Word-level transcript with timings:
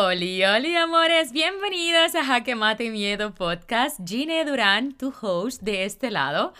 Oli, 0.00 0.44
oli, 0.44 0.76
amores, 0.76 1.32
bienvenidos 1.32 2.14
a 2.14 2.24
Jaque 2.24 2.54
Mate 2.54 2.88
Miedo 2.88 3.34
Podcast. 3.34 3.98
Gine 4.06 4.44
Durán, 4.44 4.92
tu 4.92 5.12
host 5.20 5.60
de 5.62 5.84
este 5.84 6.12
lado. 6.12 6.54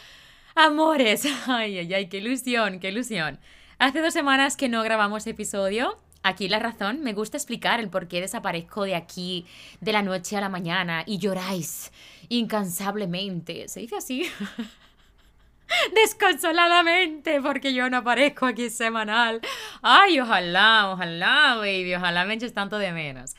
Amores, 0.57 1.25
ay, 1.47 1.79
ay, 1.79 1.95
ay, 1.95 2.09
qué 2.09 2.17
ilusión, 2.17 2.81
qué 2.81 2.89
ilusión. 2.89 3.39
Hace 3.79 4.01
dos 4.01 4.13
semanas 4.13 4.57
que 4.57 4.69
no 4.69 4.83
grabamos 4.83 5.25
episodio. 5.29 5.97
Aquí 6.25 6.49
la 6.49 6.59
razón, 6.59 7.01
me 7.03 7.13
gusta 7.13 7.37
explicar 7.37 7.79
el 7.79 7.91
por 7.91 8.09
qué 8.09 8.21
desaparezco 8.21 8.83
de 8.83 8.97
aquí 8.97 9.47
de 9.81 9.93
la 9.93 10.03
noche 10.03 10.37
a 10.37 10.41
la 10.41 10.49
mañana 10.49 11.05
y 11.07 11.19
lloráis 11.19 11.93
incansablemente. 12.29 13.69
¿Se 13.69 13.79
dice 13.79 13.99
así? 13.99 14.29
desconsoladamente 15.95 17.41
porque 17.41 17.75
yo 17.75 17.89
no 17.91 17.99
aparezco 17.99 18.47
aquí 18.47 18.71
semanal. 18.71 19.41
Ay, 19.83 20.21
ojalá, 20.21 20.91
ojalá, 20.91 21.57
baby, 21.57 21.95
ojalá 21.95 22.25
me 22.25 22.35
eches 22.35 22.55
tanto 22.55 22.79
de 22.79 22.93
menos. 22.93 23.35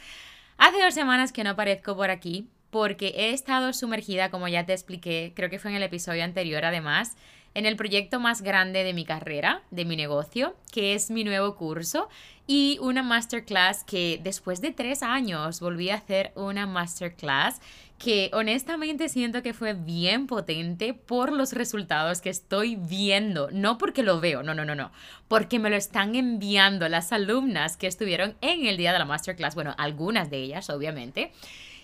Hace 0.58 0.82
dos 0.82 0.94
semanas 0.94 1.32
que 1.32 1.44
no 1.44 1.52
aparezco 1.52 1.96
por 1.96 2.10
aquí 2.10 2.48
porque 2.70 3.14
he 3.16 3.32
estado 3.32 3.74
sumergida, 3.74 4.30
como 4.30 4.48
ya 4.48 4.66
te 4.66 4.74
expliqué, 4.74 5.34
creo 5.36 5.50
que 5.50 5.60
fue 5.60 5.72
en 5.72 5.78
el 5.78 5.84
episodio 5.84 6.24
anterior 6.24 6.66
además, 6.66 7.16
en 7.56 7.66
el 7.66 7.76
proyecto 7.76 8.20
más 8.20 8.42
grande 8.42 8.84
de 8.84 8.94
mi 8.94 9.06
carrera, 9.06 9.64
de 9.72 9.86
mi 9.86 9.96
negocio, 9.96 10.56
que 10.72 10.94
es 10.94 11.10
mi 11.10 11.24
nuevo 11.24 11.56
curso 11.56 12.10
y 12.46 12.78
una 12.82 13.02
masterclass 13.02 13.84
que 13.84 14.20
después 14.24 14.62
de 14.62 14.72
tres 14.72 15.02
años 15.02 15.60
volví 15.60 15.90
a 15.90 15.96
hacer 15.96 16.32
una 16.36 16.68
masterclass 16.68 17.60
que 18.00 18.32
honestamente 18.34 19.10
siento 19.10 19.44
que 19.44 19.54
fue 19.54 19.74
bien 19.74 20.26
potente 20.26 20.94
por 20.94 21.34
los 21.34 21.52
resultados 21.54 22.22
que 22.22 22.30
estoy 22.30 22.78
viendo, 22.78 23.50
no 23.52 23.78
porque 23.78 24.04
lo 24.04 24.22
veo, 24.22 24.42
no, 24.42 24.56
no, 24.56 24.64
no, 24.64 24.74
no, 24.74 24.92
porque 25.28 25.60
me 25.60 25.70
lo 25.70 25.76
están 25.76 26.16
enviando 26.16 26.88
las 26.88 27.12
alumnas 27.12 27.76
que 27.76 27.88
estuvieron 27.88 28.36
en 28.42 28.66
el 28.66 28.78
día 28.78 28.94
de 28.94 29.00
la 29.00 29.06
masterclass, 29.06 29.54
bueno, 29.54 29.76
algunas 29.78 30.30
de 30.30 30.38
ellas, 30.38 30.70
obviamente. 30.70 31.34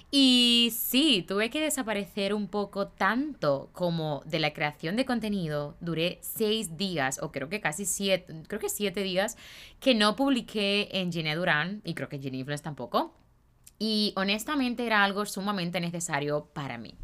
Y 0.10 0.72
sí, 0.74 1.26
tuve 1.28 1.50
que 1.50 1.60
desaparecer 1.60 2.34
un 2.34 2.48
poco 2.48 2.88
tanto 2.88 3.70
como 3.74 4.22
de 4.26 4.40
la 4.40 4.54
creación 4.54 4.96
de 4.96 5.04
contenido. 5.04 5.76
Duré 5.82 6.20
seis 6.22 6.78
días, 6.78 7.20
o 7.22 7.34
creo 7.34 7.50
que 7.50 7.60
casi 7.60 7.86
siete, 7.86 8.34
creo 8.48 8.62
que 8.62 8.70
siete 8.70 9.04
días, 9.04 9.36
que 9.82 9.94
no 9.94 10.16
publiqué 10.16 10.88
en 10.94 11.12
Gine 11.12 11.36
Durán, 11.36 11.82
y 11.84 11.96
creo 11.96 12.08
que 12.08 12.20
Gine 12.20 12.38
Influence 12.38 12.64
tampoco. 12.64 13.14
Y 13.80 14.14
honestamente 14.16 14.86
era 14.86 15.04
algo 15.04 15.26
sumamente 15.26 15.80
necesario 15.80 16.46
para 16.54 16.78
mí 16.78 16.96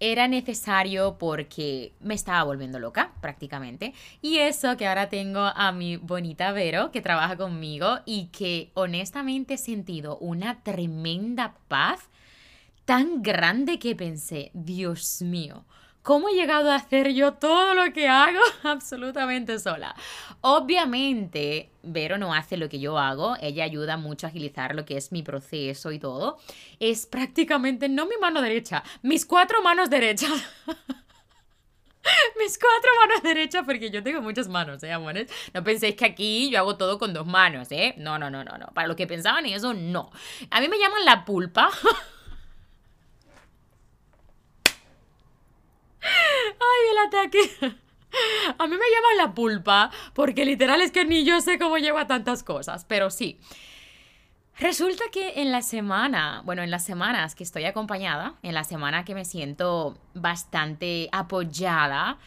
era 0.00 0.28
necesario 0.28 1.18
porque 1.18 1.92
me 2.00 2.14
estaba 2.14 2.44
volviendo 2.44 2.78
loca 2.78 3.12
prácticamente. 3.20 3.94
Y 4.22 4.38
eso 4.38 4.76
que 4.76 4.86
ahora 4.86 5.08
tengo 5.08 5.40
a 5.40 5.72
mi 5.72 5.96
bonita 5.96 6.52
Vero 6.52 6.90
que 6.92 7.00
trabaja 7.00 7.36
conmigo 7.36 7.98
y 8.06 8.26
que 8.26 8.70
honestamente 8.74 9.54
he 9.54 9.58
sentido 9.58 10.18
una 10.18 10.62
tremenda 10.62 11.56
paz 11.68 12.00
tan 12.84 13.22
grande 13.22 13.78
que 13.78 13.94
pensé, 13.94 14.50
Dios 14.54 15.20
mío, 15.20 15.64
¿Cómo 16.02 16.28
he 16.28 16.34
llegado 16.34 16.70
a 16.70 16.76
hacer 16.76 17.12
yo 17.12 17.34
todo 17.34 17.74
lo 17.74 17.92
que 17.92 18.08
hago 18.08 18.40
absolutamente 18.62 19.58
sola? 19.58 19.94
Obviamente, 20.40 21.70
Vero 21.82 22.18
no 22.18 22.32
hace 22.32 22.56
lo 22.56 22.68
que 22.68 22.80
yo 22.80 22.98
hago, 22.98 23.36
ella 23.40 23.64
ayuda 23.64 23.96
mucho 23.96 24.26
a 24.26 24.30
agilizar 24.30 24.74
lo 24.74 24.84
que 24.84 24.96
es 24.96 25.12
mi 25.12 25.22
proceso 25.22 25.92
y 25.92 25.98
todo. 25.98 26.38
Es 26.80 27.06
prácticamente 27.06 27.88
no 27.88 28.06
mi 28.06 28.16
mano 28.20 28.40
derecha, 28.40 28.82
mis 29.02 29.26
cuatro 29.26 29.62
manos 29.62 29.90
derechas. 29.90 30.30
mis 32.38 32.58
cuatro 32.58 32.90
manos 33.00 33.22
derechas, 33.22 33.64
porque 33.64 33.90
yo 33.90 34.02
tengo 34.02 34.22
muchas 34.22 34.48
manos, 34.48 34.82
¿eh, 34.82 34.92
amores? 34.92 35.30
No 35.52 35.62
penséis 35.62 35.96
que 35.96 36.06
aquí 36.06 36.50
yo 36.50 36.58
hago 36.58 36.76
todo 36.76 36.98
con 36.98 37.12
dos 37.12 37.26
manos, 37.26 37.68
¿eh? 37.70 37.94
No, 37.98 38.18
no, 38.18 38.30
no, 38.30 38.44
no, 38.44 38.56
no. 38.56 38.66
Para 38.68 38.88
los 38.88 38.96
que 38.96 39.06
pensaban 39.06 39.44
en 39.46 39.54
eso, 39.54 39.74
no. 39.74 40.10
A 40.50 40.60
mí 40.60 40.68
me 40.68 40.78
llaman 40.78 41.04
la 41.04 41.24
pulpa. 41.24 41.70
Ay, 46.48 46.90
el 46.90 46.98
ataque. 47.06 47.78
A 48.58 48.66
mí 48.66 48.74
me 48.74 48.76
llaman 48.76 49.16
la 49.18 49.34
pulpa, 49.34 49.90
porque 50.14 50.44
literal 50.44 50.80
es 50.80 50.92
que 50.92 51.04
ni 51.04 51.24
yo 51.24 51.40
sé 51.40 51.58
cómo 51.58 51.78
lleva 51.78 52.06
tantas 52.06 52.42
cosas, 52.42 52.84
pero 52.86 53.10
sí. 53.10 53.38
Resulta 54.58 55.04
que 55.12 55.40
en 55.40 55.52
la 55.52 55.62
semana, 55.62 56.42
bueno, 56.44 56.62
en 56.62 56.70
las 56.70 56.84
semanas 56.84 57.36
que 57.36 57.44
estoy 57.44 57.64
acompañada, 57.64 58.34
en 58.42 58.54
la 58.54 58.64
semana 58.64 59.04
que 59.04 59.14
me 59.14 59.24
siento 59.24 59.96
bastante 60.14 61.08
apoyada, 61.12 62.18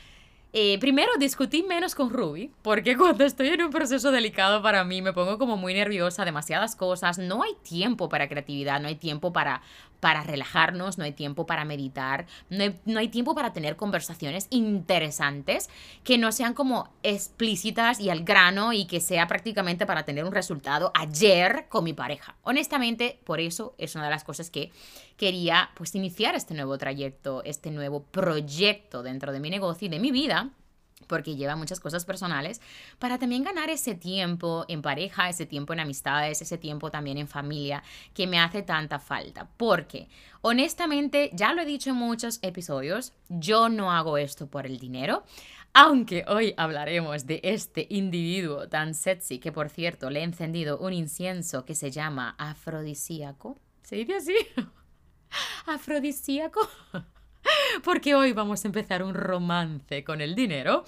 eh, 0.54 0.78
primero 0.80 1.12
discutí 1.18 1.64
menos 1.64 1.96
con 1.96 2.10
Ruby, 2.10 2.52
porque 2.62 2.96
cuando 2.98 3.26
estoy 3.26 3.50
en 3.50 3.64
un 3.64 3.70
proceso 3.70 4.12
delicado 4.12 4.62
para 4.62 4.84
mí 4.84 5.02
me 5.02 5.12
pongo 5.12 5.38
como 5.38 5.58
muy 5.58 5.74
nerviosa, 5.74 6.24
demasiadas 6.24 6.76
cosas, 6.76 7.18
no 7.18 7.44
hay 7.44 7.54
tiempo 7.64 8.08
para 8.08 8.30
creatividad, 8.30 8.80
no 8.80 8.88
hay 8.88 8.96
tiempo 8.96 9.34
para 9.34 9.62
para 10.02 10.24
relajarnos, 10.24 10.98
no 10.98 11.06
hay 11.06 11.14
tiempo 11.14 11.46
para 11.46 11.64
meditar, 11.64 12.26
no 12.50 13.00
hay, 13.00 13.08
tiempo 13.08 13.34
para 13.34 13.54
tener 13.54 13.78
conversaciones 13.78 14.48
interesantes 14.50 15.70
que 16.04 16.18
no 16.18 16.34
sean 16.34 16.54
como 16.54 16.90
explícitas 17.04 18.00
y 18.00 18.10
al 18.10 18.24
grano 18.26 18.74
y 18.74 18.86
que 18.86 19.00
sea 19.00 19.28
prácticamente 19.28 19.86
para 19.86 20.04
tener 20.04 20.26
un 20.26 20.34
resultado 20.34 20.92
ayer 20.96 21.68
con 21.70 21.84
mi 21.84 21.94
pareja. 21.94 22.36
Honestamente, 22.42 23.20
por 23.24 23.40
eso 23.40 23.76
es 23.78 23.96
una 23.96 24.06
de 24.06 24.10
las 24.10 24.24
cosas 24.24 24.50
que 24.50 24.72
quería 25.18 25.70
pues 25.76 25.94
iniciar 25.94 26.36
este 26.36 26.56
nuevo 26.56 26.78
trayecto, 26.80 27.44
este 27.46 27.70
nuevo 27.70 28.04
proyecto 28.04 29.04
dentro 29.04 29.32
de 29.32 29.40
mi 29.40 29.52
negocio 29.52 29.86
y 29.86 29.90
de 29.90 30.00
mi 30.00 30.12
vida 30.12 30.50
porque 31.12 31.36
lleva 31.36 31.58
muchas 31.58 31.82
cosas 31.82 32.06
personales, 32.06 32.62
para 32.98 33.20
también 33.20 33.44
ganar 33.44 33.70
ese 33.70 33.96
tiempo 33.96 34.64
en 34.70 34.82
pareja, 34.82 35.28
ese 35.28 35.46
tiempo 35.46 35.74
en 35.74 35.82
amistades, 35.82 36.42
ese 36.42 36.58
tiempo 36.58 36.90
también 36.90 37.18
en 37.18 37.28
familia, 37.28 37.84
que 38.14 38.28
me 38.28 38.40
hace 38.40 38.62
tanta 38.62 38.98
falta. 38.98 39.50
Porque, 39.58 40.08
honestamente, 40.40 41.30
ya 41.34 41.52
lo 41.52 41.64
he 41.64 41.66
dicho 41.66 41.90
en 41.90 41.98
muchos 41.98 42.40
episodios, 42.42 43.12
yo 43.28 43.68
no 43.68 43.92
hago 43.92 44.18
esto 44.18 44.48
por 44.48 44.66
el 44.66 44.78
dinero. 44.78 45.26
Aunque 45.74 46.24
hoy 46.30 46.54
hablaremos 46.56 47.28
de 47.28 47.42
este 47.44 47.88
individuo 47.90 48.70
tan 48.70 48.94
sexy 48.94 49.40
que, 49.40 49.52
por 49.52 49.68
cierto, 49.68 50.10
le 50.10 50.22
he 50.22 50.24
encendido 50.24 50.78
un 50.78 50.94
incienso 50.94 51.66
que 51.66 51.76
se 51.76 51.92
llama 51.92 52.36
afrodisíaco. 52.38 53.60
¿Se 53.84 53.98
dice 53.98 54.16
así? 54.16 54.36
¿Afrodisíaco? 55.66 56.62
Porque 57.84 58.16
hoy 58.16 58.34
vamos 58.34 58.64
a 58.64 58.68
empezar 58.68 59.04
un 59.04 59.14
romance 59.14 60.04
con 60.04 60.22
el 60.22 60.36
dinero. 60.36 60.84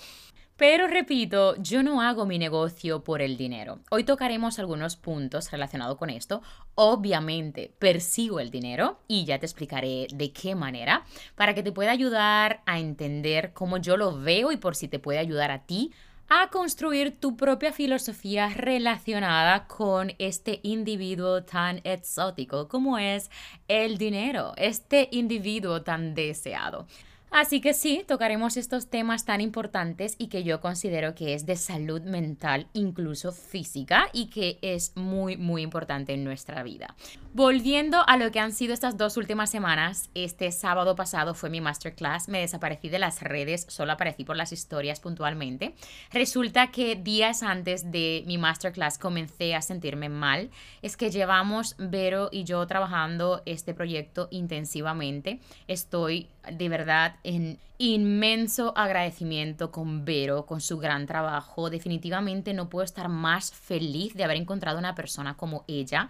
Pero 0.55 0.87
repito, 0.87 1.55
yo 1.57 1.81
no 1.81 2.01
hago 2.01 2.27
mi 2.27 2.37
negocio 2.37 3.03
por 3.03 3.23
el 3.23 3.37
dinero. 3.37 3.79
Hoy 3.89 4.03
tocaremos 4.03 4.59
algunos 4.59 4.95
puntos 4.95 5.51
relacionados 5.51 5.97
con 5.97 6.11
esto. 6.11 6.43
Obviamente, 6.75 7.73
persigo 7.79 8.39
el 8.39 8.51
dinero 8.51 8.99
y 9.07 9.25
ya 9.25 9.39
te 9.39 9.47
explicaré 9.47 10.07
de 10.13 10.31
qué 10.31 10.53
manera 10.53 11.05
para 11.35 11.55
que 11.55 11.63
te 11.63 11.71
pueda 11.71 11.91
ayudar 11.91 12.61
a 12.67 12.79
entender 12.79 13.51
cómo 13.53 13.77
yo 13.77 13.97
lo 13.97 14.19
veo 14.19 14.51
y 14.51 14.57
por 14.57 14.75
si 14.75 14.87
te 14.87 14.99
puede 14.99 15.17
ayudar 15.17 15.49
a 15.49 15.65
ti 15.65 15.91
a 16.29 16.49
construir 16.49 17.19
tu 17.19 17.35
propia 17.35 17.71
filosofía 17.71 18.49
relacionada 18.49 19.67
con 19.67 20.13
este 20.19 20.59
individuo 20.63 21.43
tan 21.43 21.81
exótico 21.83 22.67
como 22.67 22.97
es 22.97 23.29
el 23.67 23.97
dinero, 23.97 24.53
este 24.57 25.09
individuo 25.11 25.83
tan 25.83 26.15
deseado. 26.15 26.87
Así 27.33 27.61
que 27.61 27.73
sí, 27.73 28.05
tocaremos 28.07 28.57
estos 28.57 28.91
temas 28.91 29.25
tan 29.25 29.41
importantes 29.41 30.13
y 30.19 30.27
que 30.27 30.43
yo 30.43 30.61
considero 30.61 31.15
que 31.15 31.33
es 31.33 31.47
de 31.47 31.55
salud 31.55 32.03
mental, 32.03 32.67
incluso 32.73 33.31
física, 33.31 34.07
y 34.13 34.27
que 34.27 34.59
es 34.61 34.95
muy, 34.95 35.35
muy 35.35 35.63
importante 35.63 36.13
en 36.13 36.23
nuestra 36.23 36.61
vida. 36.61 36.95
Volviendo 37.33 38.03
a 38.05 38.17
lo 38.17 38.29
que 38.29 38.39
han 38.39 38.51
sido 38.51 38.75
estas 38.75 38.97
dos 38.97 39.17
últimas 39.17 39.49
semanas, 39.49 40.11
este 40.13 40.51
sábado 40.51 40.95
pasado 40.95 41.33
fue 41.33 41.49
mi 41.49 41.59
masterclass, 41.59 42.29
me 42.29 42.39
desaparecí 42.41 42.89
de 42.89 42.99
las 42.99 43.23
redes, 43.23 43.65
solo 43.67 43.93
aparecí 43.93 44.23
por 44.23 44.37
las 44.37 44.51
historias 44.51 44.99
puntualmente. 44.99 45.73
Resulta 46.11 46.69
que 46.69 46.95
días 46.95 47.41
antes 47.41 47.91
de 47.91 48.23
mi 48.27 48.37
masterclass 48.37 48.99
comencé 48.99 49.55
a 49.55 49.63
sentirme 49.63 50.07
mal. 50.07 50.51
Es 50.83 50.95
que 50.95 51.09
llevamos 51.09 51.75
Vero 51.79 52.29
y 52.31 52.43
yo 52.43 52.67
trabajando 52.67 53.41
este 53.47 53.73
proyecto 53.73 54.27
intensivamente. 54.29 55.39
Estoy 55.67 56.29
de 56.51 56.69
verdad 56.69 57.15
en 57.23 57.57
inmenso 57.77 58.73
agradecimiento 58.77 59.71
con 59.71 60.05
Vero, 60.05 60.45
con 60.45 60.61
su 60.61 60.77
gran 60.77 61.05
trabajo. 61.05 61.69
Definitivamente 61.69 62.53
no 62.53 62.69
puedo 62.69 62.85
estar 62.85 63.09
más 63.09 63.51
feliz 63.51 64.13
de 64.13 64.23
haber 64.23 64.37
encontrado 64.37 64.77
una 64.79 64.95
persona 64.95 65.35
como 65.35 65.65
ella 65.67 66.09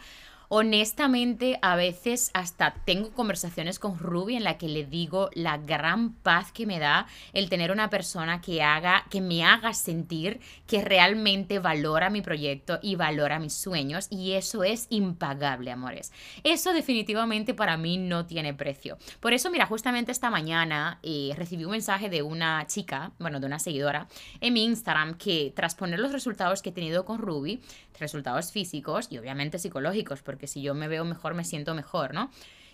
Honestamente, 0.56 1.58
a 1.64 1.76
veces 1.76 2.30
hasta 2.36 2.76
tengo 2.86 3.10
conversaciones 3.10 3.80
con 3.80 3.98
Ruby 3.98 4.36
en 4.36 4.44
la 4.44 4.60
que 4.60 4.68
le 4.68 4.86
digo 4.86 5.32
la 5.34 5.58
gran 5.58 6.14
paz 6.14 6.52
que 6.52 6.68
me 6.68 6.78
da 6.78 7.08
el 7.34 7.50
tener 7.50 7.72
una 7.72 7.90
persona 7.90 8.40
que 8.40 8.62
haga, 8.62 9.04
que 9.10 9.20
me 9.20 9.44
haga 9.44 9.74
sentir 9.74 10.42
que 10.68 10.84
realmente 10.84 11.58
valora 11.58 12.12
mi 12.12 12.22
proyecto 12.22 12.78
y 12.84 12.96
valora 12.96 13.40
mis 13.40 13.56
sueños. 13.56 14.06
Y 14.12 14.34
eso 14.34 14.64
es 14.64 14.86
impagable, 14.92 15.72
amores. 15.72 16.12
Eso 16.44 16.72
definitivamente 16.72 17.56
para 17.56 17.76
mí 17.76 17.98
no 17.98 18.28
tiene 18.28 18.54
precio. 18.54 19.00
Por 19.22 19.34
eso, 19.34 19.50
mira, 19.50 19.66
justamente 19.66 20.12
esta 20.12 20.30
mañana 20.30 21.00
eh, 21.02 21.34
recibí 21.36 21.66
un 21.66 21.72
mensaje 21.72 22.12
de 22.12 22.22
una 22.22 22.68
chica, 22.68 23.12
bueno, 23.18 23.40
de 23.40 23.48
una 23.48 23.58
seguidora 23.58 24.08
en 24.40 24.54
mi 24.54 24.66
Instagram 24.66 25.16
que 25.16 25.52
tras 25.56 25.74
poner 25.74 25.98
los 25.98 26.12
resultados 26.12 26.62
que 26.62 26.70
he 26.70 26.74
tenido 26.74 27.06
con 27.06 27.18
Ruby, 27.18 27.60
resultados 28.00 28.52
físicos 28.52 29.08
y 29.10 29.18
obviamente 29.18 29.58
psicológicos, 29.58 30.22
porque 30.22 30.43
si 30.48 30.62
yo 30.62 30.74
me 30.74 30.88
veo 30.88 31.06
mejor, 31.06 31.34
me 31.34 31.44
siento 31.44 31.74
mejor, 31.76 32.14
¿no? 32.14 32.30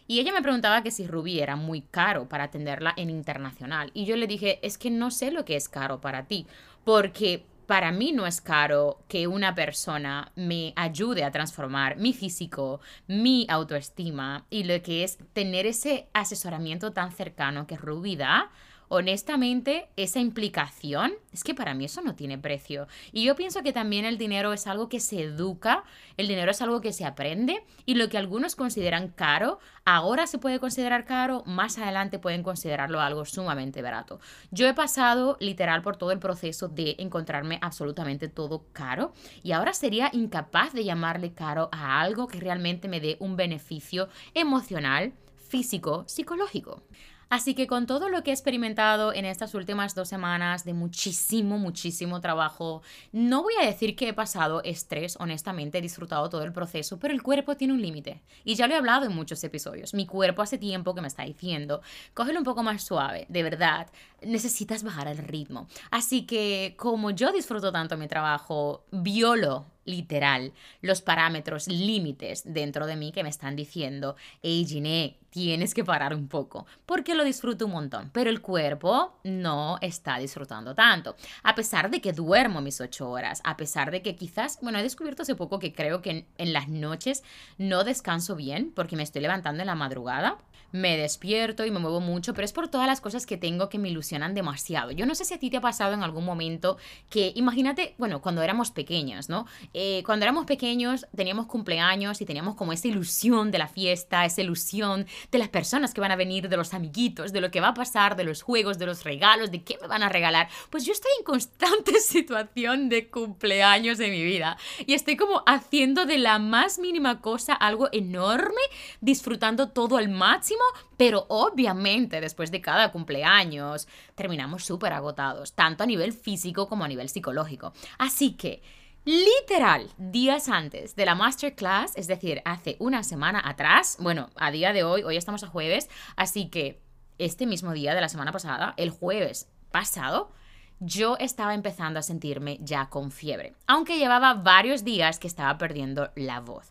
Y 0.07 0.19
ella 0.19 0.33
me 0.33 0.41
preguntaba 0.41 0.81
que 0.81 0.89
si 0.89 1.05
Ruby 1.05 1.39
era 1.39 1.55
muy 1.55 1.81
caro 1.81 2.27
para 2.27 2.45
atenderla 2.45 2.93
en 2.97 3.11
internacional. 3.11 3.91
Y 3.93 4.05
yo 4.05 4.15
le 4.15 4.25
dije, 4.25 4.59
es 4.63 4.79
que 4.79 4.89
no 4.89 5.11
sé 5.11 5.31
lo 5.31 5.45
que 5.45 5.55
es 5.55 5.69
caro 5.69 6.01
para 6.01 6.25
ti, 6.25 6.47
porque 6.83 7.45
para 7.69 7.91
mí 7.91 8.11
no 8.11 8.25
es 8.25 8.41
caro 8.41 9.03
que 9.07 9.27
una 9.27 9.53
persona 9.53 10.31
me 10.35 10.73
ayude 10.75 11.23
a 11.23 11.29
transformar 11.29 11.97
mi 11.97 12.13
físico, 12.13 12.81
mi 13.05 13.45
autoestima 13.47 14.47
y 14.49 14.63
lo 14.63 14.81
que 14.81 15.03
es 15.03 15.19
tener 15.33 15.67
ese 15.67 16.07
asesoramiento 16.13 16.93
tan 16.93 17.11
cercano 17.11 17.67
que 17.67 17.77
Ruby 17.77 18.15
da 18.15 18.49
honestamente, 18.89 19.87
esa 19.95 20.19
implicación, 20.19 21.13
es 21.31 21.43
que 21.43 21.53
para 21.53 21.73
mí 21.73 21.85
eso 21.85 22.01
no 22.01 22.15
tiene 22.15 22.37
precio. 22.37 22.87
Y 23.11 23.23
yo 23.23 23.35
pienso 23.35 23.63
que 23.63 23.71
también 23.71 24.03
el 24.03 24.17
dinero 24.17 24.51
es 24.51 24.67
algo 24.67 24.89
que 24.89 24.99
se 24.99 25.21
educa, 25.21 25.83
el 26.17 26.27
dinero 26.27 26.51
es 26.51 26.61
algo 26.61 26.81
que 26.81 26.91
se 26.91 27.05
aprende 27.05 27.63
y 27.85 27.95
lo 27.95 28.09
que 28.09 28.17
algunos 28.17 28.55
consideran 28.55 29.09
caro, 29.09 29.59
ahora 29.85 30.27
se 30.27 30.39
puede 30.39 30.59
considerar 30.59 31.05
caro, 31.05 31.43
más 31.45 31.77
adelante 31.77 32.19
pueden 32.19 32.43
considerarlo 32.43 32.99
algo 32.99 33.25
sumamente 33.25 33.81
barato. 33.81 34.19
Yo 34.51 34.67
he 34.67 34.73
pasado 34.73 35.37
literal 35.39 35.81
por 35.81 35.95
todo 35.95 36.11
el 36.11 36.19
proceso 36.19 36.67
de 36.67 36.95
encontrarme 36.97 37.59
absolutamente 37.61 38.27
todo 38.27 38.65
caro 38.73 39.13
y 39.43 39.51
ahora 39.51 39.73
sería 39.73 40.09
incapaz 40.13 40.73
de 40.73 40.83
llamarle 40.83 41.33
caro 41.33 41.69
a 41.71 42.01
algo 42.01 42.27
que 42.27 42.39
realmente 42.39 42.87
me 42.87 42.99
dé 42.99 43.17
un 43.19 43.35
beneficio 43.35 44.09
emocional, 44.33 45.13
físico, 45.35 46.05
psicológico. 46.07 46.83
Así 47.29 47.53
que 47.53 47.67
con 47.67 47.85
todo 47.85 48.09
lo 48.09 48.23
que 48.23 48.31
he 48.31 48.33
experimentado 48.33 49.13
en 49.13 49.23
estas 49.23 49.53
últimas 49.53 49.93
dos 49.93 50.09
semanas 50.09 50.65
de 50.65 50.73
muchísimo, 50.73 51.59
muchísimo 51.59 52.21
trabajo, 52.21 52.81
no 53.11 53.43
voy 53.43 53.53
a 53.61 53.65
decir 53.67 53.95
que 53.95 54.09
he 54.09 54.13
pasado 54.13 54.63
estrés, 54.63 55.15
honestamente 55.19 55.77
he 55.77 55.81
disfrutado 55.81 56.27
todo 56.27 56.41
el 56.43 56.51
proceso, 56.51 56.97
pero 56.97 57.13
el 57.13 57.21
cuerpo 57.21 57.55
tiene 57.55 57.75
un 57.75 57.83
límite. 57.83 58.23
Y 58.43 58.55
ya 58.55 58.65
lo 58.65 58.73
he 58.73 58.77
hablado 58.77 59.05
en 59.05 59.13
muchos 59.13 59.43
episodios. 59.43 59.93
Mi 59.93 60.07
cuerpo 60.07 60.41
hace 60.41 60.57
tiempo 60.57 60.95
que 60.95 61.01
me 61.01 61.07
está 61.07 61.23
diciendo, 61.23 61.83
cógelo 62.15 62.39
un 62.39 62.45
poco 62.45 62.63
más 62.63 62.83
suave, 62.83 63.27
de 63.29 63.43
verdad, 63.43 63.89
necesitas 64.23 64.83
bajar 64.83 65.07
el 65.07 65.17
ritmo. 65.17 65.67
Así 65.91 66.25
que 66.25 66.75
como 66.77 67.11
yo 67.11 67.31
disfruto 67.31 67.71
tanto 67.71 67.97
mi 67.97 68.07
trabajo, 68.07 68.85
violo 68.91 69.65
literal 69.89 70.53
los 70.81 71.01
parámetros, 71.01 71.67
límites 71.67 72.43
dentro 72.45 72.85
de 72.85 72.95
mí 72.95 73.11
que 73.11 73.23
me 73.23 73.29
están 73.29 73.55
diciendo, 73.55 74.15
hey 74.41 74.65
Giné, 74.67 75.17
tienes 75.29 75.73
que 75.73 75.83
parar 75.83 76.13
un 76.13 76.27
poco, 76.27 76.65
porque 76.85 77.15
lo 77.15 77.23
disfruto 77.23 77.65
un 77.65 77.71
montón, 77.71 78.09
pero 78.13 78.29
el 78.29 78.41
cuerpo 78.41 79.19
no 79.23 79.77
está 79.81 80.17
disfrutando 80.17 80.73
tanto. 80.73 81.15
A 81.43 81.55
pesar 81.55 81.89
de 81.89 82.01
que 82.01 82.13
duermo 82.13 82.61
mis 82.61 82.81
ocho 82.81 83.09
horas, 83.09 83.41
a 83.43 83.57
pesar 83.57 83.91
de 83.91 84.01
que 84.01 84.15
quizás, 84.15 84.59
bueno, 84.61 84.79
he 84.79 84.83
descubierto 84.83 85.23
hace 85.23 85.35
poco 85.35 85.59
que 85.59 85.73
creo 85.73 86.01
que 86.01 86.11
en, 86.11 86.27
en 86.37 86.53
las 86.53 86.67
noches 86.67 87.23
no 87.57 87.83
descanso 87.83 88.35
bien 88.35 88.71
porque 88.75 88.95
me 88.95 89.03
estoy 89.03 89.21
levantando 89.21 89.61
en 89.61 89.67
la 89.67 89.75
madrugada 89.75 90.37
me 90.71 90.97
despierto 90.97 91.65
y 91.65 91.71
me 91.71 91.79
muevo 91.79 91.99
mucho, 91.99 92.33
pero 92.33 92.45
es 92.45 92.53
por 92.53 92.67
todas 92.67 92.87
las 92.87 93.01
cosas 93.01 93.25
que 93.25 93.37
tengo 93.37 93.69
que 93.69 93.79
me 93.79 93.89
ilusionan 93.89 94.33
demasiado. 94.33 94.91
Yo 94.91 95.05
no 95.05 95.15
sé 95.15 95.25
si 95.25 95.33
a 95.33 95.39
ti 95.39 95.49
te 95.49 95.57
ha 95.57 95.61
pasado 95.61 95.93
en 95.93 96.03
algún 96.03 96.25
momento 96.25 96.77
que, 97.09 97.31
imagínate, 97.35 97.95
bueno, 97.97 98.21
cuando 98.21 98.41
éramos 98.41 98.71
pequeños, 98.71 99.29
¿no? 99.29 99.45
Eh, 99.73 100.03
cuando 100.05 100.25
éramos 100.25 100.45
pequeños 100.45 101.07
teníamos 101.15 101.47
cumpleaños 101.47 102.21
y 102.21 102.25
teníamos 102.25 102.55
como 102.55 102.73
esa 102.73 102.87
ilusión 102.87 103.51
de 103.51 103.57
la 103.57 103.67
fiesta, 103.67 104.25
esa 104.25 104.41
ilusión 104.41 105.07
de 105.31 105.39
las 105.39 105.49
personas 105.49 105.93
que 105.93 106.01
van 106.01 106.11
a 106.11 106.15
venir, 106.15 106.49
de 106.49 106.57
los 106.57 106.73
amiguitos, 106.73 107.33
de 107.33 107.41
lo 107.41 107.51
que 107.51 107.61
va 107.61 107.69
a 107.69 107.73
pasar, 107.73 108.15
de 108.15 108.23
los 108.23 108.41
juegos, 108.41 108.77
de 108.77 108.85
los 108.85 109.03
regalos, 109.03 109.51
de 109.51 109.63
qué 109.63 109.77
me 109.81 109.87
van 109.87 110.03
a 110.03 110.09
regalar. 110.09 110.49
Pues 110.69 110.85
yo 110.85 110.93
estoy 110.93 111.11
en 111.17 111.25
constante 111.25 111.99
situación 111.99 112.89
de 112.89 113.09
cumpleaños 113.09 113.97
de 113.97 114.09
mi 114.09 114.23
vida 114.23 114.57
y 114.85 114.93
estoy 114.93 115.17
como 115.17 115.43
haciendo 115.45 116.05
de 116.05 116.17
la 116.17 116.39
más 116.39 116.79
mínima 116.79 117.21
cosa 117.21 117.53
algo 117.53 117.89
enorme, 117.91 118.61
disfrutando 119.01 119.69
todo 119.69 119.97
al 119.97 120.09
máximo 120.09 120.58
pero 120.97 121.25
obviamente 121.29 122.21
después 122.21 122.51
de 122.51 122.61
cada 122.61 122.91
cumpleaños 122.91 123.87
terminamos 124.15 124.65
súper 124.65 124.93
agotados, 124.93 125.53
tanto 125.53 125.83
a 125.83 125.87
nivel 125.87 126.13
físico 126.13 126.67
como 126.67 126.83
a 126.83 126.87
nivel 126.87 127.09
psicológico. 127.09 127.73
Así 127.97 128.33
que... 128.33 128.61
Literal, 129.05 129.89
días 129.97 130.49
antes 130.49 130.95
de 130.95 131.05
la 131.05 131.15
masterclass, 131.15 131.93
es 131.95 132.07
decir, 132.07 132.41
hace 132.43 132.75
una 132.79 133.01
semana 133.01 133.41
atrás, 133.43 133.97
bueno, 133.99 134.29
a 134.35 134.51
día 134.51 134.73
de 134.73 134.83
hoy, 134.83 135.03
hoy 135.03 135.15
estamos 135.15 135.41
a 135.43 135.47
jueves, 135.47 135.89
así 136.17 136.49
que 136.49 136.81
este 137.17 137.47
mismo 137.47 137.71
día 137.71 137.95
de 137.95 138.01
la 138.01 138.09
semana 138.09 138.33
pasada, 138.33 138.73
el 138.77 138.89
jueves 138.91 139.49
pasado, 139.71 140.31
yo 140.79 141.17
estaba 141.17 141.53
empezando 141.53 141.99
a 141.99 142.03
sentirme 142.03 142.57
ya 142.61 142.89
con 142.89 143.11
fiebre, 143.11 143.53
aunque 143.67 143.97
llevaba 143.97 144.33
varios 144.33 144.83
días 144.83 145.17
que 145.17 145.27
estaba 145.27 145.57
perdiendo 145.57 146.11
la 146.15 146.39
voz. 146.39 146.69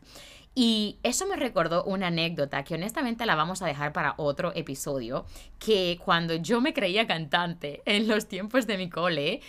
Y 0.60 0.98
eso 1.04 1.24
me 1.28 1.36
recordó 1.36 1.84
una 1.84 2.08
anécdota 2.08 2.64
que 2.64 2.74
honestamente 2.74 3.24
la 3.26 3.36
vamos 3.36 3.62
a 3.62 3.66
dejar 3.66 3.92
para 3.92 4.14
otro 4.16 4.50
episodio, 4.56 5.24
que 5.60 6.00
cuando 6.04 6.34
yo 6.34 6.60
me 6.60 6.74
creía 6.74 7.06
cantante 7.06 7.80
en 7.84 8.08
los 8.08 8.26
tiempos 8.26 8.66
de 8.66 8.76
mi 8.76 8.90
cole, 8.90 9.40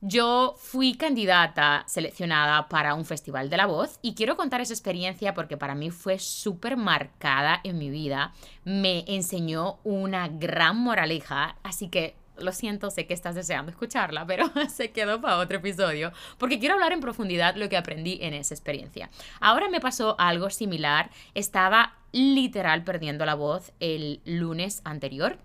yo 0.00 0.56
fui 0.58 0.96
candidata 0.96 1.84
seleccionada 1.86 2.68
para 2.68 2.94
un 2.94 3.04
festival 3.04 3.48
de 3.48 3.58
la 3.58 3.66
voz. 3.66 4.00
Y 4.02 4.16
quiero 4.16 4.36
contar 4.36 4.60
esa 4.60 4.72
experiencia 4.72 5.34
porque 5.34 5.56
para 5.56 5.76
mí 5.76 5.92
fue 5.92 6.18
súper 6.18 6.76
marcada 6.76 7.60
en 7.62 7.78
mi 7.78 7.88
vida, 7.88 8.32
me 8.64 9.04
enseñó 9.06 9.78
una 9.84 10.26
gran 10.26 10.78
moraleja, 10.78 11.58
así 11.62 11.90
que 11.90 12.16
lo 12.38 12.52
siento, 12.52 12.90
sé 12.90 13.06
que 13.06 13.14
estás 13.14 13.34
deseando 13.34 13.70
escucharla, 13.70 14.26
pero 14.26 14.50
se 14.68 14.92
quedó 14.92 15.20
para 15.20 15.38
otro 15.38 15.58
episodio, 15.58 16.12
porque 16.38 16.58
quiero 16.58 16.74
hablar 16.74 16.92
en 16.92 17.00
profundidad 17.00 17.56
lo 17.56 17.68
que 17.68 17.76
aprendí 17.76 18.18
en 18.22 18.34
esa 18.34 18.54
experiencia. 18.54 19.10
Ahora 19.40 19.68
me 19.68 19.80
pasó 19.80 20.16
algo 20.18 20.50
similar, 20.50 21.10
estaba 21.34 21.94
literal 22.12 22.84
perdiendo 22.84 23.26
la 23.26 23.34
voz 23.34 23.72
el 23.80 24.20
lunes 24.24 24.80
anterior. 24.84 25.38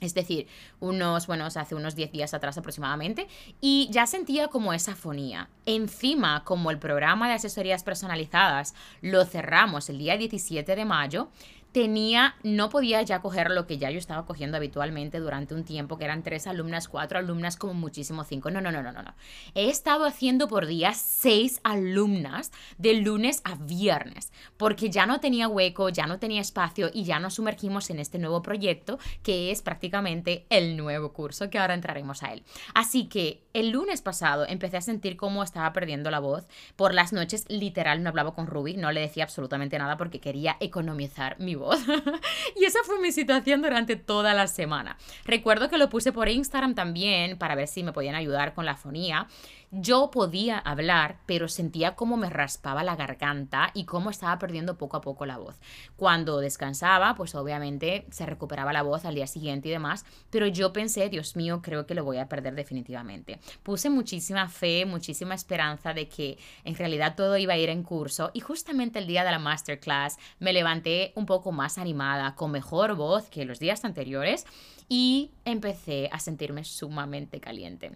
Es 0.00 0.12
decir, 0.12 0.48
unos, 0.80 1.26
bueno, 1.26 1.46
hace 1.46 1.74
unos 1.74 1.94
10 1.94 2.12
días 2.12 2.34
atrás 2.34 2.58
aproximadamente, 2.58 3.28
y 3.60 3.88
ya 3.90 4.06
sentía 4.06 4.48
como 4.48 4.74
esa 4.74 4.96
fonía. 4.96 5.48
Encima, 5.66 6.44
como 6.44 6.70
el 6.70 6.78
programa 6.78 7.28
de 7.28 7.34
asesorías 7.34 7.84
personalizadas 7.84 8.74
lo 9.00 9.24
cerramos 9.24 9.88
el 9.88 9.98
día 9.98 10.16
17 10.16 10.76
de 10.76 10.84
mayo, 10.84 11.28
tenía, 11.74 12.36
no 12.44 12.70
podía 12.70 13.02
ya 13.02 13.20
coger 13.20 13.50
lo 13.50 13.66
que 13.66 13.78
ya 13.78 13.90
yo 13.90 13.98
estaba 13.98 14.24
cogiendo 14.26 14.56
habitualmente 14.56 15.18
durante 15.18 15.56
un 15.56 15.64
tiempo, 15.64 15.98
que 15.98 16.04
eran 16.04 16.22
tres 16.22 16.46
alumnas, 16.46 16.86
cuatro 16.86 17.18
alumnas, 17.18 17.56
como 17.56 17.74
muchísimo 17.74 18.22
cinco. 18.22 18.48
No, 18.52 18.60
no, 18.60 18.70
no, 18.70 18.80
no, 18.80 18.92
no. 18.92 19.14
He 19.56 19.68
estado 19.68 20.04
haciendo 20.04 20.46
por 20.46 20.66
día 20.66 20.94
seis 20.94 21.60
alumnas 21.64 22.52
de 22.78 22.94
lunes 22.94 23.40
a 23.42 23.56
viernes, 23.56 24.32
porque 24.56 24.88
ya 24.88 25.04
no 25.04 25.18
tenía 25.18 25.48
hueco, 25.48 25.88
ya 25.88 26.06
no 26.06 26.20
tenía 26.20 26.40
espacio 26.40 26.90
y 26.94 27.02
ya 27.02 27.18
nos 27.18 27.34
sumergimos 27.34 27.90
en 27.90 27.98
este 27.98 28.20
nuevo 28.20 28.40
proyecto, 28.40 29.00
que 29.24 29.50
es 29.50 29.60
prácticamente 29.60 30.46
el 30.50 30.76
nuevo 30.76 31.12
curso, 31.12 31.50
que 31.50 31.58
ahora 31.58 31.74
entraremos 31.74 32.22
a 32.22 32.32
él. 32.32 32.44
Así 32.72 33.08
que 33.08 33.43
el 33.54 33.70
lunes 33.70 34.02
pasado 34.02 34.44
empecé 34.46 34.76
a 34.76 34.82
sentir 34.82 35.16
cómo 35.16 35.42
estaba 35.42 35.72
perdiendo 35.72 36.10
la 36.10 36.18
voz. 36.18 36.46
Por 36.76 36.92
las 36.92 37.12
noches, 37.12 37.46
literal, 37.48 38.02
no 38.02 38.10
hablaba 38.10 38.34
con 38.34 38.48
Ruby, 38.48 38.76
no 38.76 38.92
le 38.92 39.00
decía 39.00 39.24
absolutamente 39.24 39.78
nada 39.78 39.96
porque 39.96 40.20
quería 40.20 40.56
economizar 40.60 41.38
mi 41.38 41.54
voz 41.54 41.78
y 42.60 42.64
esa 42.64 42.80
fue 42.84 42.98
mi 43.00 43.12
situación 43.12 43.62
durante 43.62 43.96
toda 43.96 44.34
la 44.34 44.48
semana. 44.48 44.98
Recuerdo 45.24 45.70
que 45.70 45.78
lo 45.78 45.88
puse 45.88 46.12
por 46.12 46.28
Instagram 46.28 46.74
también 46.74 47.38
para 47.38 47.54
ver 47.54 47.68
si 47.68 47.84
me 47.84 47.92
podían 47.92 48.16
ayudar 48.16 48.54
con 48.54 48.66
la 48.66 48.76
fonía. 48.76 49.28
Yo 49.76 50.12
podía 50.12 50.56
hablar, 50.56 51.18
pero 51.26 51.48
sentía 51.48 51.96
cómo 51.96 52.16
me 52.16 52.30
raspaba 52.30 52.84
la 52.84 52.94
garganta 52.94 53.72
y 53.74 53.86
cómo 53.86 54.08
estaba 54.08 54.38
perdiendo 54.38 54.78
poco 54.78 54.96
a 54.96 55.00
poco 55.00 55.26
la 55.26 55.36
voz. 55.36 55.56
Cuando 55.96 56.38
descansaba, 56.38 57.16
pues 57.16 57.34
obviamente 57.34 58.06
se 58.12 58.24
recuperaba 58.24 58.72
la 58.72 58.82
voz 58.82 59.04
al 59.04 59.16
día 59.16 59.26
siguiente 59.26 59.66
y 59.66 59.72
demás, 59.72 60.06
pero 60.30 60.46
yo 60.46 60.72
pensé, 60.72 61.08
Dios 61.08 61.34
mío, 61.34 61.60
creo 61.60 61.86
que 61.86 61.96
lo 61.96 62.04
voy 62.04 62.18
a 62.18 62.28
perder 62.28 62.54
definitivamente. 62.54 63.40
Puse 63.64 63.90
muchísima 63.90 64.48
fe, 64.48 64.86
muchísima 64.86 65.34
esperanza 65.34 65.92
de 65.92 66.08
que 66.08 66.38
en 66.62 66.76
realidad 66.76 67.16
todo 67.16 67.36
iba 67.36 67.54
a 67.54 67.58
ir 67.58 67.68
en 67.68 67.82
curso 67.82 68.30
y 68.32 68.38
justamente 68.38 69.00
el 69.00 69.08
día 69.08 69.24
de 69.24 69.32
la 69.32 69.40
masterclass 69.40 70.18
me 70.38 70.52
levanté 70.52 71.12
un 71.16 71.26
poco 71.26 71.50
más 71.50 71.78
animada, 71.78 72.36
con 72.36 72.52
mejor 72.52 72.94
voz 72.94 73.28
que 73.28 73.44
los 73.44 73.58
días 73.58 73.84
anteriores 73.84 74.46
y 74.88 75.32
empecé 75.44 76.10
a 76.12 76.20
sentirme 76.20 76.62
sumamente 76.62 77.40
caliente. 77.40 77.90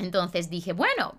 Entonces 0.00 0.50
dije, 0.50 0.72
bueno, 0.72 1.14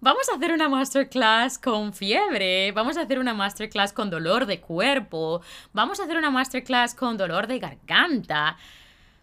vamos 0.00 0.28
a 0.28 0.36
hacer 0.36 0.52
una 0.52 0.68
masterclass 0.68 1.58
con 1.58 1.92
fiebre, 1.92 2.72
vamos 2.72 2.96
a 2.96 3.02
hacer 3.02 3.18
una 3.18 3.34
masterclass 3.34 3.92
con 3.92 4.10
dolor 4.10 4.46
de 4.46 4.60
cuerpo, 4.60 5.40
vamos 5.72 6.00
a 6.00 6.04
hacer 6.04 6.16
una 6.16 6.30
masterclass 6.30 6.94
con 6.94 7.16
dolor 7.16 7.46
de 7.46 7.58
garganta, 7.58 8.56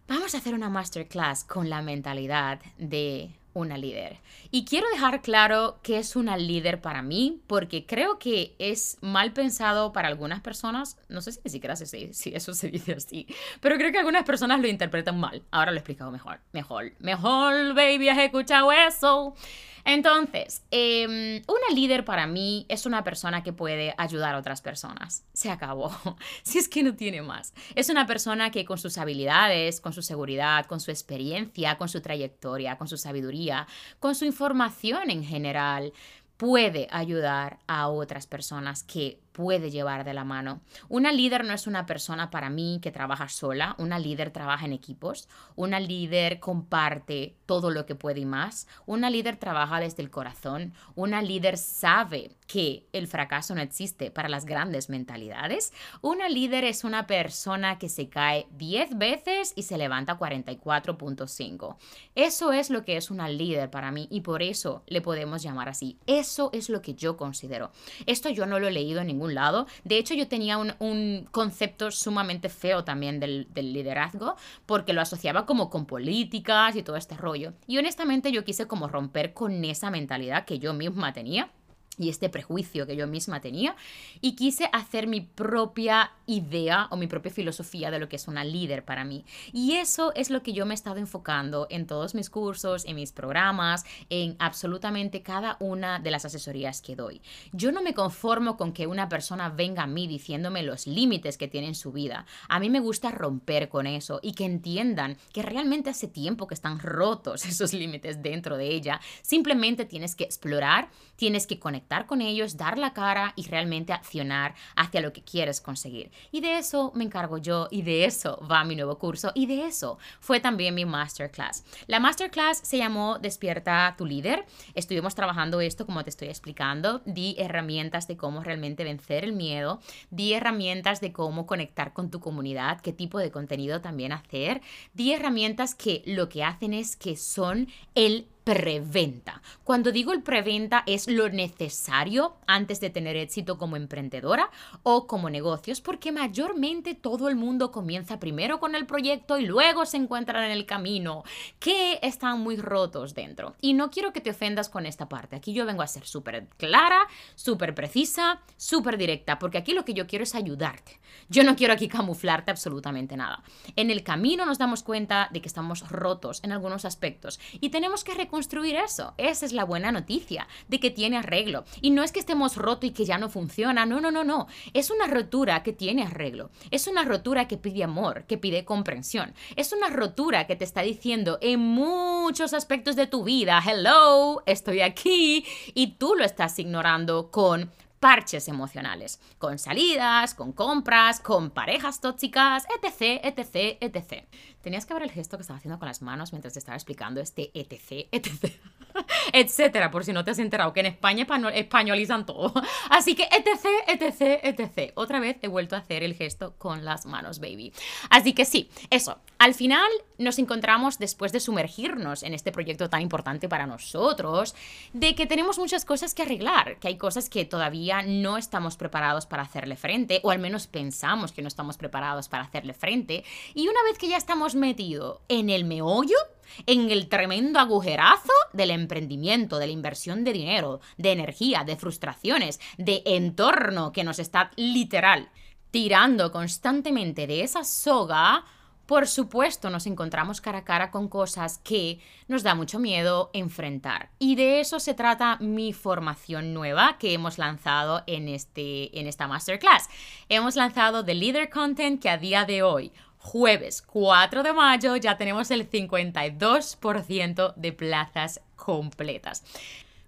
vamos 0.07 0.33
a 0.33 0.37
hacer 0.37 0.53
una 0.53 0.69
masterclass 0.69 1.43
con 1.43 1.69
la 1.69 1.81
mentalidad 1.81 2.59
de 2.77 3.35
una 3.53 3.77
líder. 3.77 4.17
Y 4.51 4.65
quiero 4.65 4.87
dejar 4.89 5.21
claro 5.21 5.79
que 5.81 5.97
es 5.97 6.15
una 6.15 6.37
líder 6.37 6.81
para 6.81 7.01
mí, 7.01 7.41
porque 7.47 7.85
creo 7.85 8.19
que 8.19 8.55
es 8.59 8.97
mal 9.01 9.33
pensado 9.33 9.93
para 9.93 10.07
algunas 10.07 10.41
personas, 10.41 10.97
no 11.09 11.21
sé 11.21 11.33
si 11.33 11.39
ni 11.43 11.51
siquiera 11.51 11.75
sé 11.75 11.85
si, 11.85 12.33
eso 12.33 12.53
se 12.53 12.69
dice 12.69 12.93
así, 12.93 13.27
pero 13.61 13.77
creo 13.77 13.91
que 13.91 13.99
algunas 13.99 14.23
personas 14.23 14.59
lo 14.59 14.67
interpretan 14.67 15.19
mal. 15.19 15.43
Ahora 15.51 15.71
lo 15.71 15.77
he 15.77 15.79
explicado 15.79 16.11
mejor. 16.11 16.39
Mejor, 16.51 16.93
mejor, 16.99 17.73
baby, 17.73 18.09
has 18.09 18.19
escuchado 18.19 18.71
eso. 18.71 19.35
Entonces, 19.85 20.63
em, 20.71 21.41
una 21.47 21.75
líder 21.75 22.05
para 22.05 22.25
mí 22.25 22.65
es 22.69 22.85
una 22.85 23.03
persona 23.03 23.43
que 23.43 23.51
puede 23.51 23.93
ayudar 23.97 24.35
a 24.35 24.37
otras 24.37 24.61
personas. 24.61 25.25
Se 25.33 25.49
acabó. 25.49 25.91
si 26.43 26.57
es 26.57 26.69
que 26.69 26.83
no 26.83 26.95
tiene 26.95 27.21
más. 27.21 27.53
Es 27.75 27.89
una 27.89 28.07
persona 28.07 28.51
que 28.51 28.65
con 28.65 28.77
sus 28.77 28.97
habilidades, 28.97 29.81
con 29.81 29.93
su 29.93 30.01
seguridad, 30.01 30.65
con 30.65 30.79
su 30.79 30.91
experiencia, 30.91 31.77
con 31.77 31.89
su 31.89 32.01
trayectoria, 32.01 32.77
con 32.77 32.87
su 32.87 32.97
sabiduría, 32.97 33.67
con 33.99 34.15
su 34.15 34.25
información 34.25 35.09
en 35.09 35.23
general, 35.23 35.93
puede 36.37 36.87
ayudar 36.91 37.59
a 37.67 37.87
otras 37.89 38.27
personas 38.27 38.83
que 38.83 39.22
puede 39.33 39.71
llevar 39.71 40.05
de 40.05 40.13
la 40.13 40.23
mano. 40.23 40.61
Una 40.87 41.11
líder 41.11 41.43
no 41.43 41.53
es 41.53 41.67
una 41.67 41.85
persona 41.85 42.29
para 42.29 42.49
mí 42.49 42.79
que 42.81 42.91
trabaja 42.91 43.27
sola, 43.27 43.75
una 43.77 43.99
líder 43.99 44.31
trabaja 44.31 44.65
en 44.65 44.73
equipos, 44.73 45.27
una 45.55 45.79
líder 45.79 46.39
comparte 46.39 47.35
todo 47.45 47.69
lo 47.69 47.85
que 47.85 47.95
puede 47.95 48.21
y 48.21 48.25
más, 48.25 48.67
una 48.85 49.09
líder 49.09 49.35
trabaja 49.37 49.79
desde 49.79 50.03
el 50.03 50.11
corazón, 50.11 50.73
una 50.95 51.21
líder 51.21 51.57
sabe 51.57 52.31
que 52.47 52.87
el 52.93 53.07
fracaso 53.07 53.55
no 53.55 53.61
existe 53.61 54.11
para 54.11 54.29
las 54.29 54.45
grandes 54.45 54.89
mentalidades, 54.89 55.73
una 56.01 56.29
líder 56.29 56.63
es 56.63 56.83
una 56.83 57.07
persona 57.07 57.77
que 57.79 57.89
se 57.89 58.09
cae 58.09 58.47
10 58.51 58.97
veces 58.97 59.53
y 59.55 59.63
se 59.63 59.77
levanta 59.77 60.17
44.5. 60.17 61.75
Eso 62.15 62.53
es 62.53 62.69
lo 62.69 62.83
que 62.85 62.97
es 62.97 63.11
una 63.11 63.29
líder 63.29 63.69
para 63.69 63.91
mí 63.91 64.07
y 64.09 64.21
por 64.21 64.41
eso 64.41 64.83
le 64.87 65.01
podemos 65.01 65.41
llamar 65.41 65.69
así. 65.69 65.97
Eso 66.07 66.49
es 66.53 66.69
lo 66.69 66.81
que 66.81 66.93
yo 66.93 67.17
considero. 67.17 67.71
Esto 68.05 68.29
yo 68.29 68.45
no 68.45 68.59
lo 68.59 68.67
he 68.67 68.71
leído 68.71 69.01
en 69.01 69.07
ningún 69.07 69.33
lado. 69.33 69.67
De 69.83 69.97
hecho, 69.97 70.13
yo 70.13 70.27
tenía 70.27 70.57
un, 70.57 71.27
concepto 71.31 71.91
sumamente 71.91 72.49
feo 72.49 72.83
también 72.83 73.19
del, 73.19 73.47
del, 73.53 73.73
liderazgo, 73.73 74.35
porque 74.65 74.93
lo 74.93 75.01
asociaba 75.01 75.45
como 75.45 75.69
con 75.69 75.85
políticas 75.85 76.75
y 76.75 76.83
todo 76.83 76.95
este 76.95 77.15
rollo. 77.15 77.53
Y 77.67 77.77
honestamente 77.77 78.31
yo 78.31 78.43
quise 78.43 78.67
como 78.67 78.87
romper 78.87 79.33
con 79.33 79.63
esa 79.65 79.89
mentalidad 79.89 80.45
que 80.45 80.59
yo 80.59 80.73
misma 80.73 81.13
tenía 81.13 81.49
y 81.97 82.09
este 82.09 82.29
prejuicio 82.29 82.87
que 82.87 82.95
yo 82.95 83.07
misma 83.07 83.41
tenía 83.41 83.75
y 84.21 84.35
quise 84.35 84.69
hacer 84.71 85.07
mi 85.07 85.21
propia 85.21 86.11
idea 86.25 86.87
o 86.91 86.97
mi 86.97 87.07
propia 87.07 87.31
filosofía 87.31 87.91
de 87.91 87.99
lo 87.99 88.09
que 88.09 88.15
es 88.15 88.27
una 88.27 88.43
líder 88.43 88.85
para 88.85 89.03
mí. 89.03 89.25
Y 89.51 89.73
eso 89.73 90.13
es 90.15 90.29
lo 90.29 90.41
que 90.43 90.53
yo 90.53 90.65
me 90.65 90.73
he 90.73 90.75
estado 90.75 90.97
enfocando 90.97 91.67
en 91.69 91.85
todos 91.85 92.15
mis 92.15 92.29
cursos, 92.29 92.85
en 92.85 92.95
mis 92.95 93.11
programas, 93.11 93.85
en 94.09 94.35
absolutamente 94.39 95.21
cada 95.21 95.57
una 95.59 95.99
de 95.99 96.11
las 96.11 96.25
asesorías 96.25 96.81
que 96.81 96.95
doy. 96.95 97.21
Yo 97.51 97.71
no 97.71 97.81
me 97.81 97.93
conformo 97.93 98.57
con 98.57 98.73
que 98.73 98.87
una 98.87 99.09
persona 99.09 99.49
venga 99.49 99.83
a 99.83 99.87
mí 99.87 100.07
diciéndome 100.07 100.63
los 100.63 100.87
límites 100.87 101.37
que 101.37 101.47
tiene 101.47 101.67
en 101.67 101.75
su 101.75 101.91
vida. 101.91 102.25
A 102.49 102.59
mí 102.59 102.69
me 102.69 102.79
gusta 102.79 103.11
romper 103.11 103.69
con 103.69 103.87
eso 103.87 104.19
y 104.21 104.33
que 104.33 104.45
entiendan 104.45 105.17
que 105.31 105.41
realmente 105.41 105.89
hace 105.89 106.07
tiempo 106.07 106.47
que 106.47 106.53
están 106.53 106.79
rotos 106.79 107.45
esos 107.45 107.73
límites 107.73 108.21
dentro 108.21 108.57
de 108.57 108.67
ella. 108.67 108.99
Simplemente 109.21 109.85
tienes 109.85 110.15
que 110.15 110.23
explorar, 110.23 110.89
tienes 111.15 111.47
que 111.47 111.59
conectar 111.59 111.82
con 112.07 112.21
ellos, 112.21 112.57
dar 112.57 112.77
la 112.77 112.93
cara 112.93 113.33
y 113.35 113.47
realmente 113.47 113.93
accionar 113.93 114.55
hacia 114.75 115.01
lo 115.01 115.13
que 115.13 115.23
quieres 115.23 115.61
conseguir. 115.61 116.11
Y 116.31 116.41
de 116.41 116.57
eso 116.57 116.91
me 116.95 117.03
encargo 117.03 117.37
yo 117.37 117.67
y 117.69 117.83
de 117.83 118.05
eso 118.05 118.39
va 118.49 118.63
mi 118.63 118.75
nuevo 118.75 118.97
curso 118.97 119.31
y 119.35 119.45
de 119.45 119.65
eso 119.65 119.97
fue 120.19 120.39
también 120.39 120.75
mi 120.75 120.85
masterclass. 120.85 121.63
La 121.87 121.99
masterclass 121.99 122.59
se 122.59 122.77
llamó 122.77 123.19
Despierta 123.19 123.93
tu 123.97 124.05
líder. 124.05 124.45
Estuvimos 124.73 125.13
trabajando 125.13 125.61
esto 125.61 125.85
como 125.85 126.03
te 126.03 126.09
estoy 126.09 126.29
explicando. 126.29 127.01
Di 127.05 127.35
herramientas 127.37 128.07
de 128.07 128.17
cómo 128.17 128.43
realmente 128.43 128.83
vencer 128.83 129.23
el 129.23 129.33
miedo. 129.33 129.79
Di 130.09 130.33
herramientas 130.33 131.01
de 131.01 131.13
cómo 131.13 131.45
conectar 131.45 131.93
con 131.93 132.09
tu 132.09 132.19
comunidad, 132.19 132.81
qué 132.81 132.93
tipo 132.93 133.19
de 133.19 133.31
contenido 133.31 133.81
también 133.81 134.11
hacer. 134.11 134.61
Di 134.93 135.13
herramientas 135.13 135.75
que 135.75 136.01
lo 136.05 136.29
que 136.29 136.43
hacen 136.43 136.73
es 136.73 136.95
que 136.95 137.15
son 137.15 137.67
el 137.95 138.27
preventa. 138.43 139.41
Cuando 139.63 139.91
digo 139.91 140.11
el 140.11 140.21
preventa 140.21 140.83
es 140.85 141.07
lo 141.07 141.29
necesario 141.29 142.35
antes 142.47 142.79
de 142.79 142.89
tener 142.89 143.15
éxito 143.15 143.57
como 143.57 143.77
emprendedora 143.77 144.49
o 144.83 145.07
como 145.07 145.29
negocios, 145.29 145.81
porque 145.81 146.11
mayormente 146.11 146.93
todo 146.93 147.29
el 147.29 147.35
mundo 147.35 147.71
comienza 147.71 148.19
primero 148.19 148.59
con 148.59 148.75
el 148.75 148.85
proyecto 148.85 149.37
y 149.37 149.45
luego 149.45 149.85
se 149.85 149.97
encuentran 149.97 150.43
en 150.43 150.51
el 150.51 150.65
camino 150.65 151.23
que 151.59 151.99
están 152.01 152.41
muy 152.41 152.57
rotos 152.57 153.13
dentro. 153.13 153.55
Y 153.61 153.73
no 153.73 153.89
quiero 153.89 154.11
que 154.11 154.21
te 154.21 154.31
ofendas 154.31 154.69
con 154.69 154.85
esta 154.85 155.07
parte. 155.07 155.35
Aquí 155.35 155.53
yo 155.53 155.65
vengo 155.65 155.81
a 155.81 155.87
ser 155.87 156.05
súper 156.05 156.47
clara, 156.57 157.07
súper 157.35 157.73
precisa, 157.73 158.41
súper 158.57 158.97
directa, 158.97 159.39
porque 159.39 159.57
aquí 159.57 159.73
lo 159.73 159.85
que 159.85 159.93
yo 159.93 160.07
quiero 160.07 160.23
es 160.23 160.35
ayudarte. 160.35 160.99
Yo 161.29 161.43
no 161.43 161.55
quiero 161.55 161.73
aquí 161.73 161.87
camuflarte 161.87 162.51
absolutamente 162.51 163.15
nada. 163.15 163.43
En 163.75 163.89
el 163.89 164.03
camino 164.03 164.45
nos 164.45 164.57
damos 164.57 164.83
cuenta 164.83 165.29
de 165.31 165.41
que 165.41 165.47
estamos 165.47 165.89
rotos 165.89 166.43
en 166.43 166.51
algunos 166.51 166.85
aspectos 166.85 167.39
y 167.61 167.69
tenemos 167.69 168.03
que 168.03 168.13
construir 168.33 168.77
eso. 168.77 169.13
Esa 169.19 169.45
es 169.45 169.53
la 169.53 169.63
buena 169.63 169.91
noticia, 169.91 170.47
de 170.67 170.79
que 170.79 170.89
tiene 170.89 171.17
arreglo. 171.17 171.65
Y 171.81 171.91
no 171.91 172.01
es 172.01 172.11
que 172.11 172.19
estemos 172.19 172.57
rotos 172.57 172.89
y 172.89 172.91
que 172.91 173.05
ya 173.05 173.19
no 173.19 173.29
funciona, 173.29 173.85
no, 173.85 174.01
no, 174.01 174.09
no, 174.09 174.23
no. 174.23 174.47
Es 174.73 174.89
una 174.89 175.05
rotura 175.05 175.61
que 175.61 175.71
tiene 175.71 176.01
arreglo. 176.01 176.49
Es 176.71 176.87
una 176.87 177.03
rotura 177.03 177.47
que 177.47 177.57
pide 177.57 177.83
amor, 177.83 178.23
que 178.23 178.39
pide 178.39 178.65
comprensión. 178.65 179.35
Es 179.55 179.71
una 179.71 179.91
rotura 179.91 180.47
que 180.47 180.55
te 180.55 180.63
está 180.63 180.81
diciendo 180.81 181.37
en 181.41 181.59
muchos 181.59 182.55
aspectos 182.55 182.95
de 182.95 183.05
tu 183.05 183.23
vida, 183.23 183.61
hello, 183.63 184.41
estoy 184.47 184.81
aquí, 184.81 185.45
y 185.75 185.97
tú 185.97 186.15
lo 186.15 186.25
estás 186.25 186.57
ignorando 186.57 187.29
con 187.29 187.69
parches 188.03 188.49
emocionales, 188.49 189.21
con 189.37 189.57
salidas, 189.57 190.33
con 190.33 190.51
compras, 190.51 191.21
con 191.21 191.51
parejas 191.51 192.01
tóxicas, 192.01 192.65
etc, 192.75 193.21
etc, 193.23 193.77
etc. 193.79 194.25
Tenías 194.61 194.85
que 194.85 194.93
ver 194.93 195.03
el 195.03 195.11
gesto 195.11 195.37
que 195.37 195.41
estaba 195.43 195.57
haciendo 195.57 195.79
con 195.79 195.87
las 195.87 196.01
manos 196.01 196.33
mientras 196.33 196.51
te 196.51 196.59
estaba 196.59 196.75
explicando 196.75 197.21
este 197.21 197.49
etc, 197.53 198.09
etc, 198.11 198.59
etcétera, 199.33 199.91
por 199.91 200.03
si 200.03 200.13
no 200.13 200.23
te 200.23 200.31
has 200.31 200.39
enterado, 200.39 200.73
que 200.73 200.81
en 200.81 200.87
España 200.87 201.27
españolizan 201.53 202.25
todo. 202.25 202.53
Así 202.89 203.15
que 203.15 203.23
etc, 203.23 203.65
etc, 203.87 204.39
etc. 204.43 204.91
Otra 204.95 205.19
vez 205.19 205.37
he 205.41 205.47
vuelto 205.47 205.75
a 205.75 205.79
hacer 205.79 206.03
el 206.03 206.15
gesto 206.15 206.55
con 206.57 206.85
las 206.85 207.05
manos, 207.05 207.39
baby. 207.39 207.73
Así 208.09 208.33
que 208.33 208.45
sí, 208.45 208.69
eso. 208.89 209.19
Al 209.39 209.53
final 209.53 209.89
nos 210.17 210.39
encontramos 210.39 210.99
después 210.99 211.31
de 211.33 211.39
sumergirnos 211.39 212.23
en 212.23 212.33
este 212.33 212.51
proyecto 212.51 212.89
tan 212.89 213.01
importante 213.01 213.49
para 213.49 213.67
nosotros, 213.67 214.55
de 214.93 215.15
que 215.15 215.25
tenemos 215.25 215.59
muchas 215.59 215.85
cosas 215.85 216.13
que 216.13 216.21
arreglar, 216.21 216.77
que 216.79 216.87
hay 216.87 216.97
cosas 216.97 217.29
que 217.29 217.43
todavía 217.43 218.03
no 218.03 218.37
estamos 218.37 218.77
preparados 218.77 219.25
para 219.25 219.43
hacerle 219.43 219.75
frente, 219.75 220.21
o 220.23 220.31
al 220.31 220.39
menos 220.39 220.67
pensamos 220.67 221.31
que 221.31 221.41
no 221.41 221.47
estamos 221.47 221.77
preparados 221.77 222.29
para 222.29 222.43
hacerle 222.43 222.73
frente, 222.73 223.25
y 223.53 223.67
una 223.67 223.83
vez 223.83 223.97
que 223.97 224.07
ya 224.07 224.17
estamos 224.17 224.55
metido 224.55 225.21
en 225.27 225.49
el 225.49 225.65
meollo, 225.65 226.17
en 226.65 226.91
el 226.91 227.09
tremendo 227.09 227.59
agujerazo 227.59 228.33
del 228.53 228.71
emprendimiento, 228.71 229.57
de 229.57 229.67
la 229.67 229.73
inversión 229.73 230.23
de 230.23 230.33
dinero, 230.33 230.81
de 230.97 231.11
energía, 231.11 231.63
de 231.63 231.75
frustraciones, 231.75 232.59
de 232.77 233.01
entorno 233.05 233.91
que 233.91 234.03
nos 234.03 234.19
está 234.19 234.51
literal 234.55 235.29
tirando 235.73 236.31
constantemente 236.31 237.25
de 237.25 237.41
esa 237.41 237.63
soga, 237.63 238.45
por 238.85 239.07
supuesto 239.07 239.71
nos 239.71 239.87
encontramos 239.87 240.39
cara 240.39 240.59
a 240.59 240.63
cara 240.63 240.91
con 240.91 241.07
cosas 241.07 241.57
que 241.57 241.99
nos 242.27 242.43
da 242.43 242.53
mucho 242.53 242.77
miedo 242.77 243.31
enfrentar. 243.33 244.11
Y 244.19 244.35
de 244.35 244.59
eso 244.59 244.79
se 244.79 244.93
trata 244.93 245.37
mi 245.39 245.73
formación 245.73 246.53
nueva 246.53 246.97
que 246.99 247.13
hemos 247.13 247.39
lanzado 247.39 248.03
en, 248.05 248.27
este, 248.27 248.99
en 248.99 249.07
esta 249.07 249.27
masterclass. 249.27 249.89
Hemos 250.29 250.55
lanzado 250.55 251.03
The 251.03 251.15
Leader 251.15 251.49
Content 251.49 251.99
que 251.99 252.09
a 252.11 252.19
día 252.19 252.45
de 252.45 252.61
hoy 252.61 252.91
jueves 253.23 253.81
4 253.81 254.43
de 254.43 254.53
mayo 254.53 254.97
ya 254.97 255.17
tenemos 255.17 255.49
el 255.49 255.69
52% 255.69 257.55
de 257.55 257.71
plazas 257.71 258.41
completas. 258.55 259.43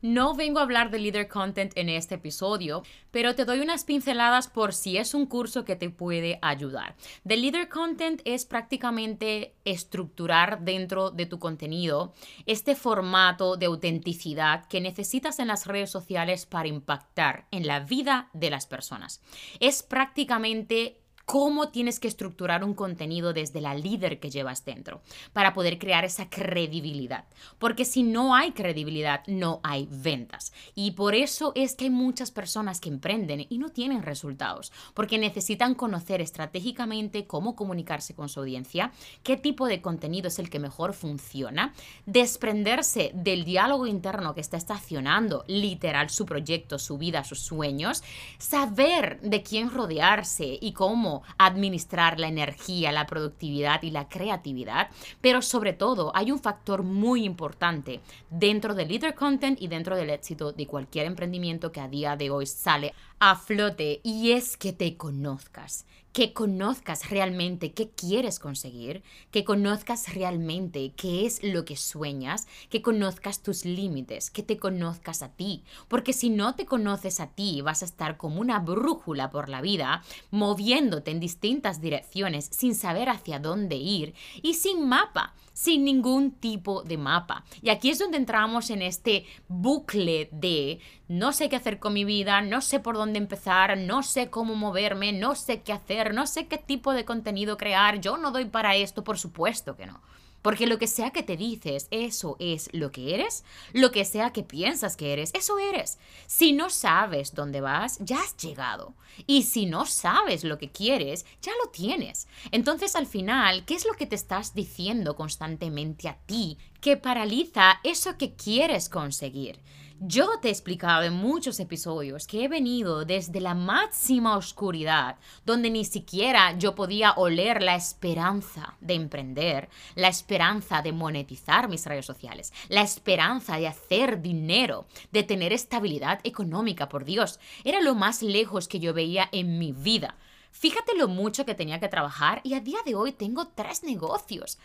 No 0.01 0.35
vengo 0.35 0.59
a 0.59 0.63
hablar 0.63 0.91
de 0.91 0.99
leader 0.99 1.27
content 1.27 1.71
en 1.75 1.89
este 1.89 2.15
episodio, 2.15 2.83
pero 3.09 3.33
te 3.33 3.45
doy 3.45 3.61
unas 3.61 3.85
pinceladas 3.85 4.47
por 4.47 4.73
si 4.73 4.97
es 4.97 5.15
un 5.15 5.25
curso 5.25 5.65
que 5.65 5.75
te 5.75 5.89
puede 5.89 6.37
ayudar. 6.43 6.95
The 7.25 7.37
leader 7.37 7.69
content 7.69 8.21
es 8.23 8.45
prácticamente 8.45 9.55
estructurar 9.63 10.61
dentro 10.61 11.09
de 11.09 11.25
tu 11.25 11.39
contenido 11.39 12.13
este 12.45 12.75
formato 12.75 13.57
de 13.57 13.65
autenticidad 13.65 14.67
que 14.67 14.81
necesitas 14.81 15.39
en 15.39 15.47
las 15.47 15.65
redes 15.65 15.89
sociales 15.89 16.45
para 16.45 16.67
impactar 16.67 17.47
en 17.49 17.65
la 17.65 17.79
vida 17.79 18.29
de 18.33 18.51
las 18.51 18.67
personas. 18.67 19.21
Es 19.59 19.81
prácticamente 19.81 21.01
cómo 21.25 21.69
tienes 21.69 21.99
que 21.99 22.07
estructurar 22.07 22.63
un 22.63 22.73
contenido 22.73 23.33
desde 23.33 23.61
la 23.61 23.75
líder 23.75 24.19
que 24.19 24.29
llevas 24.29 24.63
dentro 24.63 25.01
para 25.33 25.53
poder 25.53 25.79
crear 25.79 26.05
esa 26.05 26.29
credibilidad. 26.29 27.25
Porque 27.59 27.83
si 27.83 28.03
no 28.03 28.35
hay 28.35 28.51
credibilidad, 28.51 29.21
no 29.27 29.59
hay 29.63 29.87
ventas. 29.91 30.53
Y 30.75 30.91
por 30.91 31.15
eso 31.15 31.51
es 31.55 31.75
que 31.75 31.85
hay 31.85 31.89
muchas 31.89 32.31
personas 32.31 32.79
que 32.79 32.89
emprenden 32.89 33.45
y 33.49 33.57
no 33.57 33.69
tienen 33.69 34.03
resultados, 34.03 34.71
porque 34.93 35.17
necesitan 35.17 35.75
conocer 35.75 36.21
estratégicamente 36.21 37.25
cómo 37.25 37.55
comunicarse 37.55 38.13
con 38.13 38.29
su 38.29 38.39
audiencia, 38.39 38.91
qué 39.23 39.37
tipo 39.37 39.67
de 39.67 39.81
contenido 39.81 40.27
es 40.27 40.39
el 40.39 40.49
que 40.49 40.59
mejor 40.59 40.93
funciona, 40.93 41.73
desprenderse 42.05 43.11
del 43.13 43.45
diálogo 43.45 43.87
interno 43.87 44.35
que 44.35 44.41
está 44.41 44.57
estacionando 44.57 45.43
literal 45.47 46.09
su 46.09 46.25
proyecto, 46.25 46.77
su 46.77 46.97
vida, 46.97 47.23
sus 47.23 47.39
sueños, 47.39 48.03
saber 48.37 49.19
de 49.21 49.41
quién 49.41 49.71
rodearse 49.71 50.57
y 50.61 50.73
cómo 50.73 51.14
administrar 51.37 52.19
la 52.19 52.27
energía, 52.27 52.91
la 52.91 53.05
productividad 53.05 53.83
y 53.83 53.91
la 53.91 54.09
creatividad, 54.09 54.89
pero 55.21 55.41
sobre 55.41 55.73
todo 55.73 56.11
hay 56.15 56.31
un 56.31 56.39
factor 56.39 56.83
muy 56.83 57.23
importante 57.23 58.01
dentro 58.29 58.73
del 58.73 58.89
leader 58.89 59.15
content 59.15 59.61
y 59.61 59.67
dentro 59.67 59.95
del 59.95 60.09
éxito 60.09 60.51
de 60.51 60.67
cualquier 60.67 61.05
emprendimiento 61.05 61.71
que 61.71 61.81
a 61.81 61.87
día 61.87 62.15
de 62.15 62.29
hoy 62.29 62.45
sale 62.45 62.93
a 63.19 63.35
flote 63.35 64.01
y 64.03 64.31
es 64.31 64.57
que 64.57 64.73
te 64.73 64.97
conozcas, 64.97 65.85
que 66.15 66.31
conozcas 66.31 67.09
realmente 67.09 67.73
qué 67.73 67.89
quieres 67.89 68.39
conseguir, 68.39 69.03
que 69.31 69.43
conozcas 69.43 70.13
realmente 70.13 70.93
qué 70.95 71.25
es 71.25 71.43
lo 71.43 71.65
que 71.65 71.75
sueñas, 71.75 72.47
que 72.69 72.81
conozcas 72.81 73.43
tus 73.43 73.65
límites, 73.65 74.29
que 74.29 74.41
te 74.41 74.55
conozcas 74.55 75.21
a 75.21 75.33
ti. 75.33 75.65
Porque 75.89 76.13
si 76.13 76.29
no 76.29 76.55
te 76.55 76.65
conoces 76.65 77.19
a 77.19 77.27
ti, 77.27 77.59
vas 77.59 77.81
a 77.81 77.85
estar 77.85 78.15
como 78.15 78.39
una 78.39 78.59
brújula 78.59 79.29
por 79.29 79.49
la 79.49 79.59
vida, 79.59 80.03
moviéndote 80.31 81.11
en 81.11 81.19
distintas 81.19 81.81
direcciones 81.81 82.45
sin 82.45 82.75
saber 82.75 83.09
hacia 83.09 83.39
dónde 83.39 83.75
ir 83.75 84.13
y 84.41 84.53
sin 84.53 84.87
mapa 84.87 85.33
sin 85.55 85.85
ningún 85.85 86.31
tipo 86.31 86.83
de 86.83 86.97
mapa. 86.97 87.45
Y 87.61 87.69
aquí 87.69 87.89
es 87.89 87.97
donde 87.97 88.17
entramos 88.17 88.69
en 88.69 88.81
este 88.81 89.25
bucle 89.47 90.27
de 90.33 90.79
no 91.07 91.31
sé 91.31 91.47
qué 91.47 91.55
hacer 91.55 91.79
con 91.79 91.93
mi 91.93 92.03
vida, 92.03 92.41
no 92.41 92.59
sé 92.59 92.81
por 92.81 92.95
dónde 92.95 93.19
empezar, 93.19 93.77
no 93.77 94.03
sé 94.03 94.29
cómo 94.29 94.55
moverme, 94.55 95.13
no 95.13 95.33
sé 95.33 95.61
qué 95.61 95.71
hacer, 95.71 96.13
no 96.13 96.27
sé 96.27 96.47
qué 96.47 96.57
tipo 96.57 96.93
de 96.93 97.05
contenido 97.05 97.55
crear, 97.55 98.01
yo 98.01 98.17
no 98.17 98.31
doy 98.31 98.45
para 98.45 98.75
esto, 98.75 99.05
por 99.05 99.17
supuesto 99.17 99.77
que 99.77 99.85
no. 99.85 100.01
Porque 100.45 100.67
lo 100.67 100.77
que 100.77 100.85
sea 100.85 101.09
que 101.09 101.23
te 101.23 101.37
dices, 101.37 101.87
eso 101.89 102.35
es 102.37 102.69
lo 102.71 102.91
que 102.91 103.15
eres. 103.15 103.43
Lo 103.73 103.91
que 103.91 104.05
sea 104.05 104.31
que 104.31 104.43
piensas 104.43 104.95
que 104.95 105.11
eres, 105.11 105.31
eso 105.33 105.57
eres. 105.57 105.97
Si 106.27 106.53
no 106.53 106.69
sabes 106.69 107.33
dónde 107.33 107.61
vas, 107.61 107.97
ya 107.99 108.19
has 108.19 108.37
llegado. 108.37 108.93
Y 109.25 109.41
si 109.41 109.65
no 109.65 109.87
sabes 109.87 110.43
lo 110.43 110.59
que 110.59 110.69
quieres, 110.69 111.25
ya 111.41 111.51
lo 111.63 111.71
tienes. 111.71 112.27
Entonces 112.51 112.95
al 112.95 113.07
final, 113.07 113.65
¿qué 113.65 113.73
es 113.73 113.87
lo 113.87 113.93
que 113.93 114.05
te 114.05 114.13
estás 114.13 114.53
diciendo 114.53 115.15
constantemente 115.15 116.07
a 116.07 116.19
ti 116.27 116.59
que 116.79 116.95
paraliza 116.95 117.79
eso 117.83 118.15
que 118.19 118.35
quieres 118.35 118.87
conseguir? 118.87 119.59
Yo 120.01 120.39
te 120.41 120.49
he 120.49 120.51
explicado 120.51 121.03
en 121.03 121.13
muchos 121.13 121.57
episodios 121.61 122.27
que 122.27 122.43
he 122.43 122.47
venido 122.49 123.05
desde 123.05 123.39
la 123.39 123.53
máxima 123.53 124.35
oscuridad, 124.35 125.17
donde 125.45 125.69
ni 125.69 125.85
siquiera 125.85 126.57
yo 126.57 126.75
podía 126.75 127.13
oler 127.13 127.63
la 127.63 127.75
esperanza 127.75 128.75
de 128.81 128.95
emprender, 128.95 129.69
la 129.95 130.09
esperanza 130.09 130.81
de 130.81 130.91
monetizar 130.91 131.69
mis 131.69 131.85
redes 131.85 132.05
sociales, 132.05 132.51
la 132.67 132.81
esperanza 132.81 133.55
de 133.55 133.67
hacer 133.67 134.21
dinero, 134.21 134.85
de 135.13 135.23
tener 135.23 135.53
estabilidad 135.53 136.19
económica, 136.25 136.89
por 136.89 137.05
Dios. 137.05 137.39
Era 137.63 137.79
lo 137.79 137.95
más 137.95 138.21
lejos 138.21 138.67
que 138.67 138.81
yo 138.81 138.93
veía 138.93 139.29
en 139.31 139.57
mi 139.57 139.71
vida. 139.71 140.17
Fíjate 140.51 140.97
lo 140.97 141.07
mucho 141.07 141.45
que 141.45 141.55
tenía 141.55 141.79
que 141.79 141.87
trabajar 141.87 142.41
y 142.43 142.53
a 142.55 142.59
día 142.59 142.79
de 142.85 142.95
hoy 142.95 143.13
tengo 143.13 143.47
tres 143.47 143.83
negocios 143.83 144.57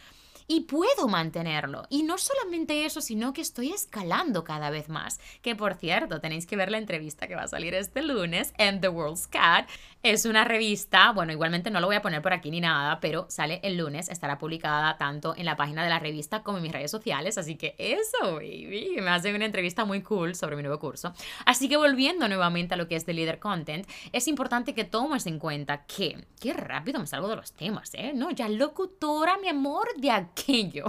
y 0.51 0.63
puedo 0.63 1.07
mantenerlo. 1.07 1.87
Y 1.91 2.03
no 2.03 2.19
solamente 2.19 2.85
eso, 2.85 3.01
sino 3.01 3.33
que 3.33 3.41
estoy 3.41 3.71
escalando 3.71 4.43
cada 4.43 4.69
vez 4.69 4.89
más. 4.89 5.21
Que 5.43 5.55
por 5.55 5.75
cierto, 5.75 6.21
tenéis 6.21 6.45
que 6.45 6.57
ver 6.57 6.73
la 6.73 6.79
entrevista 6.79 7.29
que 7.29 7.37
va 7.37 7.43
a 7.43 7.49
salir 7.49 7.73
este 7.73 8.03
lunes 8.03 8.53
en 8.59 8.81
The 8.81 8.89
World's 8.89 9.29
Cat. 9.29 9.69
Es 10.03 10.25
una 10.25 10.45
revista, 10.45 11.13
bueno, 11.13 11.31
igualmente 11.31 11.71
no 11.71 11.79
lo 11.79 11.87
voy 11.87 11.95
a 11.95 12.03
poner 12.03 12.21
por 12.21 12.33
aquí 12.33 12.51
ni 12.51 12.61
nada, 12.61 12.99
pero 12.99 13.27
sale 13.29 13.61
el 13.63 13.77
lunes, 13.77 14.09
estará 14.09 14.39
publicada 14.39 14.97
tanto 14.97 15.37
en 15.37 15.45
la 15.45 15.57
página 15.57 15.85
de 15.85 15.91
la 15.91 16.01
revista 16.01 16.43
como 16.43 16.57
en 16.57 16.65
mis 16.65 16.73
redes 16.73 16.91
sociales. 16.91 17.39
Así 17.39 17.55
que 17.55 17.77
eso, 17.79 18.35
baby, 18.35 18.97
me 19.01 19.11
hace 19.11 19.33
una 19.33 19.45
entrevista 19.45 19.85
muy 19.85 20.03
cool 20.03 20.35
sobre 20.35 20.57
mi 20.57 20.63
nuevo 20.63 20.81
curso. 20.81 21.15
Así 21.47 21.69
que 21.69 21.77
volviendo 21.77 22.27
nuevamente 22.27 22.75
a 22.75 22.77
lo 22.77 22.89
que 22.89 22.97
es 22.97 23.07
de 23.07 23.13
Leader 23.13 23.39
Content, 23.39 23.87
es 24.11 24.27
importante 24.27 24.75
que 24.75 24.83
tomes 24.83 25.29
en 25.29 25.39
cuenta 25.39 25.85
que, 25.85 26.27
qué 26.41 26.55
rápido 26.55 26.99
me 26.99 27.07
salgo 27.07 27.29
de 27.29 27.37
los 27.37 27.53
temas, 27.53 27.91
¿eh? 27.95 28.13
No, 28.15 28.33
ya 28.33 28.49
locutora, 28.49 29.39
mi 29.39 29.49
amor, 29.49 29.87
de 29.99 30.11
aquí 30.11 30.40
yo. 30.47 30.85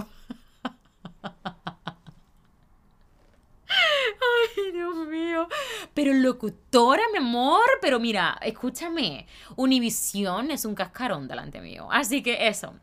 Ay, 3.72 4.72
Dios 4.72 4.96
mío. 5.08 5.48
Pero 5.94 6.12
locutora, 6.12 7.02
mi 7.12 7.18
amor. 7.18 7.62
Pero 7.80 8.00
mira, 8.00 8.38
escúchame. 8.42 9.26
Univisión 9.56 10.50
es 10.50 10.64
un 10.64 10.74
cascarón 10.74 11.28
delante 11.28 11.60
mío. 11.60 11.88
Así 11.90 12.22
que 12.22 12.48
eso. 12.48 12.74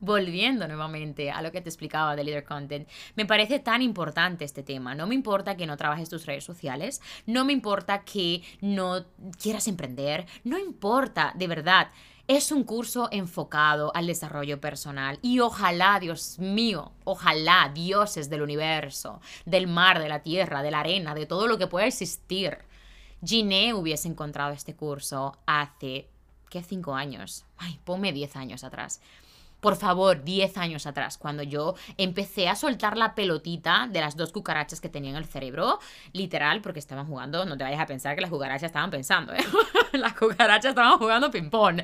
Volviendo 0.00 0.68
nuevamente 0.68 1.30
a 1.30 1.40
lo 1.40 1.50
que 1.50 1.62
te 1.62 1.70
explicaba 1.70 2.14
de 2.14 2.24
Leader 2.24 2.44
Content, 2.44 2.86
me 3.16 3.24
parece 3.24 3.58
tan 3.58 3.80
importante 3.80 4.44
este 4.44 4.62
tema. 4.62 4.94
No 4.94 5.06
me 5.06 5.14
importa 5.14 5.56
que 5.56 5.66
no 5.66 5.78
trabajes 5.78 6.10
tus 6.10 6.26
redes 6.26 6.44
sociales, 6.44 7.00
no 7.24 7.46
me 7.46 7.54
importa 7.54 8.04
que 8.04 8.42
no 8.60 9.06
quieras 9.40 9.66
emprender, 9.66 10.26
no 10.42 10.58
importa, 10.58 11.32
de 11.36 11.46
verdad. 11.46 11.88
Es 12.26 12.52
un 12.52 12.64
curso 12.64 13.08
enfocado 13.12 13.94
al 13.94 14.06
desarrollo 14.06 14.58
personal 14.58 15.18
y 15.20 15.40
ojalá, 15.40 16.00
Dios 16.00 16.38
mío, 16.38 16.92
ojalá 17.04 17.70
dioses 17.74 18.30
del 18.30 18.40
universo, 18.40 19.20
del 19.44 19.66
mar, 19.66 19.98
de 19.98 20.08
la 20.08 20.22
tierra, 20.22 20.62
de 20.62 20.70
la 20.70 20.80
arena, 20.80 21.14
de 21.14 21.26
todo 21.26 21.46
lo 21.46 21.58
que 21.58 21.66
pueda 21.66 21.86
existir, 21.86 22.58
Giné 23.22 23.74
hubiese 23.74 24.08
encontrado 24.08 24.52
este 24.52 24.74
curso 24.74 25.36
hace, 25.46 26.08
¿qué? 26.48 26.62
Cinco 26.62 26.94
años. 26.94 27.44
Ay, 27.58 27.78
ponme 27.84 28.12
diez 28.12 28.36
años 28.36 28.64
atrás 28.64 29.00
por 29.64 29.76
favor, 29.76 30.22
10 30.22 30.58
años 30.58 30.86
atrás, 30.86 31.16
cuando 31.16 31.42
yo 31.42 31.74
empecé 31.96 32.50
a 32.50 32.54
soltar 32.54 32.98
la 32.98 33.14
pelotita 33.14 33.88
de 33.90 33.98
las 34.02 34.14
dos 34.14 34.30
cucarachas 34.30 34.78
que 34.78 34.90
tenía 34.90 35.08
en 35.08 35.16
el 35.16 35.24
cerebro, 35.24 35.78
literal, 36.12 36.60
porque 36.60 36.80
estaban 36.80 37.06
jugando, 37.06 37.46
no 37.46 37.56
te 37.56 37.64
vayas 37.64 37.80
a 37.80 37.86
pensar 37.86 38.14
que 38.14 38.20
las 38.20 38.28
cucarachas 38.28 38.64
estaban 38.64 38.90
pensando, 38.90 39.32
¿eh? 39.32 39.42
las 39.92 40.12
cucarachas 40.12 40.72
estaban 40.72 40.98
jugando 40.98 41.30
ping-pong. 41.30 41.80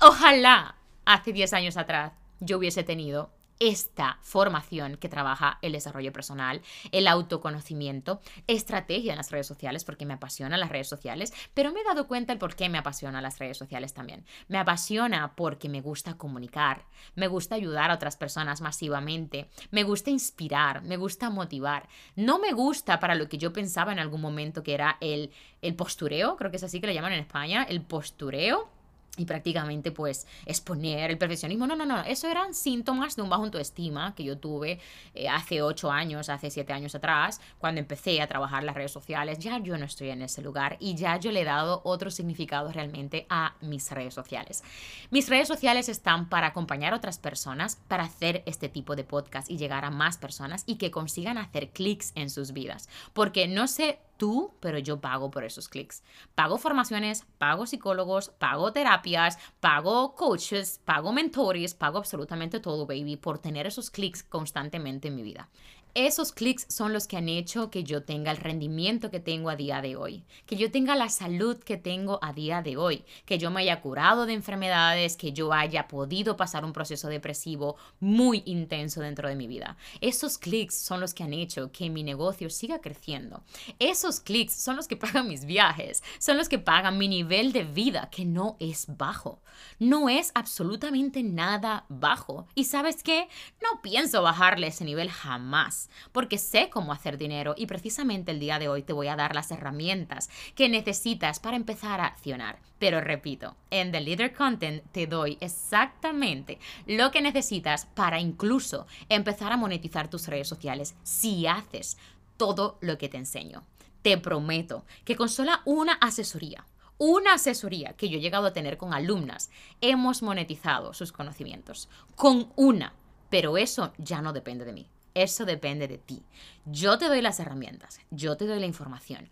Ojalá 0.00 0.76
hace 1.06 1.32
10 1.32 1.54
años 1.54 1.76
atrás 1.76 2.12
yo 2.38 2.56
hubiese 2.56 2.84
tenido 2.84 3.32
esta 3.60 4.18
formación 4.22 4.96
que 4.96 5.08
trabaja 5.08 5.58
el 5.62 5.72
desarrollo 5.72 6.12
personal, 6.12 6.62
el 6.92 7.06
autoconocimiento, 7.06 8.20
estrategia 8.46 9.12
en 9.12 9.18
las 9.18 9.30
redes 9.30 9.46
sociales, 9.46 9.84
porque 9.84 10.06
me 10.06 10.14
apasionan 10.14 10.60
las 10.60 10.70
redes 10.70 10.88
sociales, 10.88 11.32
pero 11.54 11.72
me 11.72 11.80
he 11.80 11.84
dado 11.84 12.06
cuenta 12.06 12.32
el 12.32 12.38
por 12.38 12.54
qué 12.54 12.68
me 12.68 12.78
apasionan 12.78 13.22
las 13.22 13.38
redes 13.38 13.58
sociales 13.58 13.94
también. 13.94 14.24
Me 14.48 14.58
apasiona 14.58 15.34
porque 15.34 15.68
me 15.68 15.80
gusta 15.80 16.14
comunicar, 16.14 16.84
me 17.14 17.28
gusta 17.28 17.54
ayudar 17.54 17.90
a 17.90 17.94
otras 17.94 18.16
personas 18.16 18.60
masivamente, 18.60 19.50
me 19.70 19.82
gusta 19.82 20.10
inspirar, 20.10 20.82
me 20.82 20.96
gusta 20.96 21.30
motivar. 21.30 21.88
No 22.16 22.38
me 22.38 22.52
gusta 22.52 23.00
para 23.00 23.14
lo 23.14 23.28
que 23.28 23.38
yo 23.38 23.52
pensaba 23.52 23.92
en 23.92 23.98
algún 23.98 24.20
momento 24.20 24.62
que 24.62 24.74
era 24.74 24.96
el, 25.00 25.32
el 25.62 25.74
postureo, 25.74 26.36
creo 26.36 26.50
que 26.50 26.56
es 26.56 26.62
así 26.62 26.80
que 26.80 26.86
le 26.86 26.94
llaman 26.94 27.12
en 27.12 27.20
España, 27.20 27.64
el 27.64 27.82
postureo 27.82 28.77
y 29.18 29.26
prácticamente 29.26 29.92
pues 29.92 30.26
exponer 30.46 31.10
el 31.10 31.18
perfeccionismo. 31.18 31.66
No, 31.66 31.76
no, 31.76 31.84
no, 31.84 32.02
eso 32.02 32.28
eran 32.28 32.54
síntomas 32.54 33.16
de 33.16 33.22
un 33.22 33.28
bajo 33.28 33.44
autoestima 33.44 34.14
que 34.14 34.24
yo 34.24 34.38
tuve 34.38 34.80
eh, 35.14 35.28
hace 35.28 35.60
ocho 35.60 35.90
años, 35.90 36.28
hace 36.28 36.50
siete 36.50 36.72
años 36.72 36.94
atrás, 36.94 37.40
cuando 37.58 37.80
empecé 37.80 38.22
a 38.22 38.26
trabajar 38.26 38.64
las 38.64 38.74
redes 38.74 38.92
sociales. 38.92 39.38
Ya 39.38 39.58
yo 39.58 39.76
no 39.76 39.84
estoy 39.84 40.10
en 40.10 40.22
ese 40.22 40.40
lugar 40.40 40.76
y 40.80 40.94
ya 40.94 41.18
yo 41.18 41.32
le 41.32 41.42
he 41.42 41.44
dado 41.44 41.82
otro 41.84 42.10
significado 42.10 42.72
realmente 42.72 43.26
a 43.28 43.54
mis 43.60 43.90
redes 43.90 44.14
sociales. 44.14 44.62
Mis 45.10 45.28
redes 45.28 45.48
sociales 45.48 45.88
están 45.88 46.28
para 46.28 46.48
acompañar 46.48 46.92
a 46.92 46.96
otras 46.96 47.18
personas, 47.18 47.76
para 47.88 48.04
hacer 48.04 48.42
este 48.46 48.68
tipo 48.68 48.96
de 48.96 49.04
podcast 49.04 49.50
y 49.50 49.58
llegar 49.58 49.84
a 49.84 49.90
más 49.90 50.16
personas 50.16 50.62
y 50.66 50.76
que 50.76 50.90
consigan 50.90 51.38
hacer 51.38 51.70
clics 51.70 52.12
en 52.14 52.30
sus 52.30 52.52
vidas. 52.52 52.88
Porque 53.12 53.48
no 53.48 53.66
sé 53.66 53.98
tú, 54.18 54.52
pero 54.60 54.78
yo 54.78 55.00
pago 55.00 55.30
por 55.30 55.44
esos 55.44 55.68
clics. 55.70 56.02
Pago 56.34 56.58
formaciones, 56.58 57.24
pago 57.38 57.64
psicólogos, 57.64 58.28
pago 58.38 58.72
terapias, 58.72 59.38
pago 59.60 60.14
coaches, 60.14 60.80
pago 60.84 61.12
mentores, 61.12 61.72
pago 61.72 61.96
absolutamente 61.96 62.60
todo, 62.60 62.84
baby, 62.86 63.16
por 63.16 63.38
tener 63.38 63.66
esos 63.66 63.90
clics 63.90 64.22
constantemente 64.22 65.08
en 65.08 65.16
mi 65.16 65.22
vida. 65.22 65.48
Esos 65.94 66.32
clics 66.32 66.66
son 66.68 66.92
los 66.92 67.06
que 67.06 67.16
han 67.16 67.28
hecho 67.28 67.70
que 67.70 67.82
yo 67.82 68.02
tenga 68.02 68.30
el 68.30 68.36
rendimiento 68.36 69.10
que 69.10 69.20
tengo 69.20 69.50
a 69.50 69.56
día 69.56 69.80
de 69.80 69.96
hoy, 69.96 70.22
que 70.46 70.56
yo 70.56 70.70
tenga 70.70 70.94
la 70.94 71.08
salud 71.08 71.56
que 71.56 71.76
tengo 71.76 72.18
a 72.22 72.32
día 72.32 72.62
de 72.62 72.76
hoy, 72.76 73.04
que 73.24 73.38
yo 73.38 73.50
me 73.50 73.62
haya 73.62 73.80
curado 73.80 74.26
de 74.26 74.34
enfermedades, 74.34 75.16
que 75.16 75.32
yo 75.32 75.52
haya 75.52 75.88
podido 75.88 76.36
pasar 76.36 76.64
un 76.64 76.72
proceso 76.72 77.08
depresivo 77.08 77.76
muy 78.00 78.42
intenso 78.44 79.00
dentro 79.00 79.28
de 79.28 79.34
mi 79.34 79.46
vida. 79.46 79.76
Esos 80.00 80.38
clics 80.38 80.74
son 80.74 81.00
los 81.00 81.14
que 81.14 81.24
han 81.24 81.32
hecho 81.32 81.72
que 81.72 81.90
mi 81.90 82.02
negocio 82.02 82.50
siga 82.50 82.80
creciendo. 82.80 83.42
Esos 83.78 84.20
clics 84.20 84.54
son 84.54 84.76
los 84.76 84.88
que 84.88 84.96
pagan 84.98 85.28
mis 85.28 85.46
viajes, 85.46 86.02
son 86.18 86.36
los 86.36 86.48
que 86.48 86.58
pagan 86.58 86.98
mi 86.98 87.08
nivel 87.08 87.52
de 87.52 87.64
vida, 87.64 88.08
que 88.10 88.24
no 88.24 88.56
es 88.60 88.86
bajo. 88.96 89.40
No 89.78 90.08
es 90.08 90.30
absolutamente 90.34 91.22
nada 91.22 91.86
bajo. 91.88 92.46
¿Y 92.54 92.64
sabes 92.64 93.02
qué? 93.02 93.28
No 93.62 93.80
pienso 93.82 94.22
bajarle 94.22 94.68
ese 94.68 94.84
nivel 94.84 95.10
jamás 95.10 95.77
porque 96.12 96.38
sé 96.38 96.70
cómo 96.70 96.92
hacer 96.92 97.18
dinero 97.18 97.54
y 97.56 97.66
precisamente 97.66 98.32
el 98.32 98.40
día 98.40 98.58
de 98.58 98.68
hoy 98.68 98.82
te 98.82 98.92
voy 98.92 99.08
a 99.08 99.16
dar 99.16 99.34
las 99.34 99.50
herramientas 99.50 100.30
que 100.54 100.68
necesitas 100.68 101.40
para 101.40 101.56
empezar 101.56 102.00
a 102.00 102.06
accionar. 102.06 102.58
Pero 102.78 103.00
repito, 103.00 103.56
en 103.70 103.92
The 103.92 104.00
Leader 104.00 104.34
Content 104.34 104.82
te 104.92 105.06
doy 105.06 105.38
exactamente 105.40 106.58
lo 106.86 107.10
que 107.10 107.22
necesitas 107.22 107.86
para 107.86 108.20
incluso 108.20 108.86
empezar 109.08 109.52
a 109.52 109.56
monetizar 109.56 110.08
tus 110.08 110.26
redes 110.28 110.48
sociales 110.48 110.94
si 111.02 111.46
haces 111.46 111.98
todo 112.36 112.78
lo 112.80 112.98
que 112.98 113.08
te 113.08 113.16
enseño. 113.16 113.64
Te 114.02 114.16
prometo 114.18 114.84
que 115.04 115.16
con 115.16 115.28
sola 115.28 115.62
una 115.64 115.94
asesoría 115.94 116.64
una 116.98 117.34
asesoría 117.34 117.92
que 117.92 118.08
yo 118.08 118.18
he 118.18 118.20
llegado 118.20 118.48
a 118.48 118.52
tener 118.52 118.76
con 118.76 118.92
alumnas, 118.92 119.50
hemos 119.80 120.20
monetizado 120.22 120.92
sus 120.92 121.12
conocimientos. 121.12 121.88
Con 122.16 122.52
una. 122.56 122.92
Pero 123.30 123.56
eso 123.56 123.92
ya 123.98 124.20
no 124.20 124.32
depende 124.32 124.64
de 124.64 124.72
mí. 124.72 124.86
Eso 125.18 125.44
depende 125.44 125.88
de 125.88 125.98
ti. 125.98 126.22
Yo 126.64 126.96
te 126.96 127.06
doy 127.08 127.20
las 127.20 127.40
herramientas, 127.40 127.98
yo 128.12 128.36
te 128.36 128.46
doy 128.46 128.60
la 128.60 128.66
información, 128.66 129.28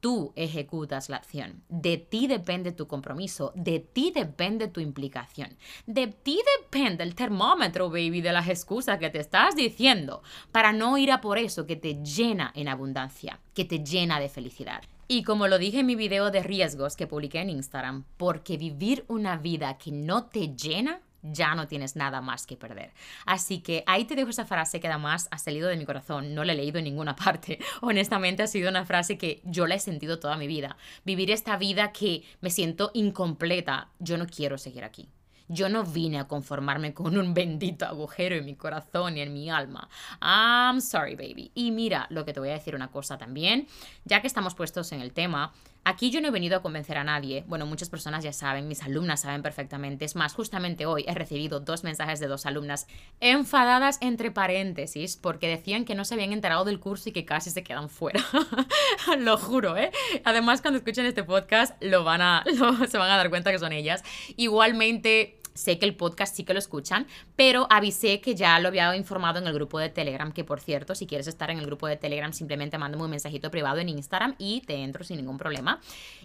tú 0.00 0.34
ejecutas 0.36 1.08
la 1.08 1.16
acción. 1.16 1.62
De 1.70 1.96
ti 1.96 2.26
depende 2.26 2.72
tu 2.72 2.86
compromiso, 2.86 3.50
de 3.54 3.80
ti 3.80 4.12
depende 4.14 4.68
tu 4.68 4.80
implicación, 4.80 5.56
de 5.86 6.08
ti 6.08 6.38
depende 6.58 7.04
el 7.04 7.14
termómetro, 7.14 7.88
baby, 7.88 8.20
de 8.20 8.34
las 8.34 8.48
excusas 8.50 8.98
que 8.98 9.08
te 9.08 9.20
estás 9.20 9.56
diciendo 9.56 10.22
para 10.52 10.74
no 10.74 10.98
ir 10.98 11.10
a 11.10 11.22
por 11.22 11.38
eso 11.38 11.64
que 11.64 11.76
te 11.76 12.02
llena 12.02 12.52
en 12.54 12.68
abundancia, 12.68 13.40
que 13.54 13.64
te 13.64 13.82
llena 13.82 14.20
de 14.20 14.28
felicidad. 14.28 14.82
Y 15.08 15.22
como 15.22 15.48
lo 15.48 15.56
dije 15.56 15.80
en 15.80 15.86
mi 15.86 15.96
video 15.96 16.30
de 16.30 16.42
riesgos 16.42 16.96
que 16.96 17.06
publiqué 17.06 17.40
en 17.40 17.48
Instagram, 17.48 18.04
porque 18.18 18.58
vivir 18.58 19.06
una 19.08 19.38
vida 19.38 19.78
que 19.78 19.90
no 19.90 20.26
te 20.26 20.54
llena 20.54 21.00
ya 21.22 21.54
no 21.54 21.66
tienes 21.66 21.96
nada 21.96 22.20
más 22.20 22.46
que 22.46 22.56
perder. 22.56 22.92
Así 23.26 23.60
que 23.60 23.84
ahí 23.86 24.04
te 24.04 24.16
dejo 24.16 24.30
esa 24.30 24.46
frase 24.46 24.80
que 24.80 24.88
además 24.88 25.28
ha 25.30 25.38
salido 25.38 25.68
de 25.68 25.76
mi 25.76 25.84
corazón, 25.84 26.34
no 26.34 26.44
la 26.44 26.52
he 26.52 26.56
leído 26.56 26.78
en 26.78 26.84
ninguna 26.84 27.16
parte. 27.24 27.58
Honestamente 27.80 28.42
ha 28.42 28.46
sido 28.46 28.70
una 28.70 28.84
frase 28.84 29.18
que 29.18 29.40
yo 29.44 29.66
la 29.66 29.74
he 29.74 29.80
sentido 29.80 30.18
toda 30.18 30.36
mi 30.36 30.46
vida. 30.46 30.76
Vivir 31.04 31.30
esta 31.30 31.56
vida 31.56 31.92
que 31.92 32.24
me 32.40 32.50
siento 32.50 32.90
incompleta, 32.94 33.88
yo 33.98 34.18
no 34.18 34.26
quiero 34.26 34.58
seguir 34.58 34.84
aquí. 34.84 35.08
Yo 35.52 35.68
no 35.68 35.82
vine 35.82 36.20
a 36.20 36.28
conformarme 36.28 36.94
con 36.94 37.18
un 37.18 37.34
bendito 37.34 37.84
agujero 37.84 38.36
en 38.36 38.44
mi 38.44 38.54
corazón 38.54 39.16
y 39.16 39.20
en 39.20 39.32
mi 39.32 39.50
alma. 39.50 39.88
I'm 40.22 40.80
sorry, 40.80 41.16
baby. 41.16 41.50
Y 41.56 41.72
mira, 41.72 42.06
lo 42.10 42.24
que 42.24 42.32
te 42.32 42.38
voy 42.38 42.50
a 42.50 42.52
decir 42.52 42.76
una 42.76 42.92
cosa 42.92 43.18
también, 43.18 43.66
ya 44.04 44.20
que 44.20 44.28
estamos 44.28 44.54
puestos 44.54 44.92
en 44.92 45.00
el 45.00 45.12
tema, 45.12 45.52
Aquí 45.84 46.10
yo 46.10 46.20
no 46.20 46.28
he 46.28 46.30
venido 46.30 46.56
a 46.56 46.62
convencer 46.62 46.98
a 46.98 47.04
nadie. 47.04 47.44
Bueno, 47.46 47.64
muchas 47.66 47.88
personas 47.88 48.22
ya 48.22 48.32
saben, 48.32 48.68
mis 48.68 48.82
alumnas 48.82 49.22
saben 49.22 49.42
perfectamente. 49.42 50.04
Es 50.04 50.14
más, 50.14 50.34
justamente 50.34 50.86
hoy 50.86 51.04
he 51.08 51.14
recibido 51.14 51.60
dos 51.60 51.84
mensajes 51.84 52.20
de 52.20 52.26
dos 52.26 52.44
alumnas 52.44 52.86
enfadadas 53.20 53.98
entre 54.02 54.30
paréntesis 54.30 55.16
porque 55.16 55.48
decían 55.48 55.84
que 55.84 55.94
no 55.94 56.04
se 56.04 56.14
habían 56.14 56.32
enterado 56.32 56.64
del 56.64 56.80
curso 56.80 57.08
y 57.08 57.12
que 57.12 57.24
casi 57.24 57.50
se 57.50 57.62
quedan 57.62 57.88
fuera. 57.88 58.20
lo 59.18 59.38
juro, 59.38 59.76
¿eh? 59.76 59.90
Además, 60.24 60.60
cuando 60.60 60.78
escuchen 60.78 61.06
este 61.06 61.24
podcast, 61.24 61.82
lo 61.82 62.04
van 62.04 62.20
a, 62.20 62.44
se 62.88 62.98
van 62.98 63.10
a 63.10 63.16
dar 63.16 63.30
cuenta 63.30 63.50
que 63.50 63.58
son 63.58 63.72
ellas. 63.72 64.04
Igualmente, 64.36 65.39
sé 65.54 65.78
que 65.78 65.86
el 65.86 65.96
podcast 65.96 66.34
sí 66.34 66.44
que 66.44 66.52
lo 66.52 66.58
escuchan, 66.58 67.06
pero 67.36 67.66
avisé 67.70 68.20
que 68.20 68.34
ya 68.34 68.58
lo 68.60 68.68
había 68.68 68.94
informado 68.96 69.38
en 69.38 69.46
el 69.46 69.52
grupo 69.52 69.78
de 69.78 69.88
Telegram, 69.88 70.32
que 70.32 70.44
por 70.44 70.60
cierto, 70.60 70.94
si 70.94 71.06
quieres 71.06 71.26
estar 71.26 71.50
en 71.50 71.58
el 71.58 71.66
grupo 71.66 71.86
de 71.86 71.96
Telegram, 71.96 72.32
simplemente 72.32 72.78
mándame 72.78 73.04
un 73.04 73.10
mensajito 73.10 73.50
privado 73.50 73.78
en 73.78 73.88
Instagram 73.88 74.34
y 74.38 74.62
te 74.62 74.74
entro 74.76 75.04
sin 75.04 75.16
ningún 75.16 75.38
problema. 75.38 75.80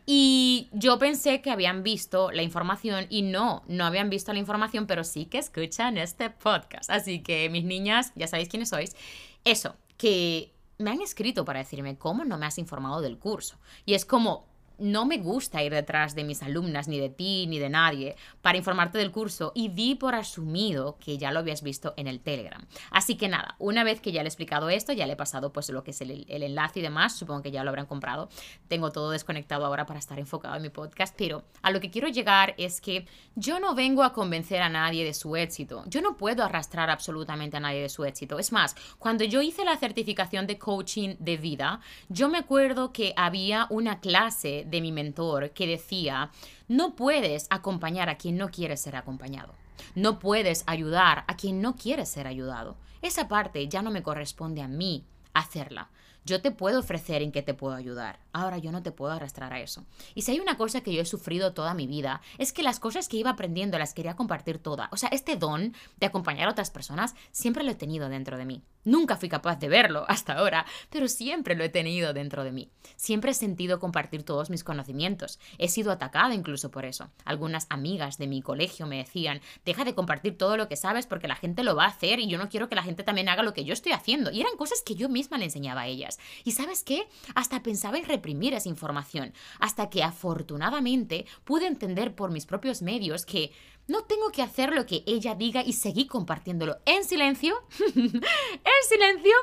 Y 0.06 0.70
yo 0.72 1.00
pensé 1.00 1.42
que 1.42 1.52
habían 1.52 1.84
visto 1.84 2.32
la 2.32 2.44
información 2.44 3.08
y 3.10 3.22
no, 3.22 3.64
no 3.68 3.86
habían 3.86 4.10
visto 4.10 4.34
la 4.34 4.40
información, 4.40 4.88
pero 4.88 5.04
sí 5.04 5.26
que 5.26 5.40
escuchan 5.40 5.98
este 5.98 6.30
podcast. 6.30 6.90
Así 6.90 7.22
que 7.22 7.50
mis 7.50 7.64
niñas, 7.64 8.12
ya 8.16 8.28
sabéis 8.28 8.50
quiénes 8.50 8.70
sois. 8.70 8.96
Eso, 9.44 9.76
que 9.98 10.54
me 10.78 10.92
han 10.92 11.02
escrito 11.02 11.46
para 11.46 11.60
decirme 11.60 11.98
cómo 11.98 12.26
no 12.26 12.38
me 12.38 12.46
has 12.46 12.58
informado 12.58 13.02
del 13.02 13.18
curso. 13.18 13.58
Y 13.86 13.94
es 13.94 14.06
como, 14.06 14.46
no 14.80 15.06
me 15.06 15.18
gusta 15.18 15.64
ir 15.64 15.74
detrás 15.74 16.16
de 16.16 16.24
mis 16.24 16.44
alumnas, 16.44 16.88
ni 16.88 17.00
de 17.00 17.10
ti, 17.10 17.48
ni 17.48 17.60
de 17.60 17.70
nadie, 17.70 18.16
para 18.42 18.58
informarte 18.58 18.98
del 18.98 19.12
curso 19.12 19.52
y 19.56 19.70
di 19.70 19.96
por 19.96 20.16
asumido 20.16 20.98
que 21.00 21.18
ya 21.18 21.32
lo 21.32 21.40
habías 21.40 21.64
visto 21.64 21.94
en 21.98 22.08
el 22.08 22.20
Telegram. 22.20 22.66
Así 22.92 23.16
que 23.16 23.28
nada, 23.28 23.56
una 23.60 23.84
vez 23.84 24.02
que 24.02 24.12
ya 24.12 24.22
le 24.22 24.28
he 24.28 24.30
explicado 24.30 24.70
esto, 24.70 24.94
ya 24.94 25.06
le 25.06 25.14
he 25.14 25.18
pasado 25.18 25.52
pues 25.52 25.70
lo 25.70 25.84
que 25.84 25.92
es 25.92 26.02
el, 26.02 26.26
el 26.28 26.44
enlace 26.44 26.80
y 26.80 26.82
demás, 26.84 27.16
supongo 27.16 27.44
que 27.44 27.52
ya 27.52 27.64
lo 27.64 27.70
habrán 27.70 27.86
comprado. 27.86 28.30
Tengo 28.68 28.92
todo 28.92 29.12
desconectado 29.12 29.66
ahora 29.66 29.86
para 29.86 30.00
estar 30.00 30.20
enfocado 30.20 30.56
en 30.56 30.62
mi 30.62 30.70
podcast, 30.70 31.16
pero 31.18 31.44
a 31.62 31.72
lo 31.72 31.80
que 31.80 31.90
quiero 31.90 32.08
llegar 32.08 32.56
es 32.58 32.82
que 32.82 33.08
yo 33.36 33.60
no 33.60 33.76
vengo 33.76 34.04
a 34.04 34.14
convencer 34.14 34.62
a 34.62 34.70
nadie 34.70 35.04
de 35.04 35.14
su 35.14 35.36
éxito. 35.36 35.84
Yo 35.88 36.02
no 36.02 36.18
puedo 36.18 36.44
arrastrar 36.44 36.90
absolutamente 36.90 37.58
a 37.58 37.60
nadie 37.60 37.82
de 37.82 37.90
su 37.90 38.06
éxito. 38.06 38.40
Es 38.40 38.52
más, 38.52 38.76
cuando 39.00 39.24
yo 39.24 39.42
hice 39.42 39.66
la 39.66 39.78
certificación 39.78 40.48
de 40.48 40.58
coaching 40.58 41.16
de 41.20 41.38
vida, 41.38 41.80
yo 42.10 42.30
me 42.30 42.38
acuerdo 42.38 42.92
que 42.92 43.14
había 43.16 43.68
una 43.70 44.00
clase 44.00 44.65
de 44.66 44.82
mi 44.82 44.92
mentor 44.92 45.52
que 45.52 45.68
decía, 45.68 46.32
no 46.68 46.96
puedes 46.96 47.48
acompañar 47.50 48.10
a 48.10 48.18
quien 48.18 48.38
no 48.38 48.50
quiere 48.50 48.78
ser 48.78 48.96
acompañado. 48.96 49.54
No 49.94 50.20
puedes 50.20 50.64
ayudar 50.68 51.24
a 51.28 51.36
quien 51.36 51.62
no 51.62 51.76
quiere 51.76 52.06
ser 52.06 52.28
ayudado. 52.28 52.78
Esa 53.02 53.28
parte 53.28 53.68
ya 53.68 53.82
no 53.82 53.92
me 53.92 54.04
corresponde 54.04 54.62
a 54.62 54.68
mí 54.68 55.06
hacerla. 55.34 55.90
Yo 56.26 56.42
te 56.42 56.52
puedo 56.52 56.80
ofrecer 56.80 57.22
en 57.22 57.32
qué 57.32 57.44
te 57.44 57.54
puedo 57.54 57.76
ayudar. 57.76 58.20
Ahora 58.36 58.58
yo 58.58 58.74
no 58.74 58.84
te 58.84 58.92
puedo 58.92 59.14
arrastrar 59.14 59.54
a 59.54 59.62
eso. 59.62 59.86
Y 60.14 60.24
si 60.24 60.34
hay 60.34 60.42
una 60.42 60.58
cosa 60.58 60.82
que 60.82 60.94
yo 60.94 61.02
he 61.02 61.06
sufrido 61.06 61.54
toda 61.54 61.74
mi 61.74 61.88
vida, 61.88 62.20
es 62.38 62.52
que 62.52 62.64
las 62.64 62.82
cosas 62.82 63.08
que 63.08 63.16
iba 63.16 63.30
aprendiendo 63.30 63.80
las 63.80 63.94
quería 63.94 64.18
compartir 64.18 64.58
todas. 64.60 64.90
O 64.92 64.98
sea, 64.98 65.08
este 65.14 65.38
don 65.38 65.74
de 66.02 66.06
acompañar 66.06 66.50
a 66.50 66.52
otras 66.52 66.70
personas 66.70 67.16
siempre 67.32 67.64
lo 67.64 67.72
he 67.72 67.76
tenido 67.76 68.10
dentro 68.10 68.38
de 68.38 68.44
mí. 68.44 68.62
Nunca 68.84 69.16
fui 69.16 69.30
capaz 69.30 69.56
de 69.56 69.70
verlo 69.70 70.04
hasta 70.10 70.34
ahora, 70.34 70.66
pero 70.90 71.08
siempre 71.08 71.56
lo 71.56 71.64
he 71.64 71.70
tenido 71.70 72.12
dentro 72.12 72.44
de 72.44 72.52
mí. 72.52 72.70
Siempre 72.98 73.32
he 73.32 73.34
sentido 73.34 73.80
compartir 73.80 74.24
todos 74.24 74.50
mis 74.50 74.66
conocimientos. 74.66 75.40
He 75.58 75.70
sido 75.70 75.94
atacada 75.94 76.34
incluso 76.34 76.72
por 76.72 76.84
eso. 76.84 77.10
Algunas 77.24 77.68
amigas 77.70 78.18
de 78.18 78.28
mi 78.28 78.42
colegio 78.42 78.86
me 78.86 78.98
decían, 78.98 79.40
deja 79.64 79.86
de 79.86 79.96
compartir 79.96 80.38
todo 80.38 80.58
lo 80.58 80.68
que 80.68 80.76
sabes 80.76 81.08
porque 81.08 81.30
la 81.30 81.38
gente 81.38 81.64
lo 81.64 81.76
va 81.76 81.86
a 81.86 81.90
hacer 81.90 82.20
y 82.20 82.28
yo 82.28 82.38
no 82.38 82.50
quiero 82.50 82.68
que 82.68 82.76
la 82.76 82.84
gente 82.84 83.04
también 83.04 83.30
haga 83.30 83.44
lo 83.44 83.54
que 83.54 83.64
yo 83.64 83.72
estoy 83.72 83.94
haciendo. 83.94 84.30
Y 84.30 84.42
eran 84.42 84.58
cosas 84.58 84.82
que 84.86 84.96
yo 84.96 85.08
misma 85.08 85.38
le 85.38 85.46
enseñaba 85.46 85.82
a 85.82 85.88
ellas. 85.88 86.20
Y 86.44 86.52
sabes 86.52 86.84
qué? 86.84 87.08
Hasta 87.34 87.64
pensaba 87.64 87.98
en 87.98 88.04
esa 88.28 88.70
información. 88.70 89.34
Hasta 89.60 89.90
que 89.90 90.04
afortunadamente 90.04 91.26
pude 91.44 91.68
entender 91.68 92.16
por 92.16 92.32
mis 92.32 92.46
propios 92.46 92.82
medios 92.82 93.26
que 93.26 93.52
no 93.88 94.04
tengo 94.04 94.32
que 94.32 94.42
hacer 94.42 94.74
lo 94.74 94.86
que 94.86 95.04
ella 95.06 95.36
diga 95.36 95.64
y 95.64 95.74
seguir 95.74 96.08
compartiéndolo 96.08 96.78
en 96.86 97.04
silencio. 97.04 97.56
en 97.96 98.90
silencio 98.90 99.34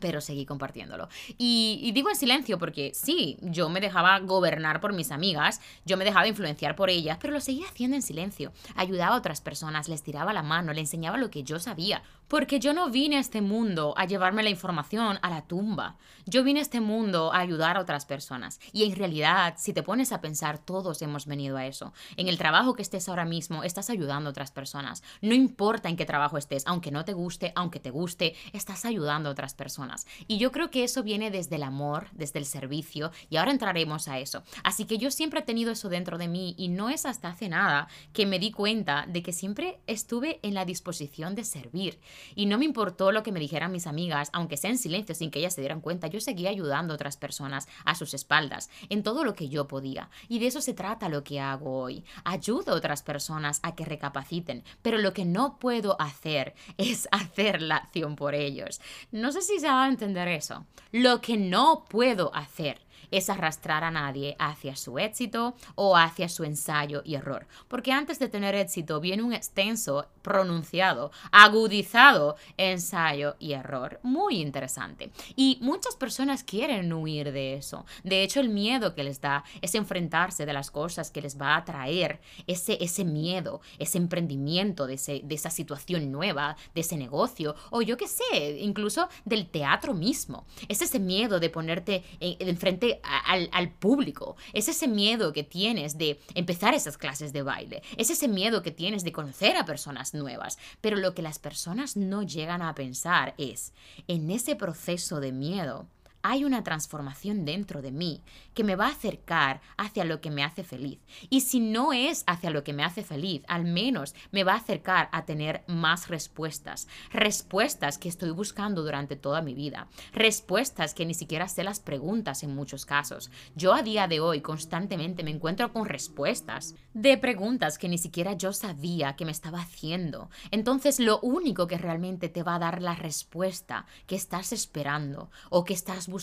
pero 0.00 0.20
seguí 0.20 0.44
compartiéndolo. 0.44 1.08
Y, 1.38 1.90
digo 1.94 2.10
en 2.10 2.16
silencio 2.16 2.58
porque 2.58 2.92
sí, 2.94 3.38
yo 3.40 3.68
me 3.68 3.80
dejaba 3.80 4.18
gobernar 4.20 4.80
por 4.80 4.92
mis 4.92 5.10
amigas, 5.10 5.60
yo 5.84 5.96
me 5.96 6.04
dejaba 6.04 6.26
influenciar 6.26 6.76
por 6.76 6.90
ellas, 6.90 7.18
pero 7.20 7.32
lo 7.32 7.40
seguía 7.40 7.66
haciendo 7.68 7.96
en 7.96 8.02
silencio. 8.02 8.52
Ayudaba 8.76 9.14
a 9.14 9.18
otras 9.18 9.40
personas, 9.40 9.88
les 9.88 10.02
tiraba 10.02 10.32
la 10.32 10.42
mano, 10.42 10.72
le 10.72 10.80
enseñaba 10.80 11.16
lo 11.16 11.30
que 11.30 11.42
yo 11.42 11.58
sabía. 11.58 12.02
Porque 12.28 12.60
yo 12.60 12.72
no 12.72 12.90
vine 12.90 13.16
a 13.16 13.20
este 13.20 13.42
mundo 13.42 13.94
a 13.96 14.06
llevarme 14.06 14.42
la 14.42 14.50
información 14.50 15.18
a 15.22 15.30
la 15.30 15.42
tumba. 15.42 15.96
Yo 16.26 16.42
vine 16.42 16.60
a 16.60 16.62
este 16.62 16.80
mundo 16.80 17.32
a 17.32 17.40
ayudar 17.40 17.76
a 17.76 17.80
otras 17.80 18.06
personas. 18.06 18.60
Y 18.72 18.84
en 18.84 18.96
realidad, 18.96 19.54
si 19.58 19.72
te 19.72 19.82
pones 19.82 20.12
a 20.12 20.20
pensar, 20.20 20.58
todos 20.58 21.02
hemos 21.02 21.26
venido 21.26 21.56
a 21.56 21.66
eso. 21.66 21.92
En 22.16 22.28
el 22.28 22.38
trabajo 22.38 22.74
que 22.74 22.82
estés 22.82 23.08
ahora 23.08 23.24
mismo, 23.24 23.62
estás 23.62 23.90
ayudando 23.90 24.28
a 24.28 24.32
otras 24.32 24.50
personas. 24.50 25.02
No 25.20 25.34
importa 25.34 25.88
en 25.88 25.96
qué 25.96 26.06
trabajo 26.06 26.38
estés, 26.38 26.66
aunque 26.66 26.90
no 26.90 27.04
te 27.04 27.12
guste, 27.12 27.52
aunque 27.56 27.80
te 27.80 27.90
guste, 27.90 28.34
estás 28.52 28.84
ayudando 28.84 29.28
a 29.28 29.32
otras 29.32 29.54
personas. 29.54 30.06
Y 30.26 30.38
yo 30.38 30.50
creo 30.50 30.70
que 30.70 30.84
eso 30.84 31.02
viene 31.02 31.30
desde 31.30 31.56
el 31.56 31.62
amor, 31.62 32.08
desde 32.12 32.38
el 32.38 32.46
servicio, 32.46 33.12
y 33.28 33.36
ahora 33.36 33.50
entraremos 33.50 34.08
a 34.08 34.18
eso. 34.18 34.42
Así 34.62 34.86
que 34.86 34.98
yo 34.98 35.10
siempre 35.10 35.40
he 35.40 35.44
tenido 35.44 35.72
eso 35.72 35.88
dentro 35.88 36.18
de 36.18 36.28
mí 36.28 36.54
y 36.56 36.68
no 36.68 36.88
es 36.88 37.06
hasta 37.06 37.28
hace 37.28 37.48
nada 37.48 37.88
que 38.12 38.26
me 38.26 38.38
di 38.38 38.50
cuenta 38.50 39.06
de 39.08 39.22
que 39.22 39.32
siempre 39.32 39.80
estuve 39.86 40.40
en 40.42 40.54
la 40.54 40.64
disposición 40.64 41.34
de 41.34 41.44
servir. 41.44 41.98
Y 42.34 42.46
no 42.46 42.58
me 42.58 42.64
importó 42.64 43.12
lo 43.12 43.22
que 43.22 43.32
me 43.32 43.40
dijeran 43.40 43.72
mis 43.72 43.86
amigas, 43.86 44.30
aunque 44.32 44.56
sea 44.56 44.70
en 44.70 44.78
silencio, 44.78 45.14
sin 45.14 45.30
que 45.30 45.38
ellas 45.38 45.54
se 45.54 45.60
dieran 45.60 45.80
cuenta, 45.80 46.06
yo 46.06 46.20
seguía 46.20 46.50
ayudando 46.50 46.92
a 46.92 46.96
otras 46.96 47.16
personas 47.16 47.68
a 47.84 47.94
sus 47.94 48.14
espaldas, 48.14 48.70
en 48.88 49.02
todo 49.02 49.24
lo 49.24 49.34
que 49.34 49.48
yo 49.48 49.68
podía. 49.68 50.10
Y 50.28 50.38
de 50.38 50.46
eso 50.46 50.60
se 50.60 50.74
trata 50.74 51.08
lo 51.08 51.24
que 51.24 51.40
hago 51.40 51.80
hoy. 51.80 52.04
Ayudo 52.24 52.72
a 52.72 52.76
otras 52.76 53.02
personas 53.02 53.60
a 53.62 53.74
que 53.74 53.84
recapaciten, 53.84 54.64
pero 54.82 54.98
lo 54.98 55.12
que 55.12 55.24
no 55.24 55.58
puedo 55.58 56.00
hacer 56.00 56.54
es 56.76 57.08
hacer 57.10 57.62
la 57.62 57.76
acción 57.76 58.16
por 58.16 58.34
ellos. 58.34 58.80
No 59.12 59.32
sé 59.32 59.42
si 59.42 59.58
se 59.58 59.68
va 59.68 59.84
a 59.84 59.88
entender 59.88 60.28
eso. 60.28 60.66
Lo 60.92 61.20
que 61.20 61.36
no 61.36 61.84
puedo 61.88 62.34
hacer 62.34 62.83
es 63.10 63.30
arrastrar 63.30 63.84
a 63.84 63.90
nadie 63.90 64.36
hacia 64.38 64.76
su 64.76 64.98
éxito 64.98 65.54
o 65.74 65.96
hacia 65.96 66.28
su 66.28 66.44
ensayo 66.44 67.02
y 67.04 67.14
error. 67.14 67.46
Porque 67.68 67.92
antes 67.92 68.18
de 68.18 68.28
tener 68.28 68.54
éxito 68.54 69.00
viene 69.00 69.22
un 69.22 69.32
extenso, 69.32 70.06
pronunciado, 70.22 71.10
agudizado 71.32 72.36
ensayo 72.56 73.36
y 73.38 73.52
error. 73.52 74.00
Muy 74.02 74.40
interesante. 74.40 75.10
Y 75.36 75.58
muchas 75.60 75.96
personas 75.96 76.44
quieren 76.44 76.92
huir 76.92 77.32
de 77.32 77.54
eso. 77.54 77.84
De 78.02 78.22
hecho, 78.22 78.40
el 78.40 78.48
miedo 78.48 78.94
que 78.94 79.04
les 79.04 79.20
da 79.20 79.44
es 79.60 79.74
enfrentarse 79.74 80.46
de 80.46 80.52
las 80.52 80.70
cosas 80.70 81.10
que 81.10 81.22
les 81.22 81.40
va 81.40 81.56
a 81.56 81.64
traer 81.64 82.20
ese, 82.46 82.78
ese 82.80 83.04
miedo, 83.04 83.60
ese 83.78 83.98
emprendimiento 83.98 84.86
de, 84.86 85.22
de 85.24 85.34
esa 85.34 85.50
situación 85.50 86.10
nueva, 86.10 86.56
de 86.74 86.80
ese 86.80 86.96
negocio, 86.96 87.54
o 87.70 87.82
yo 87.82 87.96
qué 87.96 88.08
sé, 88.08 88.58
incluso 88.60 89.08
del 89.24 89.46
teatro 89.46 89.94
mismo. 89.94 90.46
Es 90.68 90.82
ese 90.82 90.98
miedo 90.98 91.40
de 91.40 91.50
ponerte 91.50 92.04
enfrente 92.20 92.93
al, 93.02 93.70
público. 93.72 94.36
Es 94.52 94.68
ese 94.68 94.88
miedo 94.88 95.32
que 95.32 95.42
tienes 95.42 95.98
de 95.98 96.20
empezar 96.34 96.74
esas 96.74 96.96
clases 96.96 97.32
de 97.32 97.42
baile. 97.42 97.82
Es 97.96 98.10
ese 98.10 98.28
miedo 98.28 98.62
que 98.62 98.70
tienes 98.70 99.04
de 99.04 99.12
conocer 99.12 99.56
a 99.56 99.64
personas 99.64 100.14
nuevas. 100.14 100.58
Pero 100.80 100.96
lo 100.96 101.14
que 101.14 101.22
las 101.22 101.38
personas 101.38 101.96
no 101.96 102.22
llegan 102.22 102.62
a 102.62 102.74
pensar 102.74 103.34
es, 103.38 103.72
en 104.08 104.30
ese 104.30 104.56
proceso 104.56 105.20
de 105.20 105.32
miedo, 105.32 105.86
hay 106.24 106.42
una 106.42 106.64
transformación 106.64 107.44
dentro 107.44 107.82
de 107.82 107.92
mí 107.92 108.22
que 108.54 108.64
me 108.64 108.76
va 108.76 108.86
a 108.86 108.92
acercar 108.92 109.60
hacia 109.76 110.06
lo 110.06 110.22
que 110.22 110.30
me 110.30 110.42
hace 110.42 110.64
feliz. 110.64 110.98
Y 111.28 111.42
si 111.42 111.60
no 111.60 111.92
es 111.92 112.24
hacia 112.26 112.48
lo 112.48 112.64
que 112.64 112.72
me 112.72 112.82
hace 112.82 113.04
feliz, 113.04 113.42
al 113.46 113.64
menos 113.64 114.14
me 114.32 114.42
va 114.42 114.54
a 114.54 114.56
acercar 114.56 115.10
a 115.12 115.26
tener 115.26 115.64
más 115.66 116.08
respuestas. 116.08 116.88
Respuestas 117.12 117.98
que 117.98 118.08
estoy 118.08 118.30
buscando 118.30 118.82
durante 118.82 119.16
toda 119.16 119.42
mi 119.42 119.52
vida. 119.52 119.86
Respuestas 120.14 120.94
que 120.94 121.04
ni 121.04 121.12
siquiera 121.12 121.46
sé 121.46 121.62
las 121.62 121.78
preguntas 121.78 122.42
en 122.42 122.54
muchos 122.54 122.86
casos. 122.86 123.30
Yo 123.54 123.74
a 123.74 123.82
día 123.82 124.08
de 124.08 124.20
hoy 124.20 124.40
constantemente 124.40 125.24
me 125.24 125.30
encuentro 125.30 125.74
con 125.74 125.84
respuestas 125.84 126.74
de 126.94 127.18
preguntas 127.18 127.76
que 127.76 127.90
ni 127.90 127.98
siquiera 127.98 128.32
yo 128.32 128.54
sabía 128.54 129.14
que 129.14 129.26
me 129.26 129.32
estaba 129.32 129.60
haciendo. 129.60 130.30
Entonces 130.50 131.00
lo 131.00 131.20
único 131.20 131.66
que 131.66 131.76
realmente 131.76 132.30
te 132.30 132.42
va 132.42 132.54
a 132.54 132.60
dar 132.60 132.80
la 132.80 132.94
respuesta 132.94 133.84
que 134.06 134.16
estás 134.16 134.54
esperando 134.54 135.30
o 135.50 135.64
que 135.64 135.74
estás 135.74 136.08
buscando 136.08 136.13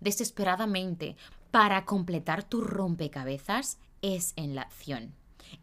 desesperadamente 0.00 1.16
para 1.50 1.84
completar 1.84 2.44
tu 2.44 2.60
rompecabezas 2.60 3.78
es 4.02 4.32
en 4.36 4.54
la 4.54 4.62
acción, 4.62 5.12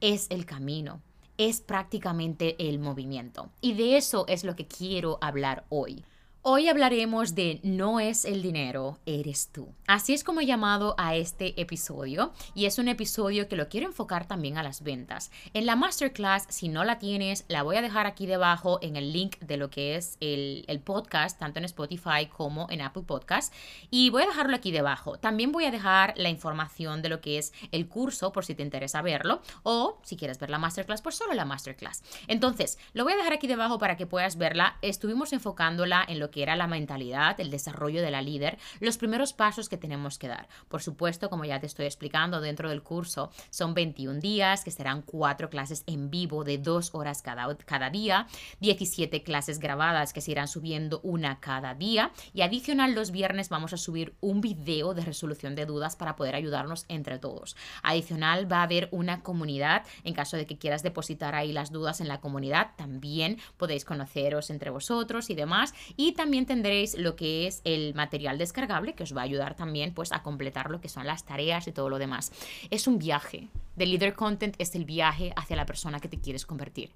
es 0.02 0.28
el 0.30 0.46
camino, 0.46 1.02
es 1.38 1.62
prácticamente 1.62 2.56
el 2.70 2.80
movimiento. 2.80 3.50
Y 3.62 3.74
de 3.74 3.98
eso 3.98 4.26
es 4.28 4.44
lo 4.44 4.56
que 4.56 4.68
quiero 4.68 5.18
hablar 5.22 5.65
hoy. 5.70 6.04
Hoy 6.47 6.69
hablaremos 6.69 7.34
de 7.34 7.60
No 7.63 7.99
es 7.99 8.23
el 8.23 8.43
dinero, 8.43 8.99
eres 9.08 9.51
tú. 9.51 9.73
Así 9.88 10.13
es 10.13 10.23
como 10.23 10.41
he 10.41 10.45
llamado 10.45 10.93
a 10.99 11.15
este 11.15 11.60
episodio 11.60 12.34
y 12.53 12.65
es 12.65 12.77
un 12.77 12.88
episodio 12.88 13.47
que 13.47 13.55
lo 13.55 13.67
quiero 13.67 13.88
enfocar 13.88 14.27
también 14.27 14.60
a 14.60 14.62
las 14.62 14.84
ventas. 14.84 15.31
En 15.55 15.65
la 15.65 15.75
masterclass, 15.75 16.45
si 16.49 16.69
no 16.69 16.84
la 16.84 16.99
tienes, 16.99 17.45
la 17.47 17.63
voy 17.63 17.77
a 17.77 17.81
dejar 17.81 18.05
aquí 18.05 18.27
debajo 18.27 18.77
en 18.84 18.95
el 18.95 19.12
link 19.12 19.39
de 19.39 19.58
lo 19.58 19.71
que 19.71 19.95
es 19.95 20.17
el, 20.19 20.67
podcast, 20.86 21.39
tanto 21.39 21.58
en 21.58 21.65
Spotify 21.65 22.27
como 22.31 22.67
en 22.69 22.81
Apple 22.81 23.05
Podcast. 23.08 23.51
Y 23.89 24.12
voy 24.12 24.21
a 24.21 24.27
dejarlo 24.27 24.55
aquí 24.55 24.71
debajo. 24.71 25.17
También 25.17 25.51
voy 25.51 25.65
a 25.65 25.71
dejar 25.71 26.13
la 26.15 26.29
información 26.29 27.01
de 27.01 27.10
lo 27.10 27.21
que 27.21 27.39
es 27.39 27.53
el 27.71 27.88
curso 27.88 28.31
por 28.31 28.45
si 28.45 28.53
te 28.53 28.62
interesa 28.62 29.01
verlo 29.01 29.41
o 29.63 29.97
si 30.03 30.15
quieres 30.15 30.38
ver 30.38 30.51
la 30.51 30.60
masterclass, 30.60 31.01
pues 31.01 31.15
solo 31.15 31.34
la 31.34 31.45
masterclass. 31.45 32.03
Entonces, 32.27 32.77
lo 32.93 33.03
voy 33.03 33.13
a 33.13 33.17
dejar 33.17 33.34
aquí 33.34 33.47
debajo 33.47 33.79
para 33.79 33.97
que 33.97 34.05
puedas 34.05 34.38
verla. 34.38 34.77
Estuvimos 34.84 35.34
enfocándola 35.34 36.05
en 36.08 36.19
lo 36.19 36.29
que 36.29 36.35
que 36.36 36.43
era 36.43 36.58
la 36.58 36.67
mentalidad, 36.67 37.39
el 37.39 37.50
desarrollo 37.50 38.02
de 38.02 38.12
la 38.12 38.21
líder, 38.21 38.58
los 38.82 38.98
primeros 38.98 39.32
pasos 39.32 39.69
que 39.69 39.78
tenemos 39.78 40.19
que 40.19 40.28
dar. 40.28 40.50
Por 40.67 40.82
supuesto, 40.82 41.30
como 41.30 41.45
ya 41.45 41.62
te 41.62 41.65
estoy 41.65 41.86
explicando 41.86 42.41
dentro 42.41 42.67
del 42.67 42.84
curso, 42.84 43.32
son 43.52 43.74
21 43.74 44.19
días, 44.19 44.65
que 44.65 44.71
serán 44.71 45.02
cuatro 45.02 45.50
clases 45.50 45.86
en 45.88 46.10
vivo 46.10 46.43
de 46.43 46.58
dos 46.58 46.93
horas 46.93 47.21
cada, 47.21 47.56
cada 47.60 47.89
día, 47.89 48.28
17 48.60 49.24
clases 49.24 49.60
grabadas 49.60 50.12
que 50.12 50.19
se 50.19 50.32
irán 50.32 50.50
subiendo 50.50 51.00
una 51.04 51.39
cada 51.39 51.74
día 51.74 52.12
y 52.34 52.41
adicional 52.41 52.95
los 52.95 53.12
viernes 53.12 53.48
vamos 53.48 53.71
a 53.71 53.78
subir 53.78 54.13
un 54.19 54.41
video 54.41 54.93
de 54.93 55.06
resolución 55.06 55.56
de 55.56 55.65
dudas 55.65 55.95
para 55.95 56.17
poder 56.17 56.36
ayudarnos 56.36 56.84
entre 56.89 57.17
todos. 57.17 57.56
Adicional 57.82 58.52
va 58.52 58.58
a 58.58 58.63
haber 58.63 58.89
una 58.91 59.24
comunidad, 59.24 59.86
en 60.04 60.13
caso 60.13 60.36
de 60.36 60.45
que 60.45 60.58
quieras 60.58 60.84
depositar 60.84 61.34
ahí 61.34 61.54
las 61.54 61.71
dudas 61.71 62.02
en 62.02 62.10
la 62.10 62.19
comunidad, 62.19 62.71
también 62.76 63.38
podéis 63.56 63.86
conoceros 63.86 64.50
entre 64.50 64.69
vosotros 64.69 65.30
y 65.30 65.36
demás. 65.36 65.74
Y 65.95 66.12
también 66.12 66.24
también 66.25 66.47
tendréis 66.47 66.97
lo 66.97 67.15
que 67.15 67.45
es 67.45 67.61
el 67.65 67.93
material 67.93 68.39
descargable 68.39 68.95
que 68.95 69.03
os 69.03 69.15
va 69.15 69.21
a 69.21 69.25
ayudar 69.25 69.55
también 69.55 69.93
pues 69.93 70.11
a 70.11 70.23
completar 70.23 70.71
lo 70.71 70.81
que 70.81 70.89
son 70.89 71.05
las 71.05 71.23
tareas 71.23 71.67
y 71.67 71.71
todo 71.71 71.88
lo 71.88 71.99
demás. 71.99 72.31
Es 72.71 72.88
un 72.88 72.97
viaje. 72.97 73.47
The 73.77 73.85
Leader 73.85 74.15
Content 74.15 74.55
es 74.57 74.73
el 74.73 74.85
viaje 74.85 75.33
hacia 75.35 75.55
la 75.55 75.67
persona 75.67 75.99
que 75.99 76.07
te 76.07 76.17
quieres 76.17 76.47
convertir. 76.47 76.89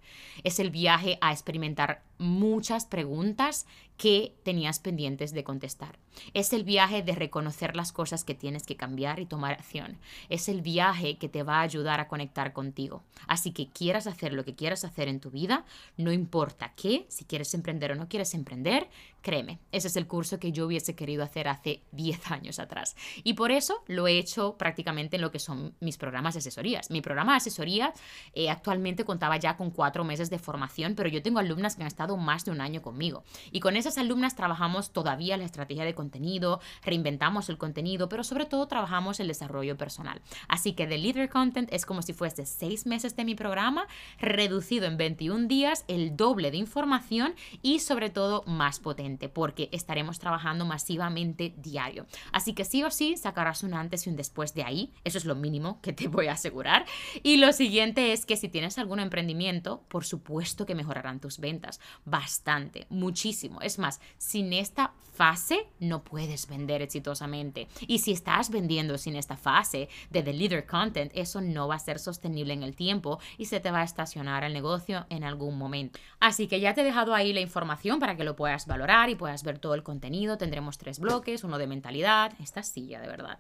Es 0.44 0.58
el 0.58 0.72
viaje 0.72 1.20
a 1.22 1.32
experimentar 1.32 2.02
muchas 2.18 2.88
preguntas 2.88 3.68
que 4.00 4.34
tenías 4.44 4.80
pendientes 4.80 5.34
de 5.34 5.44
contestar. 5.44 6.00
Es 6.34 6.54
el 6.54 6.64
viaje 6.64 7.04
de 7.04 7.16
reconocer 7.16 7.76
las 7.76 7.92
cosas 7.92 8.24
que 8.24 8.34
tienes 8.34 8.64
que 8.64 8.78
cambiar 8.78 9.20
y 9.20 9.26
tomar 9.26 9.52
acción. 9.52 9.98
Es 10.30 10.48
el 10.48 10.62
viaje 10.62 11.18
que 11.18 11.28
te 11.28 11.44
va 11.44 11.58
a 11.58 11.64
ayudar 11.64 12.00
a 12.00 12.08
conectar 12.08 12.54
contigo. 12.54 13.04
Así 13.28 13.52
que 13.52 13.68
quieras 13.68 14.08
hacer 14.08 14.32
lo 14.32 14.46
que 14.46 14.56
quieras 14.56 14.86
hacer 14.86 15.10
en 15.10 15.20
tu 15.20 15.32
vida, 15.32 15.66
no 15.98 16.14
importa 16.14 16.72
qué, 16.78 17.08
si 17.10 17.26
quieres 17.26 17.54
emprender 17.54 17.92
o 17.92 17.96
no 17.96 18.08
quieres 18.08 18.34
emprender, 18.34 18.88
créeme, 19.22 19.60
ese 19.74 19.90
es 19.90 19.98
el 19.98 20.08
curso 20.08 20.40
que 20.40 20.54
yo 20.54 20.66
hubiese 20.66 20.96
querido 20.96 21.22
hacer 21.22 21.50
hace 21.50 21.82
10 21.92 22.32
años 22.32 22.60
atrás. 22.60 22.96
Y 23.26 23.34
por 23.34 23.52
eso 23.52 23.84
lo 23.88 24.08
he 24.08 24.18
hecho 24.18 24.56
prácticamente 24.58 25.18
en 25.18 25.22
lo 25.22 25.32
que 25.32 25.40
son 25.40 25.76
mis 25.82 25.98
programas 25.98 26.36
de 26.36 26.40
asesorías. 26.40 26.90
Mi 26.90 27.02
programa 27.02 27.34
de 27.34 27.38
asesoría 27.38 27.94
eh, 28.34 28.50
actualmente 28.50 29.04
contaba 29.04 29.36
ya 29.36 29.58
con 29.58 29.72
cuatro 29.72 30.06
meses 30.06 30.30
de 30.30 30.40
formación, 30.40 30.96
pero 30.96 31.10
yo 31.10 31.22
tengo 31.22 31.40
alumnas 31.40 31.76
que 31.76 31.82
han 31.82 31.88
estado 31.88 32.16
más 32.16 32.46
de 32.46 32.52
un 32.52 32.62
año 32.62 32.82
conmigo. 32.82 33.26
Y 33.52 33.60
con 33.60 33.76
esas 33.90 34.04
alumnas 34.04 34.36
trabajamos 34.36 34.94
todavía 34.94 35.36
la 35.36 35.46
estrategia 35.46 35.84
de 35.84 35.96
contenido, 35.96 36.62
reinventamos 36.84 37.50
el 37.50 37.58
contenido, 37.58 38.08
pero 38.08 38.24
sobre 38.24 38.46
todo 38.46 38.68
trabajamos 38.68 39.20
el 39.20 39.28
desarrollo 39.28 39.78
personal. 39.78 40.22
Así 40.48 40.74
que 40.74 40.86
The 40.86 41.00
Leader 41.00 41.28
Content 41.30 41.74
es 41.74 41.88
como 41.88 42.04
si 42.04 42.14
fuese 42.14 42.46
seis 42.46 42.86
meses 42.86 43.16
de 43.16 43.26
mi 43.26 43.34
programa, 43.34 43.88
reducido 44.20 44.86
en 44.86 44.98
21 44.98 45.48
días, 45.48 45.86
el 45.88 46.16
doble 46.16 46.52
de 46.52 46.58
información 46.58 47.34
y 47.64 47.80
sobre 47.80 48.12
todo 48.12 48.44
más 48.46 48.80
potente, 48.80 49.28
porque 49.28 49.70
estaremos 49.72 50.20
trabajando 50.20 50.66
masivamente 50.66 51.56
diario. 51.58 52.06
Así 52.32 52.54
que 52.54 52.66
sí 52.66 52.84
o 52.84 52.92
sí 52.92 53.18
sacarás 53.18 53.64
un 53.64 53.74
antes 53.74 54.06
y 54.06 54.12
un 54.12 54.16
después 54.16 54.54
de 54.54 54.64
ahí, 54.64 54.94
eso 55.04 55.18
es 55.18 55.26
lo 55.26 55.34
mínimo 55.34 55.82
que 55.82 55.94
te 55.94 56.08
voy 56.08 56.28
a 56.28 56.34
asegurar. 56.34 56.86
Y 57.24 57.38
lo 57.38 57.52
siguiente 57.54 58.14
es 58.14 58.28
que 58.28 58.38
si 58.38 58.50
tienes 58.50 58.78
algún 58.78 59.00
emprendimiento, 59.00 59.84
por 59.88 60.06
supuesto 60.06 60.68
que 60.68 60.76
mejorarán 60.76 61.20
tus 61.20 61.40
ventas 61.40 61.80
bastante, 62.06 62.86
muchísimo. 62.90 63.62
Es 63.62 63.79
más, 63.80 64.00
sin 64.18 64.54
esta 64.54 64.94
fase 65.14 65.68
no 65.80 66.04
puedes 66.04 66.48
vender 66.48 66.82
exitosamente. 66.82 67.68
Y 67.82 68.00
si 68.00 68.14
estás 68.14 68.50
vendiendo 68.50 68.98
sin 68.98 69.18
esta 69.18 69.36
fase 69.36 69.90
de 70.10 70.22
Leader 70.34 70.66
Content, 70.66 71.12
eso 71.14 71.42
no 71.42 71.68
va 71.68 71.76
a 71.76 71.80
ser 71.80 72.00
sostenible 72.00 72.54
en 72.54 72.64
el 72.64 72.76
tiempo 72.76 73.20
y 73.38 73.46
se 73.46 73.60
te 73.60 73.72
va 73.72 73.82
a 73.82 73.84
estacionar 73.84 74.44
el 74.44 74.54
negocio 74.54 75.06
en 75.10 75.26
algún 75.26 75.58
momento. 75.58 76.00
Así 76.20 76.48
que 76.48 76.62
ya 76.62 76.74
te 76.74 76.82
he 76.82 76.86
dejado 76.86 77.14
ahí 77.14 77.34
la 77.34 77.42
información 77.42 78.00
para 78.00 78.16
que 78.16 78.24
lo 78.24 78.36
puedas 78.36 78.66
valorar 78.66 79.10
y 79.10 79.16
puedas 79.16 79.44
ver 79.44 79.60
todo 79.60 79.74
el 79.74 79.84
contenido. 79.84 80.38
Tendremos 80.38 80.78
tres 80.78 81.00
bloques, 81.00 81.44
uno 81.44 81.58
de 81.58 81.68
mentalidad, 81.68 82.34
esta 82.40 82.64
silla 82.64 83.02
de 83.02 83.08
verdad 83.08 83.40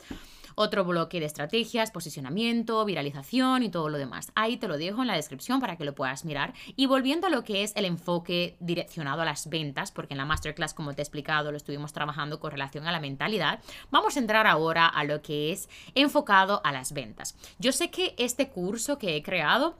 otro 0.59 0.83
bloque 0.83 1.21
de 1.21 1.25
estrategias, 1.25 1.89
posicionamiento, 1.89 2.83
viralización 2.83 3.63
y 3.63 3.69
todo 3.69 3.87
lo 3.87 3.97
demás. 3.97 4.33
Ahí 4.35 4.57
te 4.57 4.67
lo 4.67 4.77
dejo 4.77 5.01
en 5.01 5.07
la 5.07 5.15
descripción 5.15 5.61
para 5.61 5.77
que 5.77 5.85
lo 5.85 5.95
puedas 5.95 6.25
mirar. 6.25 6.53
Y 6.75 6.85
volviendo 6.85 7.27
a 7.27 7.29
lo 7.29 7.45
que 7.45 7.63
es 7.63 7.71
el 7.77 7.85
enfoque 7.85 8.57
direccionado 8.59 9.21
a 9.21 9.25
las 9.25 9.47
ventas, 9.47 9.93
porque 9.93 10.15
en 10.15 10.17
la 10.17 10.25
masterclass, 10.25 10.73
como 10.73 10.93
te 10.93 11.01
he 11.01 11.03
explicado, 11.03 11.51
lo 11.51 11.57
estuvimos 11.57 11.93
trabajando 11.93 12.41
con 12.41 12.51
relación 12.51 12.85
a 12.87 12.91
la 12.91 12.99
mentalidad, 12.99 13.61
vamos 13.89 14.17
a 14.17 14.19
entrar 14.19 14.47
ahora 14.47 14.85
a 14.87 15.05
lo 15.05 15.21
que 15.21 15.53
es 15.53 15.69
enfocado 15.95 16.59
a 16.65 16.73
las 16.73 16.91
ventas. 16.91 17.37
Yo 17.57 17.71
sé 17.71 17.89
que 17.89 18.13
este 18.17 18.49
curso 18.49 18.97
que 18.97 19.15
he 19.15 19.23
creado 19.23 19.77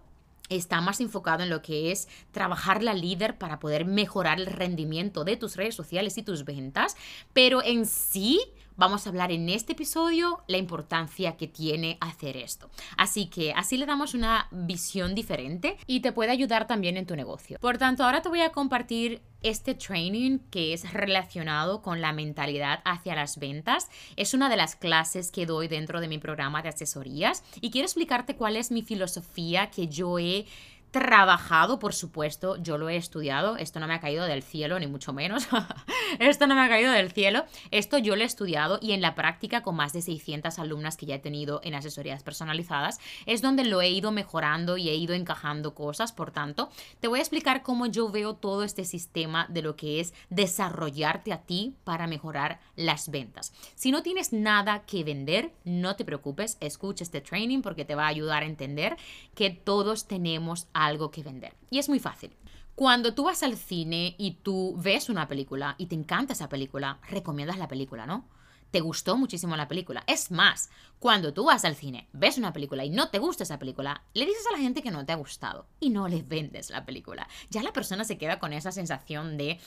está 0.48 0.80
más 0.80 1.02
enfocado 1.02 1.44
en 1.44 1.50
lo 1.50 1.62
que 1.62 1.92
es 1.92 2.08
trabajar 2.32 2.84
la 2.84 2.94
líder 2.94 3.38
para 3.38 3.60
poder 3.60 3.84
mejorar 3.84 4.40
el 4.40 4.48
rendimiento 4.48 5.26
de 5.26 5.36
tus 5.36 5.58
redes 5.58 5.76
sociales 5.76 6.18
y 6.18 6.24
tus 6.24 6.46
ventas, 6.46 6.96
pero 7.34 7.62
en 7.62 7.86
sí 7.86 8.40
vamos 8.80 9.06
a 9.06 9.10
hablar 9.10 9.32
en 9.32 9.50
este 9.50 9.74
episodio 9.74 10.42
la 10.48 10.58
importancia 10.58 11.36
que 11.36 11.48
tiene 11.48 11.98
hacer 12.00 12.38
esto. 12.38 12.72
Así 12.98 13.28
que 13.28 13.52
así 13.52 13.78
le 13.78 13.86
damos 13.86 14.14
una 14.14 14.48
visión 14.52 15.14
diferente 15.14 15.78
y 15.86 16.00
te 16.00 16.14
puede 16.14 16.32
ayudar 16.32 16.66
también 16.66 16.96
en 16.96 17.06
tu 17.06 17.16
negocio. 17.16 17.60
Por 17.60 17.78
tanto, 17.78 18.06
ahora 18.06 18.22
te 18.22 18.30
voy 18.30 18.42
a 18.42 18.52
compartir 18.52 19.22
este 19.42 19.76
training 19.76 20.40
que 20.50 20.74
es 20.74 20.92
relacionado 20.94 21.82
con 21.82 22.00
la 22.00 22.14
mentalidad 22.14 22.80
hacia 22.86 23.16
las 23.16 23.38
ventas. 23.38 23.90
Es 24.16 24.34
una 24.34 24.50
de 24.50 24.58
las 24.58 24.78
clases 24.78 25.32
que 25.32 25.46
doy 25.46 25.68
dentro 25.68 26.00
de 26.00 26.08
mi 26.08 26.18
programa 26.18 26.62
de 26.62 26.70
asesorías 26.70 27.44
y 27.60 27.72
quiero 27.72 27.86
explicarte 27.86 28.38
cuál 28.38 28.56
es 28.56 28.72
mi 28.72 28.82
filosofía 28.82 29.70
que 29.72 29.88
yo 29.88 30.20
he 30.20 30.46
trabajado, 30.92 31.80
por 31.80 31.94
supuesto, 31.94 32.58
yo 32.58 32.78
lo 32.78 32.90
he 32.90 32.96
estudiado, 32.96 33.58
esto 33.58 33.80
no 33.80 33.88
me 33.88 33.94
ha 33.94 34.00
caído 34.00 34.26
del 34.26 34.44
cielo, 34.44 34.80
ni 34.80 34.88
mucho 34.88 35.14
menos, 35.14 35.48
esto 36.20 36.48
no 36.48 36.56
me 36.56 36.62
ha 36.62 36.70
caído 36.70 36.92
del 36.92 37.12
cielo, 37.12 37.46
esto 37.72 37.98
yo 37.98 38.16
lo 38.16 38.24
he 38.24 38.26
estudiado 38.26 38.80
y 38.82 38.94
en 38.94 39.02
la 39.02 39.16
práctica 39.16 39.62
con 39.62 39.76
más 39.76 39.94
de 39.94 40.02
600 40.02 40.58
alumnas 40.58 40.98
que 40.98 41.06
ya 41.06 41.16
he 41.16 41.20
tenido 41.20 41.62
en 41.64 41.76
asesorías 41.76 42.24
personalizadas, 42.24 43.00
es 43.26 43.42
donde 43.42 43.64
lo 43.64 43.82
he 43.82 43.90
ido 43.90 44.12
mejorando 44.12 44.78
y 44.78 44.90
he 44.90 44.96
ido 44.96 45.14
encajando 45.14 45.76
cosas, 45.76 46.12
por 46.12 46.32
tanto, 46.32 46.70
te 47.00 47.08
voy 47.08 47.20
a 47.20 47.22
explicar 47.22 47.62
cómo 47.62 47.86
yo 47.86 48.10
veo 48.10 48.36
todo 48.36 48.64
este 48.64 48.86
sistema 48.86 49.46
de 49.50 49.62
lo 49.62 49.76
que 49.76 50.00
es 50.00 50.14
desarrollarte 50.30 51.34
a 51.34 51.42
ti 51.42 51.76
para 51.84 52.08
mejorar 52.08 52.60
las 52.76 53.10
ventas. 53.10 53.54
Si 53.76 53.92
no 53.92 54.02
tienes 54.02 54.34
nada 54.34 54.84
que 54.86 55.04
vender, 55.04 55.52
no 55.64 55.96
te 55.96 56.06
preocupes, 56.06 56.58
escucha 56.60 57.04
este 57.04 57.22
training 57.22 57.62
porque 57.62 57.86
te 57.86 57.96
va 57.96 58.06
a 58.06 58.08
ayudar 58.08 58.44
a 58.44 58.48
entender 58.48 58.98
que 59.36 59.50
todos 59.50 60.08
tenemos 60.08 60.68
algo 60.86 61.12
que 61.12 61.24
vender. 61.24 61.56
Y 61.70 61.80
es 61.80 61.90
muy 61.90 62.00
fácil. 62.00 62.36
Cuando 62.76 63.14
tú 63.14 63.26
vas 63.26 63.44
al 63.44 63.58
cine 63.58 64.16
y 64.18 64.32
tú 64.42 64.76
ves 64.78 65.10
una 65.10 65.28
película 65.28 65.76
y 65.78 65.88
te 65.88 65.96
encanta 65.96 66.34
esa 66.34 66.50
película, 66.50 67.00
recomiendas 67.10 67.58
la 67.58 67.68
película, 67.68 68.06
¿no? 68.06 68.26
te 68.72 68.82
gustó 68.82 69.18
muchísimo 69.18 69.56
la 69.56 69.68
película. 69.68 70.04
Es 70.08 70.32
más, 70.32 70.70
cuando 71.00 71.34
tú 71.34 71.46
vas 71.46 71.66
al 71.66 71.76
cine, 71.76 72.08
ves 72.14 72.38
una 72.38 72.54
película 72.54 72.86
y 72.86 72.90
no 72.90 73.10
te 73.10 73.20
gusta 73.20 73.44
esa 73.44 73.60
película, 73.60 74.04
le 74.14 74.26
dices 74.26 74.46
a 74.48 74.52
la 74.52 74.60
gente 74.60 74.84
que 74.84 74.92
no 74.92 75.06
te 75.06 75.12
ha 75.12 75.18
gustado 75.18 75.68
y 75.80 75.90
no 75.90 76.08
le 76.08 76.22
vendes 76.22 76.70
la 76.70 76.86
película. 76.86 77.28
Ya 77.50 77.64
la 77.64 77.74
persona 77.74 78.04
se 78.04 78.18
queda 78.18 78.40
con 78.40 78.54
esa 78.54 78.72
sensación 78.72 79.38
de, 79.38 79.60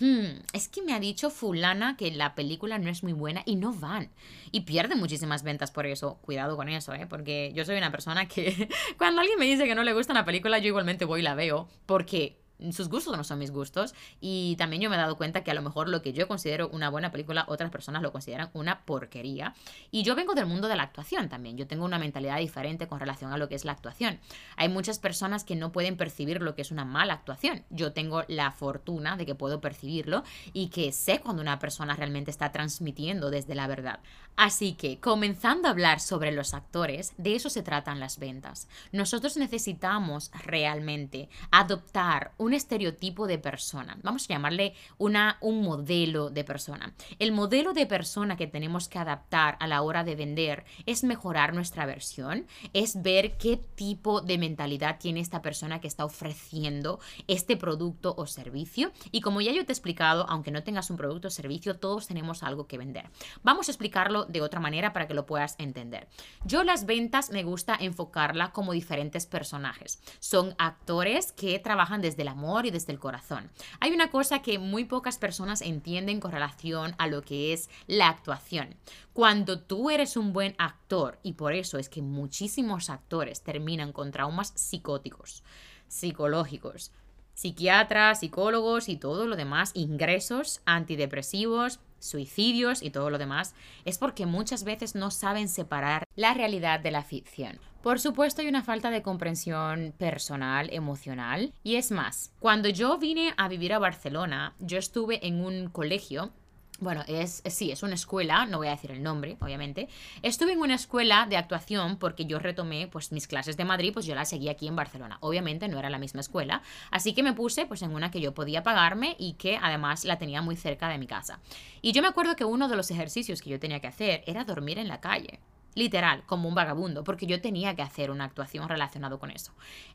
hmm, 0.00 0.42
es 0.52 0.68
que 0.68 0.82
me 0.82 0.92
ha 0.94 1.00
dicho 1.00 1.30
fulana 1.30 1.96
que 1.96 2.10
la 2.10 2.34
película 2.34 2.78
no 2.78 2.90
es 2.90 3.02
muy 3.02 3.12
buena 3.12 3.42
y 3.46 3.56
no 3.56 3.72
van. 3.72 4.10
Y 4.52 4.60
pierden 4.62 4.98
muchísimas 4.98 5.42
ventas 5.42 5.70
por 5.70 5.86
eso. 5.86 6.18
Cuidado 6.22 6.56
con 6.56 6.68
eso, 6.68 6.94
¿eh? 6.94 7.06
Porque 7.08 7.52
yo 7.54 7.64
soy 7.64 7.76
una 7.76 7.90
persona 7.90 8.26
que 8.26 8.68
cuando 8.98 9.20
alguien 9.20 9.38
me 9.38 9.46
dice 9.46 9.64
que 9.64 9.74
no 9.74 9.84
le 9.84 9.92
gusta 9.92 10.12
una 10.12 10.24
película, 10.24 10.58
yo 10.58 10.68
igualmente 10.68 11.04
voy 11.04 11.20
y 11.20 11.24
la 11.24 11.34
veo. 11.34 11.68
Porque 11.86 12.36
sus 12.72 12.88
gustos 12.88 13.16
no 13.16 13.24
son 13.24 13.38
mis 13.38 13.50
gustos. 13.50 13.94
Y 14.20 14.56
también 14.56 14.82
yo 14.82 14.90
me 14.90 14.96
he 14.96 14.98
dado 14.98 15.16
cuenta 15.16 15.44
que 15.44 15.50
a 15.50 15.54
lo 15.54 15.62
mejor 15.62 15.88
lo 15.88 16.02
que 16.02 16.12
yo 16.12 16.28
considero 16.28 16.68
una 16.68 16.90
buena 16.90 17.10
película 17.10 17.44
otras 17.48 17.70
personas 17.70 18.02
lo 18.02 18.12
consideran 18.12 18.50
una 18.52 18.84
porquería. 18.84 19.54
Y 19.90 20.02
yo 20.02 20.14
vengo 20.14 20.34
del 20.34 20.46
mundo 20.46 20.68
de 20.68 20.76
la 20.76 20.82
actuación 20.84 21.28
también. 21.28 21.56
Yo 21.56 21.66
tengo 21.66 21.84
una 21.84 21.98
mentalidad 21.98 22.38
diferente 22.38 22.86
con 22.86 23.00
relación 23.00 23.32
a 23.32 23.38
lo 23.38 23.48
que 23.48 23.54
es 23.54 23.64
la 23.64 23.72
actuación. 23.72 24.18
Hay 24.56 24.68
muchas 24.68 24.98
personas 24.98 25.44
que 25.44 25.56
no 25.56 25.72
pueden 25.72 25.96
percibir 25.96 26.42
lo 26.42 26.54
que 26.54 26.62
es 26.62 26.70
una 26.70 26.84
mala 26.84 27.14
actuación. 27.14 27.64
Yo 27.70 27.92
tengo 27.92 28.24
la 28.28 28.52
fortuna 28.52 29.16
de 29.16 29.26
que 29.26 29.34
puedo 29.34 29.60
percibirlo 29.60 30.24
y 30.52 30.68
que 30.68 30.92
sé 30.92 31.20
cuando 31.20 31.42
una 31.42 31.58
persona 31.58 31.94
realmente 31.94 32.30
está 32.30 32.52
transmitiendo 32.52 33.30
desde 33.30 33.54
la 33.54 33.66
verdad. 33.66 34.00
Así 34.36 34.74
que 34.74 35.00
comenzando 35.00 35.68
a 35.68 35.70
hablar 35.70 36.00
sobre 36.00 36.30
los 36.30 36.52
actores 36.52 37.14
de 37.16 37.36
eso 37.36 37.48
se 37.48 37.62
tratan 37.62 38.00
las 38.00 38.18
ventas. 38.18 38.68
Nosotros 38.92 39.36
necesitamos 39.36 40.30
realmente 40.44 41.30
adoptar 41.50 42.32
un 42.46 42.54
estereotipo 42.54 43.26
de 43.26 43.38
persona. 43.38 43.98
Vamos 44.02 44.24
a 44.24 44.34
llamarle 44.34 44.74
una, 44.98 45.36
un 45.40 45.62
modelo 45.62 46.30
de 46.30 46.44
persona. 46.44 46.94
El 47.18 47.32
modelo 47.32 47.72
de 47.72 47.86
persona 47.86 48.36
que 48.36 48.46
tenemos 48.46 48.88
que 48.88 49.00
adaptar 49.00 49.56
a 49.58 49.66
la 49.66 49.82
hora 49.82 50.04
de 50.04 50.14
vender 50.14 50.64
es 50.86 51.02
mejorar 51.02 51.54
nuestra 51.54 51.86
versión, 51.86 52.46
es 52.72 53.02
ver 53.02 53.36
qué 53.36 53.56
tipo 53.56 54.20
de 54.20 54.38
mentalidad 54.38 54.98
tiene 55.00 55.18
esta 55.18 55.42
persona 55.42 55.80
que 55.80 55.88
está 55.88 56.04
ofreciendo 56.04 57.00
este 57.26 57.56
producto 57.56 58.14
o 58.16 58.28
servicio. 58.28 58.92
Y 59.10 59.20
como 59.22 59.40
ya 59.40 59.52
yo 59.52 59.66
te 59.66 59.72
he 59.72 59.74
explicado, 59.74 60.24
aunque 60.28 60.52
no 60.52 60.62
tengas 60.62 60.88
un 60.90 60.96
producto 60.96 61.28
o 61.28 61.32
servicio, 61.32 61.78
todos 61.80 62.06
tenemos 62.06 62.44
algo 62.44 62.68
que 62.68 62.78
vender. 62.78 63.10
Vamos 63.42 63.68
a 63.68 63.72
explicarlo 63.72 64.24
de 64.24 64.40
otra 64.40 64.60
manera 64.60 64.92
para 64.92 65.08
que 65.08 65.14
lo 65.14 65.26
puedas 65.26 65.56
entender. 65.58 66.06
Yo 66.44 66.62
las 66.62 66.86
ventas 66.86 67.30
me 67.30 67.42
gusta 67.42 67.76
enfocarla 67.78 68.52
como 68.52 68.72
diferentes 68.72 69.26
personajes. 69.26 70.00
Son 70.20 70.54
actores 70.58 71.32
que 71.32 71.58
trabajan 71.58 72.00
desde 72.00 72.22
la 72.22 72.35
y 72.64 72.70
desde 72.70 72.92
el 72.92 72.98
corazón. 72.98 73.50
Hay 73.80 73.92
una 73.92 74.10
cosa 74.10 74.42
que 74.42 74.58
muy 74.58 74.84
pocas 74.84 75.18
personas 75.18 75.62
entienden 75.62 76.20
con 76.20 76.32
relación 76.32 76.94
a 76.98 77.06
lo 77.06 77.22
que 77.22 77.52
es 77.52 77.70
la 77.86 78.08
actuación. 78.08 78.74
Cuando 79.12 79.60
tú 79.60 79.90
eres 79.90 80.16
un 80.16 80.32
buen 80.32 80.54
actor, 80.58 81.18
y 81.22 81.32
por 81.32 81.54
eso 81.54 81.78
es 81.78 81.88
que 81.88 82.02
muchísimos 82.02 82.90
actores 82.90 83.42
terminan 83.42 83.92
con 83.92 84.12
traumas 84.12 84.52
psicóticos, 84.54 85.42
psicológicos, 85.88 86.92
psiquiatras, 87.34 88.20
psicólogos 88.20 88.88
y 88.88 88.96
todo 88.96 89.26
lo 89.26 89.36
demás, 89.36 89.70
ingresos 89.74 90.60
antidepresivos, 90.66 91.80
suicidios 91.98 92.82
y 92.82 92.90
todo 92.90 93.10
lo 93.10 93.18
demás, 93.18 93.54
es 93.84 93.98
porque 93.98 94.26
muchas 94.26 94.64
veces 94.64 94.94
no 94.94 95.10
saben 95.10 95.48
separar 95.48 96.04
la 96.16 96.34
realidad 96.34 96.80
de 96.80 96.90
la 96.90 97.02
ficción. 97.02 97.58
Por 97.86 98.00
supuesto 98.00 98.42
hay 98.42 98.48
una 98.48 98.64
falta 98.64 98.90
de 98.90 99.00
comprensión 99.00 99.94
personal, 99.96 100.70
emocional, 100.72 101.52
y 101.62 101.76
es 101.76 101.92
más, 101.92 102.32
cuando 102.40 102.68
yo 102.68 102.98
vine 102.98 103.32
a 103.36 103.46
vivir 103.46 103.72
a 103.72 103.78
Barcelona, 103.78 104.56
yo 104.58 104.76
estuve 104.76 105.24
en 105.24 105.40
un 105.44 105.68
colegio 105.68 106.32
bueno, 106.80 107.04
es, 107.06 107.42
sí, 107.46 107.70
es 107.70 107.84
una 107.84 107.94
escuela, 107.94 108.44
no 108.44 108.58
voy 108.58 108.66
a 108.66 108.72
decir 108.72 108.90
el 108.90 109.02
nombre, 109.02 109.38
obviamente. 109.40 109.88
Estuve 110.22 110.52
en 110.52 110.60
una 110.60 110.74
escuela 110.74 111.26
de 111.26 111.36
actuación 111.36 111.96
porque 111.96 112.26
yo 112.26 112.38
retomé 112.38 112.86
pues 112.88 113.12
mis 113.12 113.28
clases 113.28 113.56
de 113.56 113.64
Madrid, 113.64 113.92
pues 113.94 114.04
yo 114.04 114.14
las 114.16 114.28
seguí 114.28 114.48
aquí 114.48 114.66
en 114.66 114.76
Barcelona. 114.76 115.16
Obviamente 115.20 115.68
no 115.68 115.78
era 115.78 115.88
la 115.88 115.98
misma 115.98 116.20
escuela, 116.20 116.62
así 116.90 117.14
que 117.14 117.22
me 117.22 117.32
puse 117.34 117.66
pues 117.66 117.80
en 117.82 117.94
una 117.94 118.10
que 118.10 118.20
yo 118.20 118.34
podía 118.34 118.64
pagarme 118.64 119.14
y 119.18 119.34
que 119.34 119.58
además 119.62 120.04
la 120.04 120.18
tenía 120.18 120.42
muy 120.42 120.56
cerca 120.56 120.88
de 120.88 120.98
mi 120.98 121.06
casa. 121.06 121.38
Y 121.80 121.92
yo 121.92 122.02
me 122.02 122.08
acuerdo 122.08 122.34
que 122.34 122.44
uno 122.44 122.68
de 122.68 122.76
los 122.76 122.90
ejercicios 122.90 123.40
que 123.40 123.48
yo 123.48 123.60
tenía 123.60 123.80
que 123.80 123.86
hacer 123.86 124.24
era 124.26 124.44
dormir 124.44 124.78
en 124.78 124.88
la 124.88 125.00
calle 125.00 125.40
literal, 125.76 126.24
como 126.26 126.48
un 126.48 126.56
vagabundo, 126.56 127.04
porque 127.04 127.26
yo 127.26 127.40
tenía 127.40 127.76
que 127.76 127.82
hacer 127.82 128.10
una 128.10 128.24
actuación 128.24 128.68
relacionada 128.68 129.16
con 129.18 129.30
eso. 129.30 129.52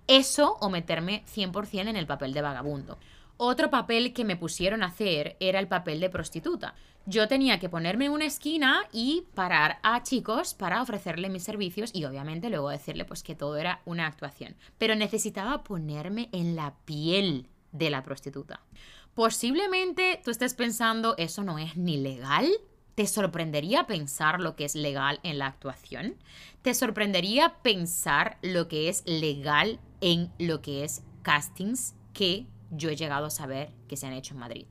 Eso 0.07 0.55
o 0.61 0.69
meterme 0.69 1.25
100% 1.25 1.89
en 1.89 1.97
el 1.97 2.07
papel 2.07 2.31
de 2.31 2.41
vagabundo. 2.41 2.97
Otro 3.35 3.69
papel 3.69 4.13
que 4.13 4.23
me 4.23 4.37
pusieron 4.37 4.83
a 4.83 4.87
hacer 4.87 5.35
era 5.39 5.59
el 5.59 5.67
papel 5.67 5.99
de 5.99 6.11
prostituta. 6.11 6.75
Yo 7.07 7.27
tenía 7.27 7.59
que 7.59 7.69
ponerme 7.69 8.05
en 8.05 8.11
una 8.11 8.25
esquina 8.25 8.83
y 8.93 9.23
parar 9.33 9.79
a 9.81 10.03
chicos 10.03 10.53
para 10.53 10.81
ofrecerle 10.83 11.29
mis 11.29 11.43
servicios 11.43 11.89
y 11.93 12.05
obviamente 12.05 12.51
luego 12.51 12.69
decirle 12.69 13.03
pues 13.03 13.23
que 13.23 13.33
todo 13.33 13.57
era 13.57 13.81
una 13.85 14.05
actuación. 14.05 14.55
Pero 14.77 14.95
necesitaba 14.95 15.63
ponerme 15.63 16.29
en 16.31 16.55
la 16.55 16.75
piel 16.85 17.47
de 17.71 17.89
la 17.89 18.03
prostituta. 18.03 18.61
Posiblemente 19.15 20.21
tú 20.23 20.29
estés 20.29 20.53
pensando, 20.53 21.15
eso 21.17 21.43
no 21.43 21.57
es 21.57 21.75
ni 21.75 21.97
legal. 21.97 22.47
¿Te 22.95 23.07
sorprendería 23.07 23.87
pensar 23.87 24.39
lo 24.39 24.55
que 24.55 24.65
es 24.65 24.75
legal 24.75 25.19
en 25.23 25.39
la 25.39 25.47
actuación? 25.47 26.15
¿Te 26.61 26.73
sorprendería 26.73 27.55
pensar 27.61 28.37
lo 28.41 28.67
que 28.67 28.89
es 28.89 29.03
legal 29.05 29.79
en 30.01 30.31
lo 30.37 30.61
que 30.61 30.83
es 30.83 31.03
castings 31.21 31.95
que 32.13 32.47
yo 32.71 32.89
he 32.89 32.95
llegado 32.95 33.27
a 33.27 33.29
saber 33.29 33.69
que 33.87 33.97
se 33.97 34.07
han 34.07 34.13
hecho 34.13 34.33
en 34.33 34.39
Madrid. 34.39 34.65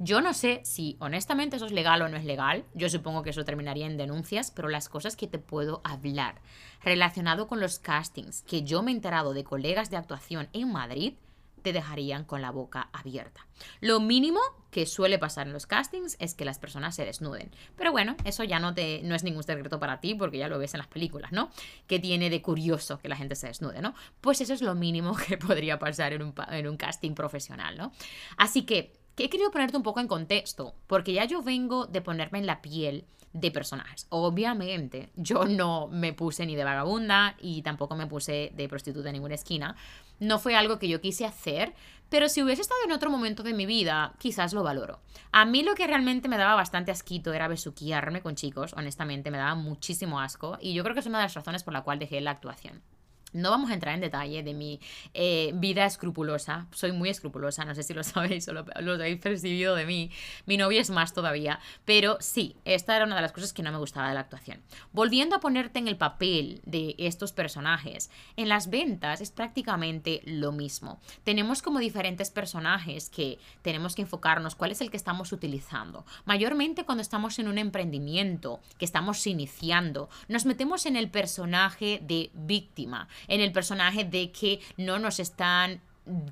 Yo 0.00 0.20
no 0.20 0.32
sé 0.32 0.60
si 0.64 0.96
honestamente 1.00 1.56
eso 1.56 1.66
es 1.66 1.72
legal 1.72 2.02
o 2.02 2.08
no 2.08 2.16
es 2.16 2.24
legal, 2.24 2.64
yo 2.72 2.88
supongo 2.88 3.22
que 3.22 3.30
eso 3.30 3.44
terminaría 3.44 3.86
en 3.86 3.96
denuncias, 3.96 4.52
pero 4.52 4.68
las 4.68 4.88
cosas 4.88 5.16
que 5.16 5.26
te 5.26 5.40
puedo 5.40 5.80
hablar 5.82 6.40
relacionado 6.82 7.48
con 7.48 7.58
los 7.58 7.80
castings 7.80 8.42
que 8.42 8.62
yo 8.62 8.82
me 8.82 8.92
he 8.92 8.94
enterado 8.94 9.34
de 9.34 9.42
colegas 9.42 9.90
de 9.90 9.96
actuación 9.96 10.48
en 10.52 10.70
Madrid, 10.70 11.14
te 11.62 11.72
dejarían 11.72 12.24
con 12.24 12.42
la 12.42 12.50
boca 12.50 12.88
abierta. 12.92 13.46
Lo 13.80 14.00
mínimo 14.00 14.40
que 14.70 14.86
suele 14.86 15.18
pasar 15.18 15.46
en 15.46 15.52
los 15.52 15.66
castings 15.66 16.16
es 16.20 16.34
que 16.34 16.44
las 16.44 16.58
personas 16.58 16.94
se 16.94 17.04
desnuden. 17.04 17.50
Pero 17.76 17.90
bueno, 17.90 18.16
eso 18.24 18.44
ya 18.44 18.58
no, 18.58 18.74
te, 18.74 19.00
no 19.02 19.14
es 19.14 19.24
ningún 19.24 19.42
secreto 19.42 19.80
para 19.80 20.00
ti 20.00 20.14
porque 20.14 20.38
ya 20.38 20.48
lo 20.48 20.58
ves 20.58 20.74
en 20.74 20.78
las 20.78 20.86
películas, 20.86 21.32
¿no? 21.32 21.50
Que 21.86 21.98
tiene 21.98 22.30
de 22.30 22.42
curioso 22.42 22.98
que 22.98 23.08
la 23.08 23.16
gente 23.16 23.34
se 23.34 23.48
desnude, 23.48 23.80
¿no? 23.80 23.94
Pues 24.20 24.40
eso 24.40 24.54
es 24.54 24.62
lo 24.62 24.74
mínimo 24.74 25.16
que 25.28 25.38
podría 25.38 25.78
pasar 25.78 26.12
en 26.12 26.22
un, 26.22 26.34
en 26.50 26.68
un 26.68 26.76
casting 26.76 27.14
profesional, 27.14 27.76
¿no? 27.78 27.92
Así 28.36 28.62
que, 28.62 28.97
que 29.18 29.24
he 29.24 29.30
querido 29.30 29.50
ponerte 29.50 29.76
un 29.76 29.82
poco 29.82 29.98
en 29.98 30.06
contexto, 30.06 30.76
porque 30.86 31.12
ya 31.12 31.24
yo 31.24 31.42
vengo 31.42 31.86
de 31.86 32.00
ponerme 32.00 32.38
en 32.38 32.46
la 32.46 32.62
piel 32.62 33.04
de 33.32 33.50
personajes. 33.50 34.06
Obviamente, 34.10 35.10
yo 35.16 35.44
no 35.44 35.88
me 35.88 36.12
puse 36.12 36.46
ni 36.46 36.54
de 36.54 36.62
vagabunda 36.62 37.34
y 37.40 37.62
tampoco 37.62 37.96
me 37.96 38.06
puse 38.06 38.52
de 38.54 38.68
prostituta 38.68 39.08
en 39.08 39.14
ninguna 39.14 39.34
esquina. 39.34 39.74
No 40.20 40.38
fue 40.38 40.54
algo 40.54 40.78
que 40.78 40.88
yo 40.88 41.00
quise 41.00 41.26
hacer, 41.26 41.74
pero 42.08 42.28
si 42.28 42.44
hubiese 42.44 42.62
estado 42.62 42.80
en 42.84 42.92
otro 42.92 43.10
momento 43.10 43.42
de 43.42 43.54
mi 43.54 43.66
vida, 43.66 44.14
quizás 44.20 44.52
lo 44.52 44.62
valoro. 44.62 45.00
A 45.32 45.44
mí 45.44 45.64
lo 45.64 45.74
que 45.74 45.88
realmente 45.88 46.28
me 46.28 46.38
daba 46.38 46.54
bastante 46.54 46.92
asquito 46.92 47.32
era 47.32 47.48
besuquearme 47.48 48.22
con 48.22 48.36
chicos, 48.36 48.72
honestamente, 48.74 49.32
me 49.32 49.38
daba 49.38 49.56
muchísimo 49.56 50.20
asco 50.20 50.58
y 50.60 50.74
yo 50.74 50.84
creo 50.84 50.94
que 50.94 51.00
es 51.00 51.06
una 51.06 51.18
de 51.18 51.24
las 51.24 51.34
razones 51.34 51.64
por 51.64 51.74
la 51.74 51.82
cual 51.82 51.98
dejé 51.98 52.20
la 52.20 52.30
actuación. 52.30 52.82
No 53.32 53.50
vamos 53.50 53.70
a 53.70 53.74
entrar 53.74 53.94
en 53.94 54.00
detalle 54.00 54.42
de 54.42 54.54
mi 54.54 54.80
eh, 55.12 55.52
vida 55.54 55.84
escrupulosa. 55.84 56.66
Soy 56.72 56.92
muy 56.92 57.10
escrupulosa, 57.10 57.64
no 57.66 57.74
sé 57.74 57.82
si 57.82 57.92
lo 57.92 58.02
sabéis 58.04 58.48
o 58.48 58.52
lo, 58.52 58.64
habéis 58.92 59.20
percibido 59.20 59.74
de 59.74 59.84
mí. 59.84 60.10
Mi 60.46 60.56
novia 60.56 60.80
es 60.80 60.88
más 60.88 61.12
todavía. 61.12 61.60
Pero 61.84 62.16
sí, 62.20 62.56
esta 62.64 62.96
era 62.96 63.04
una 63.04 63.16
de 63.16 63.22
las 63.22 63.32
cosas 63.32 63.52
que 63.52 63.62
no 63.62 63.70
me 63.70 63.78
gustaba 63.78 64.08
de 64.08 64.14
la 64.14 64.20
actuación. 64.20 64.62
Volviendo 64.92 65.36
a 65.36 65.40
ponerte 65.40 65.78
en 65.78 65.88
el 65.88 65.98
papel 65.98 66.62
de 66.64 66.94
estos 66.98 67.32
personajes, 67.32 68.10
en 68.36 68.48
las 68.48 68.70
ventas 68.70 69.20
es 69.20 69.30
prácticamente 69.30 70.22
lo 70.24 70.52
mismo. 70.52 71.00
Tenemos 71.24 71.60
como 71.60 71.80
diferentes 71.80 72.30
personajes 72.30 73.10
que 73.10 73.38
tenemos 73.60 73.94
que 73.94 74.02
enfocarnos 74.02 74.54
cuál 74.54 74.72
es 74.72 74.80
el 74.80 74.90
que 74.90 74.96
estamos 74.96 75.32
utilizando. 75.32 76.06
Mayormente 76.24 76.84
cuando 76.84 77.02
estamos 77.02 77.38
en 77.38 77.48
un 77.48 77.58
emprendimiento, 77.58 78.60
que 78.78 78.86
estamos 78.86 79.26
iniciando, 79.26 80.08
nos 80.28 80.46
metemos 80.46 80.86
en 80.86 80.96
el 80.96 81.10
personaje 81.10 82.00
de 82.02 82.30
víctima 82.32 83.08
en 83.26 83.40
el 83.40 83.52
personaje 83.52 84.04
de 84.04 84.30
que 84.30 84.60
no 84.76 84.98
nos 84.98 85.18
están 85.18 85.80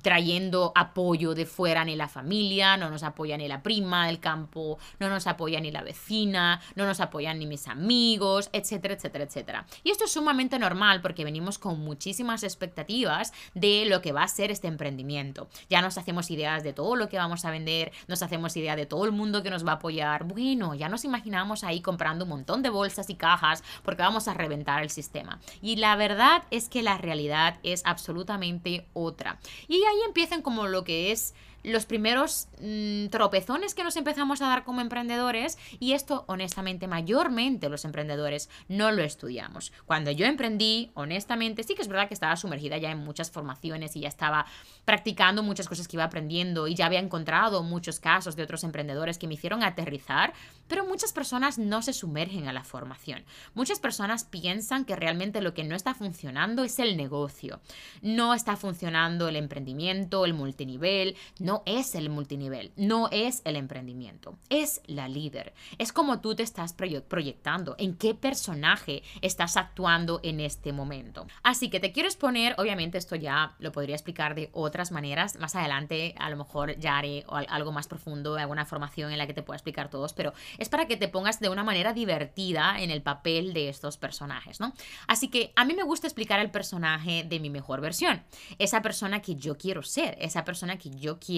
trayendo 0.01 0.71
apoyo 0.75 1.33
de 1.35 1.45
fuera 1.45 1.85
ni 1.85 1.95
la 1.95 2.07
familia, 2.07 2.77
no 2.77 2.89
nos 2.89 3.03
apoya 3.03 3.37
ni 3.37 3.47
la 3.47 3.61
prima 3.63 4.07
del 4.07 4.19
campo, 4.19 4.77
no 4.99 5.09
nos 5.09 5.27
apoya 5.27 5.59
ni 5.59 5.71
la 5.71 5.83
vecina, 5.83 6.61
no 6.75 6.85
nos 6.85 6.99
apoyan 6.99 7.39
ni 7.39 7.45
mis 7.45 7.67
amigos, 7.67 8.49
etcétera, 8.53 8.93
etcétera, 8.93 9.23
etcétera. 9.25 9.65
Y 9.83 9.91
esto 9.91 10.05
es 10.05 10.11
sumamente 10.11 10.59
normal 10.59 11.01
porque 11.01 11.23
venimos 11.23 11.59
con 11.59 11.79
muchísimas 11.79 12.43
expectativas 12.43 13.33
de 13.53 13.85
lo 13.85 14.01
que 14.01 14.11
va 14.11 14.23
a 14.23 14.27
ser 14.27 14.51
este 14.51 14.67
emprendimiento. 14.67 15.47
Ya 15.69 15.81
nos 15.81 15.97
hacemos 15.97 16.31
ideas 16.31 16.63
de 16.63 16.73
todo 16.73 16.95
lo 16.95 17.09
que 17.09 17.17
vamos 17.17 17.45
a 17.45 17.51
vender, 17.51 17.91
nos 18.07 18.21
hacemos 18.21 18.55
idea 18.57 18.75
de 18.75 18.85
todo 18.85 19.05
el 19.05 19.11
mundo 19.11 19.43
que 19.43 19.49
nos 19.49 19.65
va 19.65 19.73
a 19.73 19.75
apoyar. 19.75 20.23
Bueno, 20.25 20.75
ya 20.75 20.89
nos 20.89 21.05
imaginamos 21.05 21.63
ahí 21.63 21.81
comprando 21.81 22.25
un 22.25 22.29
montón 22.29 22.61
de 22.61 22.69
bolsas 22.69 23.09
y 23.09 23.15
cajas 23.15 23.63
porque 23.83 24.01
vamos 24.01 24.27
a 24.27 24.33
reventar 24.33 24.81
el 24.83 24.89
sistema. 24.89 25.39
Y 25.61 25.77
la 25.77 25.95
verdad 25.95 26.43
es 26.51 26.69
que 26.69 26.83
la 26.83 26.97
realidad 26.97 27.59
es 27.63 27.81
absolutamente 27.85 28.87
otra. 28.93 29.39
Y 29.67 29.75
ahí 29.75 30.01
empiezan 30.05 30.41
como 30.41 30.67
lo 30.67 30.83
que 30.83 31.11
es 31.11 31.33
los 31.63 31.85
primeros 31.85 32.47
mm, 32.61 33.07
tropezones 33.07 33.75
que 33.75 33.83
nos 33.83 33.95
empezamos 33.97 34.41
a 34.41 34.47
dar 34.47 34.63
como 34.63 34.81
emprendedores 34.81 35.57
y 35.79 35.93
esto 35.93 36.23
honestamente 36.27 36.87
mayormente 36.87 37.69
los 37.69 37.85
emprendedores 37.85 38.49
no 38.67 38.91
lo 38.91 39.03
estudiamos. 39.03 39.71
Cuando 39.85 40.11
yo 40.11 40.25
emprendí, 40.25 40.91
honestamente, 40.93 41.63
sí 41.63 41.75
que 41.75 41.81
es 41.81 41.87
verdad 41.87 42.07
que 42.07 42.13
estaba 42.13 42.35
sumergida 42.35 42.77
ya 42.77 42.91
en 42.91 42.99
muchas 42.99 43.31
formaciones 43.31 43.95
y 43.95 44.01
ya 44.01 44.07
estaba 44.07 44.45
practicando 44.85 45.43
muchas 45.43 45.67
cosas 45.67 45.87
que 45.87 45.97
iba 45.97 46.03
aprendiendo 46.03 46.67
y 46.67 46.75
ya 46.75 46.85
había 46.85 46.99
encontrado 46.99 47.63
muchos 47.63 47.99
casos 47.99 48.35
de 48.35 48.43
otros 48.43 48.63
emprendedores 48.63 49.17
que 49.17 49.27
me 49.27 49.33
hicieron 49.33 49.63
aterrizar, 49.63 50.33
pero 50.67 50.85
muchas 50.85 51.13
personas 51.13 51.57
no 51.57 51.81
se 51.81 51.93
sumergen 51.93 52.47
a 52.47 52.53
la 52.53 52.63
formación. 52.63 53.25
Muchas 53.53 53.79
personas 53.79 54.23
piensan 54.23 54.85
que 54.85 54.95
realmente 54.95 55.41
lo 55.41 55.53
que 55.53 55.63
no 55.63 55.75
está 55.75 55.93
funcionando 55.93 56.63
es 56.63 56.79
el 56.79 56.97
negocio. 56.97 57.59
No 58.01 58.33
está 58.33 58.55
funcionando 58.55 59.27
el 59.27 59.35
emprendimiento, 59.35 60.25
el 60.25 60.33
multinivel, 60.33 61.15
no 61.47 61.63
es 61.65 61.95
el 61.95 62.09
multinivel, 62.09 62.73
no 62.75 63.07
es 63.09 63.41
el 63.45 63.55
emprendimiento, 63.55 64.37
es 64.49 64.81
la 64.85 65.07
líder. 65.07 65.53
Es 65.77 65.93
como 65.93 66.19
tú 66.19 66.35
te 66.35 66.43
estás 66.43 66.73
proyectando, 66.73 67.75
en 67.79 67.95
qué 67.95 68.13
personaje 68.13 69.01
estás 69.21 69.55
actuando 69.55 70.19
en 70.23 70.41
este 70.41 70.73
momento. 70.73 71.25
Así 71.43 71.69
que 71.69 71.79
te 71.79 71.93
quiero 71.93 72.09
exponer, 72.09 72.53
obviamente 72.57 72.97
esto 72.97 73.15
ya 73.15 73.55
lo 73.59 73.71
podría 73.71 73.95
explicar 73.95 74.35
de 74.35 74.49
otras 74.51 74.91
maneras, 74.91 75.39
más 75.39 75.55
adelante 75.55 76.15
a 76.19 76.29
lo 76.29 76.35
mejor 76.35 76.77
ya 76.79 76.97
haré 76.97 77.23
algo 77.29 77.71
más 77.71 77.87
profundo, 77.87 78.35
alguna 78.35 78.65
formación 78.65 79.13
en 79.13 79.17
la 79.17 79.25
que 79.25 79.33
te 79.33 79.41
pueda 79.41 79.55
explicar 79.55 79.89
todos, 79.89 80.11
pero 80.11 80.33
es 80.57 80.67
para 80.67 80.85
que 80.85 80.97
te 80.97 81.07
pongas 81.07 81.39
de 81.39 81.47
una 81.47 81.63
manera 81.63 81.93
divertida 81.93 82.81
en 82.81 82.91
el 82.91 83.01
papel 83.01 83.53
de 83.53 83.69
estos 83.69 83.95
personajes, 83.95 84.59
¿no? 84.59 84.73
Así 85.07 85.29
que 85.29 85.53
a 85.55 85.63
mí 85.63 85.73
me 85.73 85.83
gusta 85.83 86.07
explicar 86.07 86.41
el 86.41 86.51
personaje 86.51 87.23
de 87.23 87.39
mi 87.39 87.49
mejor 87.49 87.79
versión, 87.79 88.21
esa 88.59 88.81
persona 88.81 89.21
que 89.21 89.35
yo 89.35 89.57
quiero 89.57 89.81
ser, 89.81 90.17
esa 90.19 90.43
persona 90.43 90.77
que 90.77 90.89
yo 90.89 91.19
quiero 91.19 91.36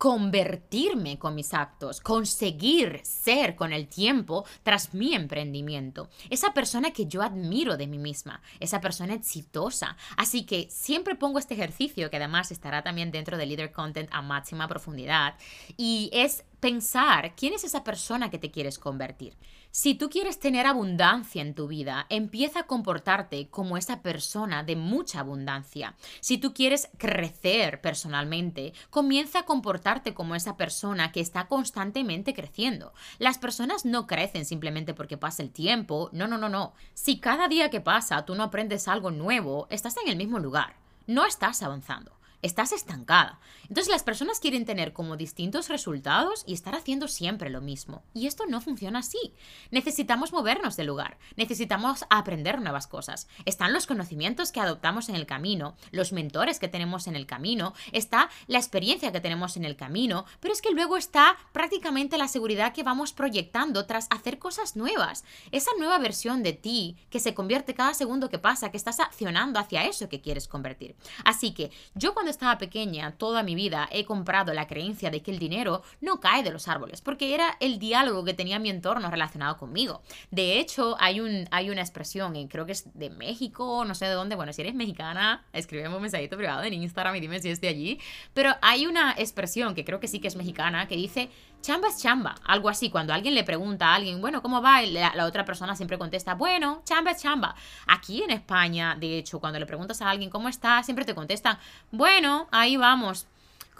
convertirme 0.00 1.18
con 1.18 1.34
mis 1.34 1.52
actos, 1.52 2.00
conseguir 2.00 3.02
ser 3.04 3.54
con 3.54 3.74
el 3.74 3.86
tiempo 3.86 4.46
tras 4.62 4.94
mi 4.94 5.14
emprendimiento. 5.14 6.08
Esa 6.30 6.54
persona 6.54 6.90
que 6.90 7.04
yo 7.04 7.20
admiro 7.20 7.76
de 7.76 7.86
mí 7.86 7.98
misma, 7.98 8.40
esa 8.60 8.80
persona 8.80 9.12
exitosa. 9.12 9.98
Así 10.16 10.46
que 10.46 10.68
siempre 10.70 11.16
pongo 11.16 11.38
este 11.38 11.52
ejercicio, 11.52 12.08
que 12.08 12.16
además 12.16 12.50
estará 12.50 12.82
también 12.82 13.10
dentro 13.10 13.36
de 13.36 13.44
Leader 13.44 13.72
Content 13.72 14.08
a 14.10 14.22
máxima 14.22 14.66
profundidad, 14.68 15.34
y 15.76 16.08
es 16.14 16.44
pensar 16.60 17.34
quién 17.36 17.52
es 17.52 17.64
esa 17.64 17.84
persona 17.84 18.30
que 18.30 18.38
te 18.38 18.50
quieres 18.50 18.78
convertir. 18.78 19.36
Si 19.72 19.94
tú 19.94 20.10
quieres 20.10 20.40
tener 20.40 20.66
abundancia 20.66 21.40
en 21.42 21.54
tu 21.54 21.68
vida, 21.68 22.06
empieza 22.08 22.60
a 22.60 22.66
comportarte 22.66 23.48
como 23.50 23.76
esa 23.76 24.02
persona 24.02 24.64
de 24.64 24.74
mucha 24.74 25.20
abundancia. 25.20 25.94
Si 26.18 26.38
tú 26.38 26.52
quieres 26.52 26.90
crecer 26.98 27.80
personalmente, 27.80 28.72
comienza 28.90 29.38
a 29.38 29.44
comportarte 29.44 30.12
como 30.12 30.34
esa 30.34 30.56
persona 30.56 31.12
que 31.12 31.20
está 31.20 31.46
constantemente 31.46 32.34
creciendo. 32.34 32.92
Las 33.20 33.38
personas 33.38 33.84
no 33.84 34.08
crecen 34.08 34.44
simplemente 34.44 34.92
porque 34.92 35.16
pasa 35.16 35.44
el 35.44 35.52
tiempo. 35.52 36.10
No, 36.12 36.26
no, 36.26 36.36
no, 36.36 36.48
no. 36.48 36.74
Si 36.94 37.20
cada 37.20 37.46
día 37.46 37.70
que 37.70 37.80
pasa 37.80 38.24
tú 38.24 38.34
no 38.34 38.42
aprendes 38.42 38.88
algo 38.88 39.12
nuevo, 39.12 39.68
estás 39.70 39.96
en 39.98 40.10
el 40.10 40.16
mismo 40.16 40.40
lugar. 40.40 40.74
No 41.06 41.26
estás 41.26 41.62
avanzando 41.62 42.19
estás 42.42 42.72
estancada. 42.72 43.40
Entonces 43.62 43.90
las 43.90 44.02
personas 44.02 44.40
quieren 44.40 44.64
tener 44.64 44.92
como 44.92 45.16
distintos 45.16 45.68
resultados 45.68 46.44
y 46.46 46.54
estar 46.54 46.74
haciendo 46.74 47.08
siempre 47.08 47.50
lo 47.50 47.60
mismo. 47.60 48.02
Y 48.14 48.26
esto 48.26 48.46
no 48.46 48.60
funciona 48.60 49.00
así. 49.00 49.34
Necesitamos 49.70 50.32
movernos 50.32 50.76
del 50.76 50.86
lugar, 50.86 51.18
necesitamos 51.36 52.04
aprender 52.10 52.60
nuevas 52.60 52.86
cosas. 52.86 53.28
Están 53.44 53.72
los 53.72 53.86
conocimientos 53.86 54.52
que 54.52 54.60
adoptamos 54.60 55.08
en 55.08 55.14
el 55.14 55.26
camino, 55.26 55.76
los 55.90 56.12
mentores 56.12 56.58
que 56.58 56.68
tenemos 56.68 57.06
en 57.06 57.16
el 57.16 57.26
camino, 57.26 57.74
está 57.92 58.30
la 58.46 58.58
experiencia 58.58 59.12
que 59.12 59.20
tenemos 59.20 59.56
en 59.56 59.64
el 59.64 59.76
camino, 59.76 60.24
pero 60.40 60.52
es 60.52 60.62
que 60.62 60.72
luego 60.72 60.96
está 60.96 61.36
prácticamente 61.52 62.18
la 62.18 62.28
seguridad 62.28 62.72
que 62.72 62.82
vamos 62.82 63.12
proyectando 63.12 63.86
tras 63.86 64.06
hacer 64.10 64.38
cosas 64.38 64.76
nuevas. 64.76 65.24
Esa 65.52 65.70
nueva 65.78 65.98
versión 65.98 66.42
de 66.42 66.52
ti 66.52 66.96
que 67.10 67.20
se 67.20 67.34
convierte 67.34 67.74
cada 67.74 67.94
segundo 67.94 68.30
que 68.30 68.38
pasa, 68.38 68.70
que 68.70 68.76
estás 68.76 69.00
accionando 69.00 69.58
hacia 69.58 69.84
eso 69.84 70.08
que 70.08 70.20
quieres 70.20 70.48
convertir. 70.48 70.96
Así 71.24 71.52
que 71.52 71.70
yo 71.94 72.14
cuando 72.14 72.29
estaba 72.30 72.58
pequeña, 72.58 73.12
toda 73.12 73.42
mi 73.42 73.54
vida, 73.54 73.88
he 73.92 74.04
comprado 74.04 74.54
la 74.54 74.66
creencia 74.66 75.10
de 75.10 75.22
que 75.22 75.30
el 75.30 75.38
dinero 75.38 75.82
no 76.00 76.20
cae 76.20 76.42
de 76.42 76.50
los 76.50 76.68
árboles, 76.68 77.00
porque 77.00 77.34
era 77.34 77.56
el 77.60 77.78
diálogo 77.78 78.24
que 78.24 78.34
tenía 78.34 78.58
mi 78.58 78.70
entorno 78.70 79.10
relacionado 79.10 79.56
conmigo. 79.56 80.02
De 80.30 80.58
hecho, 80.58 80.96
hay, 80.98 81.20
un, 81.20 81.46
hay 81.50 81.70
una 81.70 81.80
expresión, 81.80 82.36
y 82.36 82.48
creo 82.48 82.66
que 82.66 82.72
es 82.72 82.86
de 82.94 83.10
México, 83.10 83.84
no 83.84 83.94
sé 83.94 84.06
de 84.06 84.12
dónde, 84.12 84.36
bueno, 84.36 84.52
si 84.52 84.62
eres 84.62 84.74
mexicana, 84.74 85.44
escríbeme 85.52 85.94
un 85.94 86.02
mensajito 86.02 86.36
privado 86.36 86.62
en 86.62 86.74
Instagram 86.74 87.16
y 87.16 87.20
dime 87.20 87.40
si 87.40 87.50
es 87.50 87.60
de 87.60 87.68
allí, 87.68 87.98
pero 88.34 88.54
hay 88.62 88.86
una 88.86 89.14
expresión 89.18 89.74
que 89.74 89.84
creo 89.84 90.00
que 90.00 90.08
sí 90.08 90.20
que 90.20 90.28
es 90.28 90.36
mexicana, 90.36 90.88
que 90.88 90.96
dice, 90.96 91.28
chamba 91.60 91.88
es 91.88 91.98
chamba, 91.98 92.36
algo 92.44 92.68
así, 92.68 92.90
cuando 92.90 93.12
alguien 93.12 93.34
le 93.34 93.44
pregunta 93.44 93.88
a 93.88 93.94
alguien, 93.94 94.20
bueno, 94.20 94.42
¿cómo 94.42 94.62
va? 94.62 94.82
La, 94.82 95.26
otra 95.26 95.44
persona 95.44 95.76
siempre 95.76 95.98
contesta, 95.98 96.34
bueno, 96.34 96.82
chamba 96.84 97.12
es 97.12 97.22
chamba. 97.22 97.54
Aquí 97.86 98.22
en 98.22 98.30
España, 98.30 98.96
de 98.98 99.18
hecho, 99.18 99.40
cuando 99.40 99.58
le 99.58 99.66
preguntas 99.66 100.00
a 100.02 100.10
alguien 100.10 100.30
cómo 100.30 100.48
está, 100.48 100.82
siempre 100.82 101.04
te 101.04 101.14
contestan, 101.14 101.58
bueno, 101.90 102.48
ahí 102.50 102.76
vamos 102.76 103.26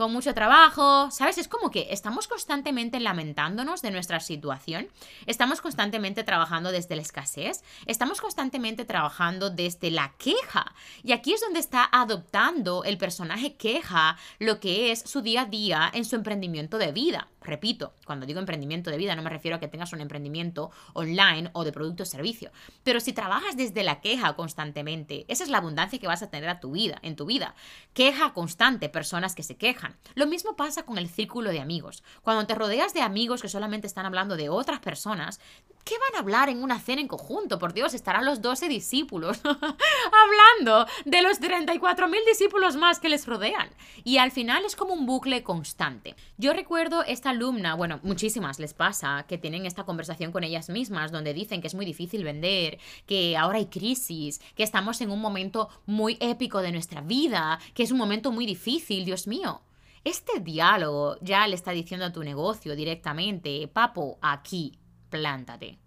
con 0.00 0.14
mucho 0.14 0.32
trabajo, 0.32 1.10
¿sabes? 1.10 1.36
Es 1.36 1.46
como 1.46 1.70
que 1.70 1.88
estamos 1.90 2.26
constantemente 2.26 2.98
lamentándonos 3.00 3.82
de 3.82 3.90
nuestra 3.90 4.18
situación, 4.18 4.88
estamos 5.26 5.60
constantemente 5.60 6.24
trabajando 6.24 6.72
desde 6.72 6.96
la 6.96 7.02
escasez, 7.02 7.62
estamos 7.84 8.22
constantemente 8.22 8.86
trabajando 8.86 9.50
desde 9.50 9.90
la 9.90 10.14
queja. 10.16 10.72
Y 11.02 11.12
aquí 11.12 11.34
es 11.34 11.42
donde 11.42 11.60
está 11.60 11.86
adoptando 11.92 12.82
el 12.84 12.96
personaje 12.96 13.56
queja 13.56 14.16
lo 14.38 14.58
que 14.58 14.90
es 14.90 15.00
su 15.00 15.20
día 15.20 15.42
a 15.42 15.44
día 15.44 15.90
en 15.92 16.06
su 16.06 16.16
emprendimiento 16.16 16.78
de 16.78 16.92
vida. 16.92 17.28
Repito, 17.42 17.94
cuando 18.06 18.26
digo 18.26 18.38
emprendimiento 18.38 18.90
de 18.90 18.98
vida 18.98 19.14
no 19.16 19.22
me 19.22 19.30
refiero 19.30 19.56
a 19.56 19.60
que 19.60 19.68
tengas 19.68 19.92
un 19.92 20.00
emprendimiento 20.00 20.70
online 20.94 21.50
o 21.52 21.64
de 21.64 21.72
producto 21.72 22.02
o 22.02 22.06
servicio, 22.06 22.50
pero 22.84 23.00
si 23.00 23.12
trabajas 23.12 23.56
desde 23.56 23.82
la 23.82 24.00
queja 24.00 24.34
constantemente, 24.34 25.24
esa 25.28 25.44
es 25.44 25.50
la 25.50 25.58
abundancia 25.58 25.98
que 25.98 26.06
vas 26.06 26.22
a 26.22 26.30
tener 26.30 26.48
a 26.48 26.60
tu 26.60 26.72
vida, 26.72 26.98
en 27.02 27.16
tu 27.16 27.26
vida. 27.26 27.54
Queja 27.94 28.32
constante, 28.32 28.88
personas 28.88 29.34
que 29.34 29.42
se 29.42 29.56
quejan. 29.56 29.89
Lo 30.14 30.26
mismo 30.26 30.56
pasa 30.56 30.84
con 30.84 30.98
el 30.98 31.08
círculo 31.08 31.50
de 31.50 31.60
amigos. 31.60 32.02
Cuando 32.22 32.46
te 32.46 32.54
rodeas 32.54 32.94
de 32.94 33.02
amigos 33.02 33.42
que 33.42 33.48
solamente 33.48 33.86
están 33.86 34.06
hablando 34.06 34.36
de 34.36 34.48
otras 34.48 34.80
personas, 34.80 35.40
¿Qué 35.84 35.94
van 35.98 36.14
a 36.14 36.18
hablar 36.20 36.48
en 36.50 36.62
una 36.62 36.78
cena 36.78 37.00
en 37.00 37.08
conjunto? 37.08 37.58
Por 37.58 37.72
Dios, 37.72 37.94
estarán 37.94 38.24
los 38.24 38.42
12 38.42 38.68
discípulos 38.68 39.40
hablando 39.44 40.86
de 41.04 41.22
los 41.22 41.40
34.000 41.40 42.26
discípulos 42.26 42.76
más 42.76 43.00
que 43.00 43.08
les 43.08 43.26
rodean. 43.26 43.68
Y 44.04 44.18
al 44.18 44.30
final 44.30 44.64
es 44.64 44.76
como 44.76 44.92
un 44.92 45.06
bucle 45.06 45.42
constante. 45.42 46.14
Yo 46.36 46.52
recuerdo 46.52 47.02
esta 47.02 47.30
alumna, 47.30 47.74
bueno, 47.74 47.98
muchísimas 48.02 48.60
les 48.60 48.74
pasa, 48.74 49.24
que 49.26 49.38
tienen 49.38 49.66
esta 49.66 49.84
conversación 49.84 50.32
con 50.32 50.44
ellas 50.44 50.68
mismas, 50.68 51.12
donde 51.12 51.34
dicen 51.34 51.60
que 51.60 51.66
es 51.68 51.74
muy 51.74 51.86
difícil 51.86 52.24
vender, 52.24 52.78
que 53.06 53.36
ahora 53.36 53.58
hay 53.58 53.66
crisis, 53.66 54.40
que 54.54 54.62
estamos 54.62 55.00
en 55.00 55.10
un 55.10 55.20
momento 55.20 55.70
muy 55.86 56.18
épico 56.20 56.60
de 56.60 56.72
nuestra 56.72 57.00
vida, 57.00 57.58
que 57.74 57.82
es 57.82 57.90
un 57.90 57.98
momento 57.98 58.30
muy 58.30 58.46
difícil, 58.46 59.04
Dios 59.04 59.26
mío. 59.26 59.62
Este 60.02 60.40
diálogo 60.40 61.16
ya 61.20 61.46
le 61.46 61.54
está 61.54 61.72
diciendo 61.72 62.06
a 62.06 62.12
tu 62.12 62.22
negocio 62.22 62.74
directamente, 62.74 63.68
papo, 63.68 64.18
aquí, 64.22 64.78
plántate. 65.10 65.78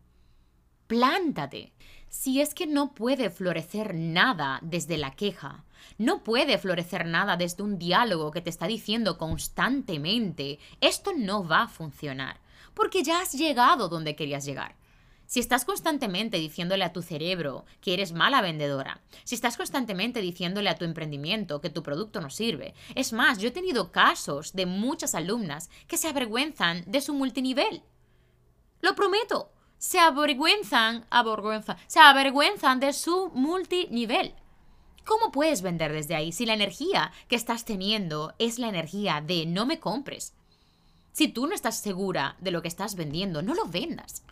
Plántate. 0.85 1.73
Si 2.09 2.39
es 2.39 2.53
que 2.53 2.67
no 2.67 2.93
puede 2.93 3.31
florecer 3.31 3.95
nada 3.95 4.59
desde 4.61 4.97
la 4.97 5.15
queja, 5.15 5.65
no 5.97 6.23
puede 6.23 6.59
florecer 6.59 7.07
nada 7.07 7.37
desde 7.37 7.63
un 7.63 7.79
diálogo 7.79 8.29
que 8.29 8.41
te 8.41 8.51
está 8.51 8.67
diciendo 8.67 9.17
constantemente, 9.17 10.59
esto 10.79 11.13
no 11.17 11.47
va 11.47 11.63
a 11.63 11.67
funcionar, 11.67 12.39
porque 12.75 13.01
ya 13.01 13.19
has 13.19 13.33
llegado 13.33 13.89
donde 13.89 14.15
querías 14.15 14.45
llegar. 14.45 14.75
Si 15.33 15.39
estás 15.39 15.65
constantemente 15.65 16.37
diciéndole 16.37 16.83
a 16.83 16.93
tu 16.93 17.01
cerebro 17.01 17.65
que 17.81 17.95
eres 17.95 18.13
mala 18.13 18.39
vendedora, 18.39 19.01
si 19.23 19.33
estás 19.33 19.57
constantemente 19.57 20.21
diciéndole 20.21 20.69
a 20.69 20.77
tu 20.77 20.85
emprendimiento 20.85 21.59
que 21.59 21.71
tu 21.71 21.81
producto 21.81 22.21
no 22.21 22.29
sirve, 22.29 22.75
es 22.93 23.13
más, 23.13 23.39
yo 23.39 23.47
he 23.47 23.51
tenido 23.51 23.91
casos 23.91 24.53
de 24.53 24.67
muchas 24.67 25.15
alumnas 25.15 25.71
que 25.87 25.97
se 25.97 26.07
avergüenzan 26.07 26.83
de 26.85 27.01
su 27.01 27.15
multinivel 27.15 27.81
lo 28.81 28.93
prometo. 28.93 29.49
Se 29.79 29.97
avergüenzan, 29.97 31.07
avergüenza, 31.09 31.77
se 31.87 31.99
avergüenzan 31.99 32.79
de 32.79 32.93
su 32.93 33.31
multinivel. 33.33 34.35
¿Cómo 35.03 35.31
puedes 35.31 35.63
vender 35.63 35.93
desde 35.93 36.13
ahí 36.13 36.31
si 36.31 36.45
la 36.45 36.53
energía 36.53 37.11
que 37.27 37.35
estás 37.35 37.65
teniendo 37.65 38.35
es 38.37 38.59
la 38.59 38.69
energía 38.69 39.19
de 39.19 39.47
no 39.47 39.65
me 39.65 39.79
compres? 39.79 40.35
Si 41.11 41.27
tú 41.27 41.47
no 41.47 41.55
estás 41.55 41.79
segura 41.79 42.35
de 42.39 42.51
lo 42.51 42.61
que 42.61 42.67
estás 42.67 42.93
vendiendo, 42.93 43.41
no 43.41 43.55
lo 43.55 43.65
vendas. 43.65 44.23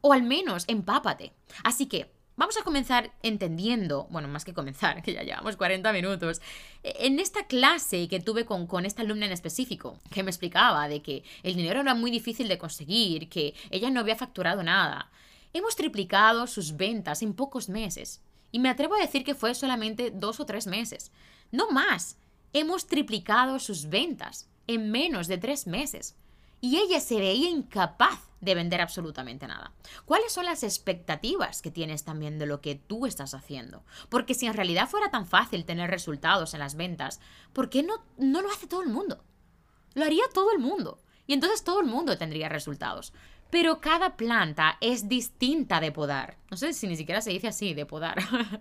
O 0.00 0.12
al 0.12 0.22
menos 0.22 0.64
empápate. 0.68 1.32
Así 1.64 1.86
que 1.86 2.10
Vamos 2.38 2.56
a 2.56 2.62
comenzar 2.62 3.10
entendiendo, 3.24 4.06
bueno, 4.10 4.28
más 4.28 4.44
que 4.44 4.54
comenzar, 4.54 5.02
que 5.02 5.12
ya 5.12 5.24
llevamos 5.24 5.56
40 5.56 5.92
minutos, 5.92 6.40
e, 6.84 6.94
en 7.06 7.18
esta 7.18 7.48
clase 7.48 8.06
que 8.06 8.20
tuve 8.20 8.44
con, 8.44 8.68
con, 8.68 8.86
esta 8.86 9.02
alumna 9.02 9.26
en 9.26 9.32
específico, 9.32 9.98
que 10.12 10.22
me 10.22 10.30
explicaba 10.30 10.86
de 10.86 11.02
que 11.02 11.24
el 11.42 11.56
dinero 11.56 11.80
era 11.80 11.94
muy 11.94 12.12
difícil 12.12 12.46
de 12.46 12.56
conseguir, 12.56 13.28
que 13.28 13.54
ella 13.70 13.90
no 13.90 13.98
había 13.98 14.14
facturado 14.14 14.62
nada. 14.62 15.10
Hemos 15.52 15.74
triplicado 15.74 16.46
sus 16.46 16.76
ventas 16.76 17.22
en 17.22 17.34
pocos 17.34 17.68
meses. 17.68 18.20
Y 18.52 18.60
me 18.60 18.68
atrevo 18.68 18.94
a 18.94 19.00
decir 19.00 19.24
que 19.24 19.34
fue 19.34 19.52
solamente 19.56 20.12
dos 20.12 20.38
o 20.38 20.46
tres 20.46 20.68
meses. 20.68 21.10
No 21.50 21.72
más. 21.72 22.18
Hemos 22.52 22.86
triplicado 22.86 23.58
sus 23.58 23.88
ventas 23.88 24.48
en 24.68 24.92
menos 24.92 25.26
de 25.26 25.38
tres 25.38 25.66
meses. 25.66 26.14
Y 26.60 26.78
ella 26.78 27.00
se 27.00 27.18
veía 27.18 27.48
incapaz 27.48 28.28
de 28.40 28.54
vender 28.54 28.80
absolutamente 28.80 29.46
nada. 29.46 29.72
¿Cuáles 30.04 30.32
son 30.32 30.44
las 30.44 30.62
expectativas 30.62 31.62
que 31.62 31.70
tienes 31.70 32.04
también 32.04 32.38
de 32.38 32.46
lo 32.46 32.60
que 32.60 32.74
tú 32.74 33.06
estás 33.06 33.34
haciendo? 33.34 33.84
Porque 34.08 34.34
si 34.34 34.46
en 34.46 34.54
realidad 34.54 34.88
fuera 34.88 35.10
tan 35.10 35.26
fácil 35.26 35.64
tener 35.64 35.90
resultados 35.90 36.54
en 36.54 36.60
las 36.60 36.76
ventas, 36.76 37.20
¿por 37.52 37.70
qué 37.70 37.82
no, 37.82 38.04
no 38.16 38.42
lo 38.42 38.50
hace 38.50 38.66
todo 38.66 38.82
el 38.82 38.88
mundo? 38.88 39.24
Lo 39.94 40.04
haría 40.04 40.24
todo 40.32 40.52
el 40.52 40.58
mundo. 40.58 41.00
Y 41.26 41.32
entonces 41.34 41.64
todo 41.64 41.80
el 41.80 41.86
mundo 41.86 42.16
tendría 42.16 42.48
resultados. 42.48 43.12
Pero 43.50 43.80
cada 43.80 44.16
planta 44.16 44.76
es 44.80 45.08
distinta 45.08 45.80
de 45.80 45.92
podar. 45.92 46.36
No 46.50 46.56
sé 46.56 46.72
si 46.74 46.86
ni 46.86 46.96
siquiera 46.96 47.20
se 47.20 47.30
dice 47.30 47.48
así, 47.48 47.74
de 47.74 47.86
podar. 47.86 48.18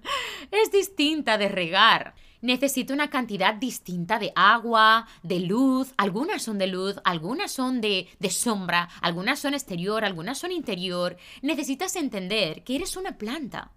es 0.52 0.72
distinta 0.72 1.38
de 1.38 1.50
regar. 1.50 2.16
Necesita 2.42 2.94
una 2.94 3.10
cantidad 3.10 3.54
distinta 3.54 4.20
de 4.20 4.32
agua, 4.36 5.08
de 5.24 5.40
luz. 5.40 5.94
Algunas 5.98 6.44
son 6.44 6.58
de 6.58 6.68
luz, 6.68 6.96
algunas 7.04 7.52
son 7.52 7.82
de, 7.82 8.08
de 8.20 8.30
sombra, 8.30 8.90
algunas 9.02 9.40
son 9.40 9.54
exterior, 9.54 10.06
algunas 10.06 10.38
son 10.38 10.52
interior. 10.52 11.18
Necesitas 11.42 11.96
entender 11.96 12.64
que 12.64 12.76
eres 12.76 12.96
una 12.96 13.18
planta. 13.18 13.72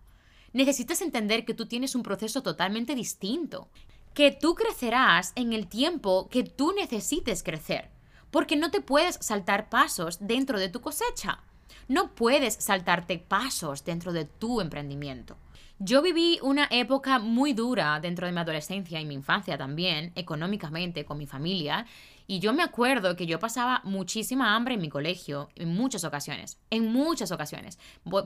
Necesitas 0.52 1.00
entender 1.00 1.44
que 1.44 1.54
tú 1.54 1.66
tienes 1.66 1.94
un 1.94 2.02
proceso 2.02 2.42
totalmente 2.42 2.94
distinto. 2.94 3.68
Que 4.14 4.32
tú 4.32 4.54
crecerás 4.54 5.32
en 5.36 5.52
el 5.52 5.68
tiempo 5.68 6.28
que 6.28 6.42
tú 6.42 6.72
necesites 6.72 7.42
crecer 7.42 7.90
porque 8.30 8.56
no 8.56 8.70
te 8.70 8.80
puedes 8.80 9.16
saltar 9.20 9.68
pasos 9.68 10.18
dentro 10.20 10.58
de 10.58 10.68
tu 10.68 10.80
cosecha. 10.80 11.40
No 11.88 12.14
puedes 12.14 12.54
saltarte 12.54 13.18
pasos 13.18 13.84
dentro 13.84 14.12
de 14.12 14.24
tu 14.24 14.60
emprendimiento. 14.60 15.36
Yo 15.82 16.02
viví 16.02 16.38
una 16.42 16.68
época 16.70 17.18
muy 17.18 17.54
dura 17.54 18.00
dentro 18.00 18.26
de 18.26 18.34
mi 18.34 18.40
adolescencia 18.40 19.00
y 19.00 19.06
mi 19.06 19.14
infancia 19.14 19.56
también, 19.56 20.12
económicamente, 20.14 21.06
con 21.06 21.16
mi 21.16 21.26
familia, 21.26 21.86
y 22.26 22.38
yo 22.38 22.52
me 22.52 22.62
acuerdo 22.62 23.16
que 23.16 23.26
yo 23.26 23.40
pasaba 23.40 23.80
muchísima 23.82 24.54
hambre 24.54 24.74
en 24.74 24.80
mi 24.80 24.88
colegio, 24.88 25.48
en 25.56 25.74
muchas 25.74 26.04
ocasiones, 26.04 26.60
en 26.70 26.92
muchas 26.92 27.32
ocasiones. 27.32 27.76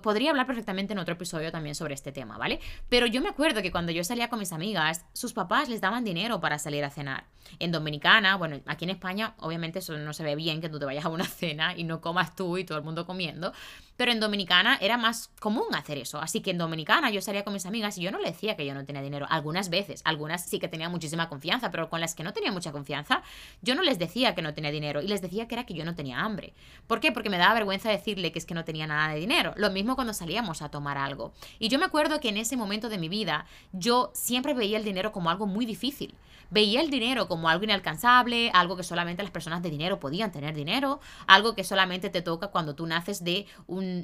Podría 0.02 0.28
hablar 0.28 0.46
perfectamente 0.46 0.92
en 0.92 0.98
otro 0.98 1.14
episodio 1.14 1.50
también 1.50 1.74
sobre 1.74 1.94
este 1.94 2.12
tema, 2.12 2.36
¿vale? 2.36 2.61
Pero 2.90 3.07
yo 3.07 3.22
me 3.22 3.30
acuerdo 3.30 3.62
que 3.62 3.70
cuando 3.70 3.92
yo 3.92 4.05
salía 4.05 4.28
con 4.28 4.40
mis 4.40 4.52
amigas, 4.52 5.07
sus 5.14 5.32
papás 5.32 5.70
les 5.70 5.80
daban 5.80 6.05
dinero 6.05 6.38
para 6.38 6.59
salir 6.59 6.84
a 6.84 6.90
cenar. 6.90 7.24
En 7.59 7.72
Dominicana, 7.72 8.36
bueno, 8.36 8.61
aquí 8.66 8.84
en 8.84 8.90
España, 8.90 9.36
obviamente 9.38 9.78
eso 9.78 9.96
no 9.96 10.12
se 10.12 10.22
ve 10.22 10.36
bien 10.36 10.61
que 10.61 10.68
tú 10.68 10.78
te 10.78 10.84
vayas 10.84 11.07
a 11.07 11.09
una 11.09 11.24
cena 11.24 11.74
y 11.74 11.84
no 11.84 12.02
comas 12.02 12.36
tú 12.36 12.59
y 12.59 12.64
todo 12.64 12.76
el 12.76 12.84
mundo 12.84 13.07
comiendo, 13.07 13.55
pero 13.97 14.12
en 14.12 14.20
Dominicana 14.20 14.78
era 14.80 14.97
más 14.97 15.30
común 15.40 15.74
hacer 15.74 15.99
eso. 15.99 16.18
Así 16.18 16.40
que 16.40 16.51
en 16.51 16.59
Dominicana 16.59 17.11
yo 17.11 17.20
salía 17.20 17.45
con 17.45 17.53
mis 17.53 17.66
amigas 17.66 17.97
y 17.99 18.03
yo 18.03 18.11
no 18.11 18.18
le 18.18 18.30
decía 18.30 18.57
que 18.57 18.66
yo 18.66 18.74
no 18.74 18.84
tenía 18.84 19.03
dinero. 19.03 19.26
Algunas 19.30 19.70
veces, 19.70 20.03
algunas 20.05 20.45
sí 20.45 20.59
que 20.59 20.68
tenía 20.68 20.88
muchísima 20.88 21.28
confianza, 21.28 21.70
pero 21.70 21.88
con 21.88 22.01
las 22.01 22.14
que 22.14 22.24
no 22.24 22.32
tenía 22.32 22.53
mucha 22.53 22.72
confianza, 22.72 23.22
yo 23.62 23.74
no 23.74 23.82
les 23.82 23.99
decía 23.99 24.34
que 24.34 24.42
no 24.42 24.55
tenía 24.55 24.70
dinero 24.70 25.03
y 25.03 25.09
les 25.09 25.22
decía 25.22 25.49
que 25.49 25.55
era 25.55 25.64
que 25.64 25.74
yo 25.74 25.84
no 25.84 25.95
tenía 25.95 26.20
hambre. 26.20 26.55
¿Por 26.86 27.01
qué? 27.01 27.12
Porque 27.12 27.30
me 27.30 27.38
daba 27.38 27.55
vergüenza 27.55 27.90
decirle 27.90 28.32
que 28.32 28.38
es 28.38 28.47
que 28.47 28.55
no 28.55 28.64
tenía 28.64 28.86
nada 28.86 29.12
de 29.12 29.20
dinero. 29.20 29.55
Lo 29.57 29.70
mismo 29.70 29.95
cuando 29.95 30.14
salíamos 30.14 30.62
a 30.62 30.70
tomar 30.70 30.99
algo. 30.99 31.32
Y 31.59 31.68
yo 31.68 31.78
me 31.78 31.84
acuerdo 31.84 32.20
que 32.20 32.28
en 32.28 32.36
ese 32.36 32.57
momento 32.57 32.88
de 32.88 32.99
mi 32.99 33.09
vida 33.09 33.47
yo 33.72 34.11
siempre 34.14 34.55
veía 34.55 34.78
el 34.78 34.84
dinero 34.84 35.12
como 35.12 35.30
algo 35.30 35.47
muy 35.47 35.66
difícil. 35.66 36.14
Veía 36.51 36.80
el 36.80 36.90
dinero 36.90 37.26
como 37.26 37.49
algo 37.49 37.64
inalcanzable, 37.64 38.51
algo 38.53 38.76
que 38.76 38.82
solamente 38.82 39.22
las 39.22 39.32
personas 39.32 39.62
de 39.62 39.70
dinero 39.70 39.99
podían 39.99 40.30
tener 40.30 40.55
dinero, 40.55 41.01
algo 41.26 41.55
que 41.55 41.64
solamente 41.64 42.11
te 42.11 42.22
toca 42.22 42.49
cuando 42.49 42.74
tú 42.74 42.86
naces 42.86 43.24
de 43.24 43.47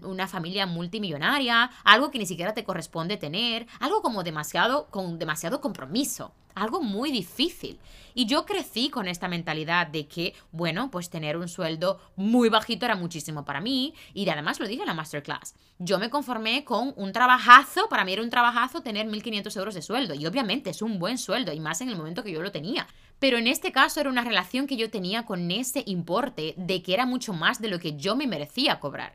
una 0.05 0.27
familia 0.27 0.67
multimillonaria, 0.67 1.71
algo 1.85 2.11
que 2.11 2.19
ni 2.19 2.27
siquiera 2.27 2.55
te 2.55 2.65
corresponde 2.65 3.17
tener, 3.17 3.67
algo 3.81 4.03
como 4.03 4.23
demasiado, 4.23 4.87
con 4.91 5.19
demasiado 5.19 5.61
compromiso 5.61 6.33
algo 6.55 6.83
muy 6.83 7.11
difícil. 7.11 7.79
Y 8.15 8.27
yo 8.27 8.45
crecí 8.45 8.91
con 8.91 9.07
esta 9.07 9.29
mentalidad 9.29 9.87
de 9.87 10.07
que, 10.07 10.35
bueno, 10.53 10.91
pues 10.91 11.11
tener 11.11 11.37
un 11.37 11.49
sueldo 11.49 12.01
muy 12.17 12.49
bajito 12.49 12.85
era 12.85 12.97
muchísimo 12.97 13.45
para 13.45 13.61
mí. 13.61 13.95
Y 14.15 14.29
además 14.29 14.59
lo 14.59 14.67
dije 14.67 14.83
en 14.83 14.89
la 14.89 14.95
masterclass. 14.95 15.55
Yo 15.79 15.99
me 15.99 16.11
conformé 16.11 16.65
con 16.65 16.93
un 16.97 17.13
trabajazo, 17.13 17.89
para 17.89 18.05
mí 18.05 18.13
era 18.13 18.23
un 18.23 18.31
trabajazo 18.31 18.83
tener 18.83 19.07
1.500 19.07 19.57
euros 19.57 19.75
de 19.75 19.83
sueldo. 19.83 20.15
Y 20.15 20.27
obviamente 20.27 20.71
es 20.71 20.83
un 20.83 20.99
buen 20.99 21.19
sueldo, 21.19 21.53
y 21.53 21.61
más 21.61 21.81
en 21.81 21.89
el 21.89 21.97
momento 21.97 22.25
que 22.25 22.33
yo 22.33 22.43
lo 22.43 22.53
tenía. 22.53 22.87
Pero 23.19 23.39
en 23.39 23.47
este 23.47 23.71
caso 23.71 24.01
era 24.01 24.11
una 24.11 24.25
relación 24.25 24.67
que 24.67 24.77
yo 24.77 24.91
tenía 24.91 25.25
con 25.25 25.51
ese 25.51 25.83
importe 25.87 26.55
de 26.57 26.83
que 26.83 26.95
era 26.95 27.07
mucho 27.07 27.33
más 27.33 27.61
de 27.61 27.69
lo 27.69 27.79
que 27.79 27.97
yo 27.97 28.17
me 28.17 28.27
merecía 28.27 28.81
cobrar. 28.81 29.15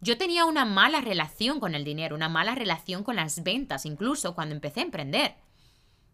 Yo 0.00 0.18
tenía 0.18 0.44
una 0.44 0.64
mala 0.64 1.00
relación 1.00 1.60
con 1.60 1.74
el 1.74 1.84
dinero, 1.84 2.14
una 2.14 2.28
mala 2.28 2.54
relación 2.54 3.04
con 3.04 3.16
las 3.16 3.42
ventas, 3.42 3.86
incluso 3.86 4.34
cuando 4.34 4.54
empecé 4.54 4.80
a 4.80 4.84
emprender. 4.84 5.36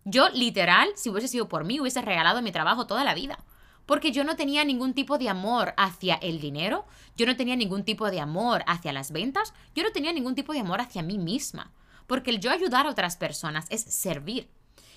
Yo 0.05 0.29
literal, 0.31 0.91
si 0.95 1.11
hubiese 1.11 1.29
sido 1.29 1.49
por 1.49 1.65
mí, 1.65 1.81
hubiese 1.81 2.01
regalado 2.01 2.41
mi 2.43 2.53
trabajo 2.53 2.87
toda 2.87 3.05
la 3.05 3.15
vida. 3.15 3.45
Porque 3.87 4.13
yo 4.13 4.23
no 4.23 4.37
tenía 4.37 4.65
ningún 4.65 4.95
tipo 4.95 5.19
de 5.19 5.29
amor 5.29 5.75
hacia 5.77 6.15
el 6.15 6.41
dinero, 6.41 6.87
yo 7.17 7.27
no 7.27 7.37
tenía 7.37 7.57
ningún 7.57 7.85
tipo 7.85 8.11
de 8.11 8.21
amor 8.21 8.63
hacia 8.67 8.93
las 8.93 9.11
ventas, 9.11 9.53
yo 9.75 9.83
no 9.83 9.91
tenía 9.91 10.13
ningún 10.13 10.35
tipo 10.35 10.53
de 10.53 10.61
amor 10.61 10.81
hacia 10.81 11.03
mí 11.03 11.19
misma. 11.19 11.73
Porque 12.07 12.31
el 12.31 12.41
yo 12.41 12.51
ayudar 12.51 12.87
a 12.87 12.91
otras 12.91 13.17
personas 13.17 13.67
es 13.71 13.83
servir. 13.83 14.49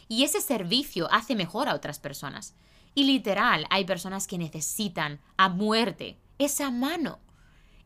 Y 0.08 0.24
ese 0.24 0.42
servicio 0.42 1.12
hace 1.12 1.36
mejor 1.36 1.68
a 1.68 1.76
otras 1.76 2.00
personas. 2.00 2.56
Y 2.96 3.06
literal, 3.06 3.66
hay 3.70 3.86
personas 3.86 4.28
que 4.28 4.38
necesitan 4.38 5.20
a 5.38 5.50
muerte 5.50 6.20
esa 6.38 6.70
mano, 6.70 7.20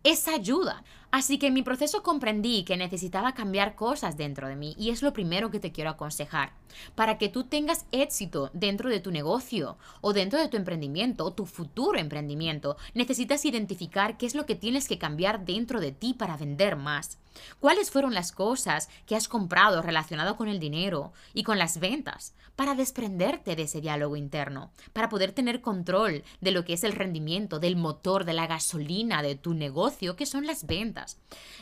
esa 0.03 0.31
ayuda. 0.33 0.83
Así 1.18 1.39
que 1.39 1.47
en 1.47 1.55
mi 1.55 1.63
proceso 1.63 2.03
comprendí 2.03 2.63
que 2.63 2.78
necesitaba 2.78 3.34
cambiar 3.34 3.74
cosas 3.74 4.18
dentro 4.18 4.47
de 4.47 4.55
mí 4.55 4.76
y 4.78 4.91
es 4.91 5.01
lo 5.01 5.13
primero 5.13 5.49
que 5.49 5.59
te 5.59 5.72
quiero 5.72 5.89
aconsejar. 5.89 6.51
Para 6.93 7.18
que 7.18 7.28
tú 7.28 7.45
tengas 7.45 7.88
éxito 7.91 8.51
dentro 8.53 8.88
de 8.91 8.99
tu 8.99 9.09
negocio 9.09 9.80
o 10.01 10.13
dentro 10.13 10.38
de 10.38 10.47
tu 10.47 10.57
emprendimiento 10.57 11.26
o 11.26 11.34
tu 11.34 11.47
futuro 11.47 11.97
emprendimiento, 11.97 12.78
necesitas 12.93 13.45
identificar 13.45 14.15
qué 14.18 14.28
es 14.28 14.36
lo 14.36 14.45
que 14.45 14.53
tienes 14.53 14.88
que 14.88 14.99
cambiar 14.99 15.43
dentro 15.43 15.80
de 15.80 15.91
ti 15.91 16.13
para 16.13 16.38
vender 16.38 16.76
más. 16.76 17.18
¿Cuáles 17.59 17.91
fueron 17.91 18.13
las 18.13 18.32
cosas 18.32 18.89
que 19.05 19.15
has 19.15 19.28
comprado 19.28 19.82
relacionado 19.82 20.36
con 20.36 20.47
el 20.47 20.59
dinero 20.59 21.13
y 21.34 21.43
con 21.43 21.59
las 21.59 21.80
ventas 21.80 22.34
para 22.55 22.76
desprenderte 22.76 23.55
de 23.55 23.63
ese 23.63 23.82
diálogo 23.82 24.15
interno, 24.15 24.72
para 24.93 25.09
poder 25.09 25.32
tener 25.32 25.61
control 25.61 26.24
de 26.41 26.51
lo 26.51 26.65
que 26.65 26.74
es 26.74 26.84
el 26.84 26.93
rendimiento, 26.93 27.59
del 27.59 27.76
motor, 27.76 28.26
de 28.26 28.34
la 28.34 28.47
gasolina 28.47 29.22
de 29.22 29.36
tu 29.36 29.53
negocio, 29.53 30.15
que 30.15 30.26
son 30.26 30.47
las 30.47 30.65
ventas? 30.65 31.06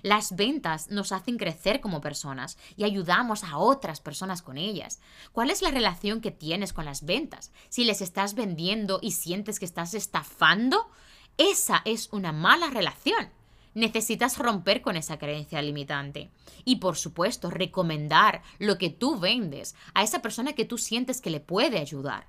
Las 0.02 0.36
ventas 0.36 0.90
nos 0.90 1.12
hacen 1.12 1.38
crecer 1.38 1.82
como 1.82 2.02
personas 2.02 2.58
y 2.76 2.84
ayudamos 2.84 3.44
a 3.44 3.58
otras 3.58 4.00
personas 4.00 4.42
con 4.42 4.58
ellas. 4.58 5.00
¿Cuál 5.32 5.52
es 5.52 5.62
la 5.62 5.72
relación 5.72 6.22
que 6.22 6.32
tienes 6.32 6.74
con 6.74 6.86
las 6.86 7.06
ventas? 7.06 7.52
Si 7.70 7.84
les 7.84 8.02
estás 8.02 8.34
vendiendo 8.34 9.00
y 9.02 9.12
sientes 9.12 9.60
que 9.60 9.66
estás 9.66 9.94
estafando, 9.94 10.90
esa 11.38 11.82
es 11.86 12.10
una 12.12 12.32
mala 12.32 12.70
relación 12.70 13.30
necesitas 13.76 14.38
romper 14.38 14.82
con 14.82 14.96
esa 14.96 15.20
creencia 15.20 15.62
limitante. 15.62 16.32
Y 16.64 16.78
por 16.78 16.96
supuesto, 16.96 17.52
recomendar 17.52 18.42
lo 18.58 18.78
que 18.78 18.90
tú 18.90 19.20
vendes 19.20 19.76
a 19.94 20.02
esa 20.02 20.22
persona 20.22 20.54
que 20.54 20.66
tú 20.66 20.78
sientes 20.78 21.22
que 21.22 21.30
le 21.30 21.42
puede 21.42 21.78
ayudar 21.78 22.26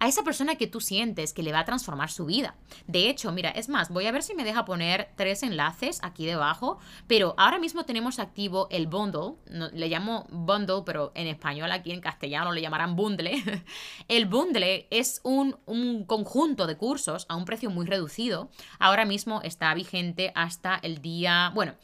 a 0.00 0.08
esa 0.08 0.22
persona 0.22 0.56
que 0.56 0.66
tú 0.66 0.80
sientes 0.80 1.32
que 1.32 1.42
le 1.42 1.52
va 1.52 1.60
a 1.60 1.64
transformar 1.64 2.10
su 2.10 2.26
vida. 2.26 2.54
De 2.86 3.08
hecho, 3.08 3.32
mira, 3.32 3.50
es 3.50 3.68
más, 3.68 3.90
voy 3.90 4.06
a 4.06 4.12
ver 4.12 4.22
si 4.22 4.34
me 4.34 4.44
deja 4.44 4.64
poner 4.64 5.10
tres 5.16 5.42
enlaces 5.42 5.98
aquí 6.02 6.26
debajo, 6.26 6.78
pero 7.06 7.34
ahora 7.36 7.58
mismo 7.58 7.84
tenemos 7.84 8.18
activo 8.18 8.68
el 8.70 8.86
bundle, 8.86 9.34
le 9.72 9.88
llamo 9.88 10.26
bundle, 10.30 10.82
pero 10.84 11.12
en 11.14 11.26
español 11.26 11.72
aquí 11.72 11.92
en 11.92 12.00
castellano 12.00 12.52
le 12.52 12.60
llamarán 12.60 12.96
bundle. 12.96 13.42
el 14.08 14.26
bundle 14.26 14.86
es 14.90 15.20
un, 15.24 15.56
un 15.66 16.04
conjunto 16.04 16.66
de 16.66 16.76
cursos 16.76 17.26
a 17.28 17.36
un 17.36 17.44
precio 17.44 17.70
muy 17.70 17.86
reducido. 17.86 18.50
Ahora 18.78 19.04
mismo 19.04 19.40
está 19.42 19.74
vigente 19.74 20.32
hasta 20.34 20.76
el 20.82 21.02
día, 21.02 21.50
bueno, 21.54 21.74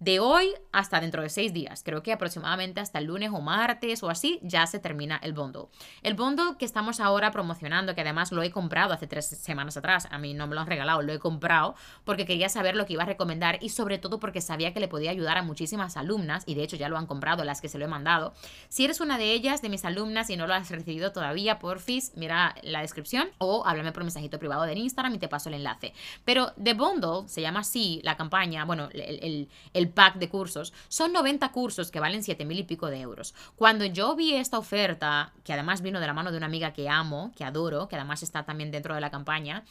de 0.00 0.18
hoy 0.20 0.52
hasta 0.72 1.00
dentro 1.00 1.22
de 1.22 1.28
seis 1.28 1.52
días. 1.52 1.82
Creo 1.84 2.02
que 2.02 2.12
aproximadamente 2.12 2.80
hasta 2.80 2.98
el 2.98 3.06
lunes 3.06 3.30
o 3.32 3.40
martes 3.40 4.02
o 4.02 4.10
así 4.10 4.40
ya 4.42 4.66
se 4.66 4.78
termina 4.78 5.20
el 5.22 5.32
bundle. 5.32 5.66
El 6.02 6.14
bundle 6.14 6.56
que 6.58 6.64
estamos 6.64 7.00
ahora 7.00 7.30
promocionando, 7.30 7.94
que 7.94 8.00
además 8.00 8.32
lo 8.32 8.42
he 8.42 8.50
comprado 8.50 8.92
hace 8.92 9.06
tres 9.06 9.26
semanas 9.26 9.76
atrás, 9.76 10.08
a 10.10 10.18
mí 10.18 10.34
no 10.34 10.46
me 10.46 10.54
lo 10.54 10.60
han 10.60 10.66
regalado, 10.66 11.02
lo 11.02 11.12
he 11.12 11.18
comprado 11.18 11.74
porque 12.04 12.26
quería 12.26 12.48
saber 12.48 12.76
lo 12.76 12.86
que 12.86 12.94
iba 12.94 13.04
a 13.04 13.06
recomendar 13.06 13.58
y 13.60 13.68
sobre 13.68 13.98
todo 13.98 14.18
porque 14.18 14.40
sabía 14.40 14.72
que 14.72 14.80
le 14.80 14.88
podía 14.88 15.10
ayudar 15.10 15.38
a 15.38 15.42
muchísimas 15.42 15.96
alumnas 15.96 16.42
y 16.46 16.54
de 16.54 16.64
hecho 16.64 16.76
ya 16.76 16.88
lo 16.88 16.98
han 16.98 17.06
comprado 17.06 17.44
las 17.44 17.60
que 17.60 17.68
se 17.68 17.78
lo 17.78 17.84
he 17.84 17.88
mandado. 17.88 18.34
Si 18.68 18.84
eres 18.84 19.00
una 19.00 19.16
de 19.16 19.32
ellas, 19.32 19.62
de 19.62 19.68
mis 19.68 19.84
alumnas 19.84 20.28
y 20.28 20.36
no 20.36 20.46
lo 20.46 20.54
has 20.54 20.70
recibido 20.70 21.12
todavía, 21.12 21.58
porfis, 21.58 22.12
mira 22.16 22.56
la 22.62 22.80
descripción 22.80 23.28
o 23.38 23.64
háblame 23.64 23.92
por 23.92 24.02
mensajito 24.02 24.38
privado 24.38 24.64
de 24.64 24.74
Instagram 24.74 25.14
y 25.14 25.18
te 25.18 25.28
paso 25.28 25.48
el 25.48 25.54
enlace. 25.54 25.92
Pero 26.24 26.52
The 26.62 26.74
Bundle, 26.74 27.28
se 27.28 27.40
llama 27.40 27.60
así 27.60 28.00
la 28.02 28.16
campaña, 28.16 28.64
bueno, 28.64 28.88
el, 28.92 29.48
el 29.72 29.83
el 29.83 29.83
pack 29.88 30.16
de 30.16 30.28
cursos, 30.28 30.72
son 30.88 31.12
90 31.12 31.50
cursos 31.52 31.90
que 31.90 32.00
valen 32.00 32.22
7 32.22 32.44
mil 32.44 32.58
y 32.58 32.64
pico 32.64 32.88
de 32.88 33.00
euros. 33.00 33.34
Cuando 33.56 33.84
yo 33.84 34.14
vi 34.16 34.34
esta 34.34 34.58
oferta, 34.58 35.32
que 35.44 35.52
además 35.52 35.82
vino 35.82 36.00
de 36.00 36.06
la 36.06 36.14
mano 36.14 36.30
de 36.30 36.36
una 36.38 36.46
amiga 36.46 36.72
que 36.72 36.88
amo, 36.88 37.32
que 37.36 37.44
adoro, 37.44 37.88
que 37.88 37.96
además 37.96 38.22
está 38.22 38.44
también 38.44 38.70
dentro 38.70 38.94
de 38.94 39.00
la 39.00 39.10
campaña, 39.10 39.64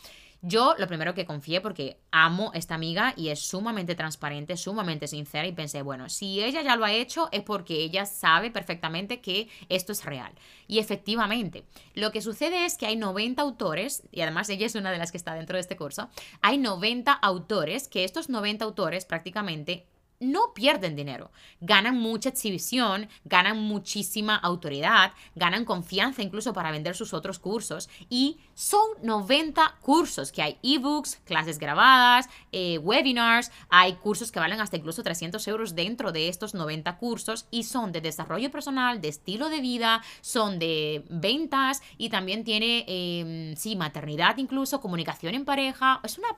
Yo 0.46 0.76
lo 0.78 0.88
primero 0.88 1.14
que 1.14 1.26
confié 1.26 1.62
porque 1.62 2.02
amo 2.12 2.52
esta 2.54 2.76
amiga 2.76 3.14
y 3.16 3.30
es 3.30 3.40
sumamente 3.40 3.96
transparente, 3.96 4.58
sumamente 4.58 5.08
sincera 5.08 5.48
y 5.48 5.54
pensé, 5.54 5.82
bueno, 5.84 6.10
si 6.10 6.44
ella 6.44 6.62
ya 6.62 6.76
lo 6.76 6.84
ha 6.84 6.92
hecho 6.92 7.30
es 7.32 7.44
porque 7.44 7.76
ella 7.76 8.06
sabe 8.06 8.52
perfectamente 8.52 9.22
que 9.22 9.48
esto 9.70 9.94
es 9.94 10.04
real. 10.04 10.34
Y 10.68 10.80
efectivamente, 10.80 11.64
lo 11.94 12.12
que 12.12 12.22
sucede 12.22 12.66
es 12.66 12.78
que 12.78 12.88
hay 12.88 12.98
90 12.98 13.42
autores, 13.42 14.04
y 14.12 14.20
además 14.20 14.50
ella 14.50 14.66
es 14.66 14.76
una 14.76 14.92
de 14.92 14.98
las 14.98 15.12
que 15.14 15.18
está 15.18 15.34
dentro 15.34 15.56
de 15.56 15.62
este 15.62 15.78
curso, 15.78 16.10
hay 16.42 16.58
90 16.58 17.14
autores, 17.14 17.88
que 17.88 18.04
estos 18.04 18.28
90 18.28 18.66
autores 18.66 19.06
prácticamente 19.06 19.88
no 20.24 20.54
pierden 20.54 20.96
dinero. 20.96 21.32
Ganan 21.62 21.98
mucha 21.98 22.30
exhibición, 22.30 23.10
ganan 23.26 23.60
muchísima 23.60 24.36
autoridad, 24.36 25.14
ganan 25.36 25.66
confianza 25.66 26.22
incluso 26.22 26.54
para 26.54 26.72
vender 26.72 26.96
sus 26.96 27.14
otros 27.14 27.40
cursos. 27.40 27.90
Y 28.10 28.38
son 28.54 28.86
90 29.02 29.78
cursos 29.82 30.32
que 30.32 30.42
hay 30.42 30.58
ebooks, 30.64 31.18
clases 31.26 31.60
grabadas, 31.60 32.30
eh, 32.52 32.78
webinars, 32.78 33.52
hay 33.70 33.94
cursos 33.94 34.32
que 34.32 34.40
valen 34.40 34.62
hasta 34.62 34.78
incluso 34.78 35.04
300 35.04 35.48
euros 35.48 35.76
dentro 35.76 36.12
de 36.12 36.30
estos 36.30 36.54
90 36.54 36.98
cursos 36.98 37.48
y 37.52 37.64
son 37.64 37.92
de 37.92 38.02
desarrollo 38.02 38.52
personal, 38.52 39.02
de 39.02 39.10
estilo 39.10 39.50
de 39.50 39.62
vida, 39.62 40.04
son 40.22 40.60
de 40.60 41.06
ventas 41.10 41.82
y 41.98 42.10
también 42.10 42.44
tiene, 42.44 42.86
em, 42.88 43.56
sí, 43.56 43.76
maternidad 43.76 44.38
incluso, 44.38 44.82
comunicación 44.82 45.36
en 45.36 45.46
pareja. 45.46 46.00
Es 46.04 46.18
una 46.18 46.30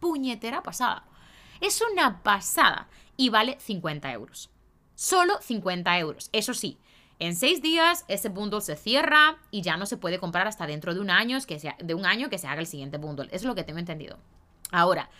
puñetera 0.00 0.62
pasada. 0.62 1.04
Es 1.60 1.82
una 1.92 2.22
pasada 2.22 2.88
y 3.20 3.28
vale 3.28 3.58
50 3.60 4.10
euros. 4.12 4.48
Solo 4.94 5.38
50 5.42 5.98
euros. 5.98 6.30
Eso 6.32 6.54
sí, 6.54 6.78
en 7.18 7.36
seis 7.36 7.60
días 7.60 8.06
ese 8.08 8.30
bundle 8.30 8.62
se 8.62 8.76
cierra 8.76 9.36
y 9.50 9.60
ya 9.60 9.76
no 9.76 9.84
se 9.84 9.98
puede 9.98 10.18
comprar 10.18 10.48
hasta 10.48 10.66
dentro 10.66 10.94
de 10.94 11.00
un 11.00 11.10
año 11.10 11.36
que, 11.46 11.58
sea, 11.58 11.76
de 11.78 11.92
un 11.92 12.06
año 12.06 12.30
que 12.30 12.38
se 12.38 12.46
haga 12.46 12.62
el 12.62 12.66
siguiente 12.66 12.96
bundle. 12.96 13.28
Es 13.30 13.44
lo 13.44 13.54
que 13.54 13.62
tengo 13.62 13.78
entendido. 13.78 14.16
Ahora, 14.72 15.10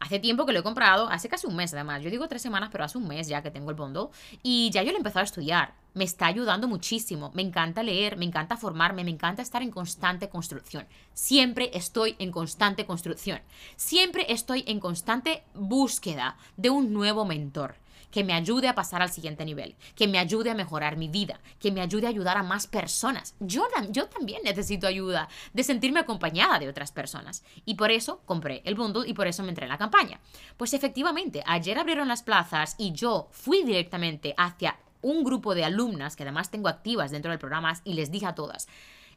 Hace 0.00 0.18
tiempo 0.18 0.46
que 0.46 0.52
lo 0.52 0.60
he 0.60 0.62
comprado, 0.62 1.08
hace 1.08 1.28
casi 1.28 1.46
un 1.46 1.56
mes 1.56 1.72
además. 1.72 2.02
Yo 2.02 2.10
digo 2.10 2.28
tres 2.28 2.42
semanas, 2.42 2.68
pero 2.70 2.84
hace 2.84 2.98
un 2.98 3.08
mes 3.08 3.28
ya 3.28 3.42
que 3.42 3.50
tengo 3.50 3.70
el 3.70 3.76
bundle. 3.76 4.08
Y 4.42 4.70
ya 4.70 4.82
yo 4.82 4.90
lo 4.90 4.96
he 4.96 4.98
empezado 4.98 5.20
a 5.20 5.24
estudiar. 5.24 5.74
Me 5.94 6.04
está 6.04 6.26
ayudando 6.26 6.68
muchísimo. 6.68 7.30
Me 7.34 7.42
encanta 7.42 7.82
leer, 7.82 8.16
me 8.16 8.24
encanta 8.24 8.56
formarme, 8.56 9.04
me 9.04 9.10
encanta 9.10 9.42
estar 9.42 9.62
en 9.62 9.70
constante 9.70 10.28
construcción. 10.28 10.86
Siempre 11.14 11.70
estoy 11.72 12.16
en 12.18 12.30
constante 12.30 12.84
construcción. 12.84 13.40
Siempre 13.76 14.26
estoy 14.32 14.64
en 14.66 14.80
constante 14.80 15.42
búsqueda 15.54 16.36
de 16.56 16.70
un 16.70 16.92
nuevo 16.92 17.24
mentor 17.24 17.76
que 18.10 18.24
me 18.24 18.32
ayude 18.32 18.68
a 18.68 18.74
pasar 18.74 19.02
al 19.02 19.10
siguiente 19.10 19.44
nivel, 19.44 19.76
que 19.94 20.08
me 20.08 20.18
ayude 20.18 20.50
a 20.50 20.54
mejorar 20.54 20.96
mi 20.96 21.08
vida, 21.08 21.40
que 21.58 21.72
me 21.72 21.80
ayude 21.80 22.06
a 22.06 22.10
ayudar 22.10 22.36
a 22.36 22.42
más 22.42 22.66
personas. 22.66 23.34
Yo, 23.40 23.66
yo 23.90 24.08
también 24.08 24.42
necesito 24.44 24.86
ayuda 24.86 25.28
de 25.52 25.64
sentirme 25.64 26.00
acompañada 26.00 26.58
de 26.58 26.68
otras 26.68 26.92
personas. 26.92 27.44
Y 27.64 27.74
por 27.74 27.90
eso 27.90 28.20
compré 28.24 28.62
el 28.64 28.74
bundle 28.74 29.08
y 29.08 29.14
por 29.14 29.26
eso 29.26 29.42
me 29.42 29.50
entré 29.50 29.64
en 29.64 29.70
la 29.70 29.78
campaña. 29.78 30.20
Pues 30.56 30.74
efectivamente, 30.74 31.42
ayer 31.46 31.78
abrieron 31.78 32.08
las 32.08 32.22
plazas 32.22 32.74
y 32.78 32.92
yo 32.92 33.28
fui 33.30 33.62
directamente 33.62 34.34
hacia 34.36 34.78
un 35.02 35.24
grupo 35.24 35.54
de 35.54 35.64
alumnas 35.64 36.16
que 36.16 36.22
además 36.22 36.50
tengo 36.50 36.68
activas 36.68 37.10
dentro 37.10 37.30
del 37.30 37.38
programa 37.38 37.80
y 37.84 37.94
les 37.94 38.10
dije 38.10 38.26
a 38.26 38.34
todas, 38.34 38.66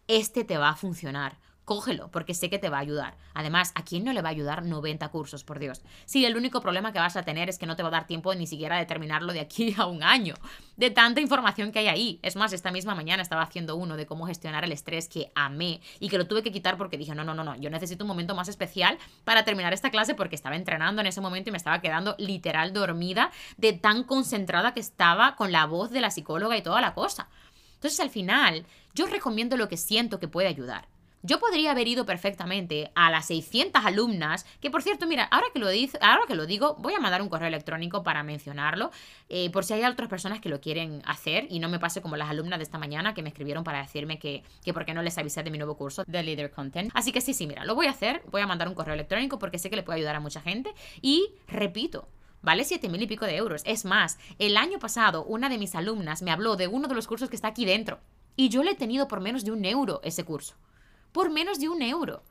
este 0.08 0.44
te 0.44 0.58
va 0.58 0.70
a 0.70 0.76
funcionar 0.76 1.38
cógelo, 1.70 2.10
porque 2.10 2.34
sé 2.34 2.50
que 2.50 2.58
te 2.58 2.68
va 2.68 2.78
a 2.78 2.80
ayudar. 2.80 3.16
Además, 3.36 3.74
¿a 3.76 3.84
quién 3.84 4.04
no 4.04 4.12
le 4.12 4.24
va 4.24 4.30
a 4.30 4.32
ayudar 4.32 4.66
90 4.66 5.08
cursos, 5.10 5.44
por 5.44 5.60
Dios? 5.60 5.84
Si 6.06 6.26
el 6.26 6.36
único 6.36 6.62
problema 6.62 6.92
que 6.92 6.98
vas 6.98 7.16
a 7.16 7.22
tener 7.22 7.48
es 7.48 7.60
que 7.60 7.68
no 7.68 7.76
te 7.76 7.84
va 7.84 7.90
a 7.90 7.92
dar 7.92 8.08
tiempo 8.08 8.34
ni 8.34 8.48
siquiera 8.48 8.80
de 8.80 8.88
terminarlo 8.88 9.34
de 9.34 9.40
aquí 9.40 9.76
a 9.78 9.86
un 9.86 10.02
año, 10.02 10.34
de 10.78 10.90
tanta 10.90 11.22
información 11.22 11.72
que 11.72 11.78
hay 11.78 11.88
ahí. 11.88 12.20
Es 12.24 12.36
más, 12.36 12.54
esta 12.54 12.72
misma 12.72 12.96
mañana 12.96 13.22
estaba 13.22 13.44
haciendo 13.44 13.76
uno 13.76 13.98
de 13.98 14.08
cómo 14.08 14.26
gestionar 14.26 14.64
el 14.64 14.72
estrés 14.72 15.08
que 15.08 15.32
amé 15.36 15.80
y 16.00 16.10
que 16.10 16.18
lo 16.18 16.26
tuve 16.26 16.42
que 16.42 16.52
quitar 16.52 16.76
porque 16.76 16.98
dije, 16.98 17.14
no, 17.14 17.24
no, 17.24 17.36
no, 17.36 17.44
no, 17.44 17.56
yo 17.58 17.70
necesito 17.70 18.04
un 18.04 18.08
momento 18.08 18.34
más 18.34 18.48
especial 18.48 18.98
para 19.24 19.46
terminar 19.46 19.72
esta 19.72 19.92
clase 19.92 20.16
porque 20.16 20.34
estaba 20.34 20.56
entrenando 20.56 21.02
en 21.02 21.08
ese 21.08 21.22
momento 21.22 21.50
y 21.50 21.52
me 21.52 21.58
estaba 21.60 21.82
quedando 21.82 22.16
literal 22.18 22.74
dormida 22.74 23.30
de 23.58 23.74
tan 23.74 24.06
concentrada 24.06 24.74
que 24.74 24.80
estaba 24.80 25.36
con 25.36 25.52
la 25.52 25.68
voz 25.68 25.92
de 25.92 26.02
la 26.02 26.10
psicóloga 26.10 26.58
y 26.58 26.64
toda 26.64 26.82
la 26.82 26.96
cosa. 26.96 27.28
Entonces, 27.76 28.00
al 28.00 28.10
final, 28.10 28.66
yo 28.96 29.06
recomiendo 29.06 29.56
lo 29.56 29.70
que 29.70 29.78
siento 29.78 30.20
que 30.20 30.28
puede 30.28 30.48
ayudar. 30.48 30.88
Yo 31.22 31.38
podría 31.38 31.72
haber 31.72 31.90
ido 31.90 32.06
perfectamente 32.06 32.92
a 32.96 33.12
las 33.12 33.26
600 33.26 33.84
alumnas, 33.84 34.46
que 34.62 34.72
por 34.72 34.82
cierto, 34.82 35.06
mira, 35.06 35.26
ahora 35.26 35.48
que 35.52 35.60
lo, 35.60 36.46
digo, 36.46 36.76
voy 36.80 36.94
a 36.94 37.00
mandar 37.02 37.22
un 37.22 37.28
correo 37.28 37.50
electrónico 37.50 38.04
para 38.04 38.24
mencionarlo, 38.24 38.90
eh, 39.28 39.50
por 39.50 39.66
si 39.66 39.74
hay 39.74 39.84
otras 39.84 40.08
personas 40.08 40.40
que 40.40 40.48
lo 40.48 40.62
quieren 40.62 41.02
hacer 41.06 41.46
y 41.50 41.60
no 41.60 41.68
me 41.68 41.78
pase 41.78 42.02
como 42.02 42.16
las 42.16 42.30
alumnas 42.30 42.58
de 42.60 42.64
esta 42.64 42.78
mañana 42.78 43.14
que 43.14 43.22
me 43.22 43.30
escribieron 43.30 43.66
para 43.66 43.82
decirme 43.82 44.18
que, 44.18 44.44
que 44.64 44.74
por 44.74 44.86
qué 44.86 44.94
no 44.94 45.02
les 45.02 45.18
avisé 45.18 45.44
de 45.44 45.52
mi 45.52 45.58
nuevo 45.58 45.76
curso 45.76 46.06
de 46.08 46.24
Leader 46.24 46.52
Content. 46.52 46.90
Así 46.94 47.12
que 47.12 47.20
sí, 47.20 47.34
sí, 47.34 47.48
mira, 47.48 47.66
lo 47.66 47.76
voy 47.76 47.88
a 47.88 47.92
hacer, 47.92 48.24
voy 48.32 48.42
a 48.42 48.48
mandar 48.48 48.70
un 48.70 48.74
correo 48.74 48.94
electrónico 48.94 49.40
porque 49.40 49.60
sé 49.60 49.70
que 49.70 49.76
le 49.76 49.84
puede 49.84 49.98
ayudar 49.98 50.16
a 50.16 50.22
mucha 50.22 50.40
gente 50.40 50.74
y 51.02 51.34
repito, 51.48 52.08
Vale 52.42 52.64
siete 52.64 52.88
mil 52.88 53.02
y 53.02 53.08
pico 53.08 53.26
de 53.26 53.36
euros. 53.36 53.64
Es 53.66 53.84
más, 53.84 54.18
el 54.38 54.56
año 54.56 54.80
pasado 54.80 55.26
una 55.26 55.50
de 55.50 55.58
mis 55.58 55.76
alumnas 55.76 56.22
me 56.22 56.32
habló 56.32 56.56
de 56.56 56.70
uno 56.70 56.88
de 56.88 56.96
los 56.96 57.06
cursos 57.06 57.30
que 57.30 57.36
está 57.36 57.50
aquí 57.50 57.66
dentro. 57.66 58.00
Y 58.38 58.48
yo 58.48 58.64
le 58.64 58.72
he 58.72 58.76
tenido 58.76 59.10
por 59.10 59.20
menos 59.20 59.44
de 59.44 59.52
un 59.52 59.66
euro 59.66 60.00
ese 60.06 60.24
curso 60.24 60.56
por 61.12 61.30
menos 61.30 61.60
de 61.60 61.70
un 61.70 61.82
euro. 61.82 62.24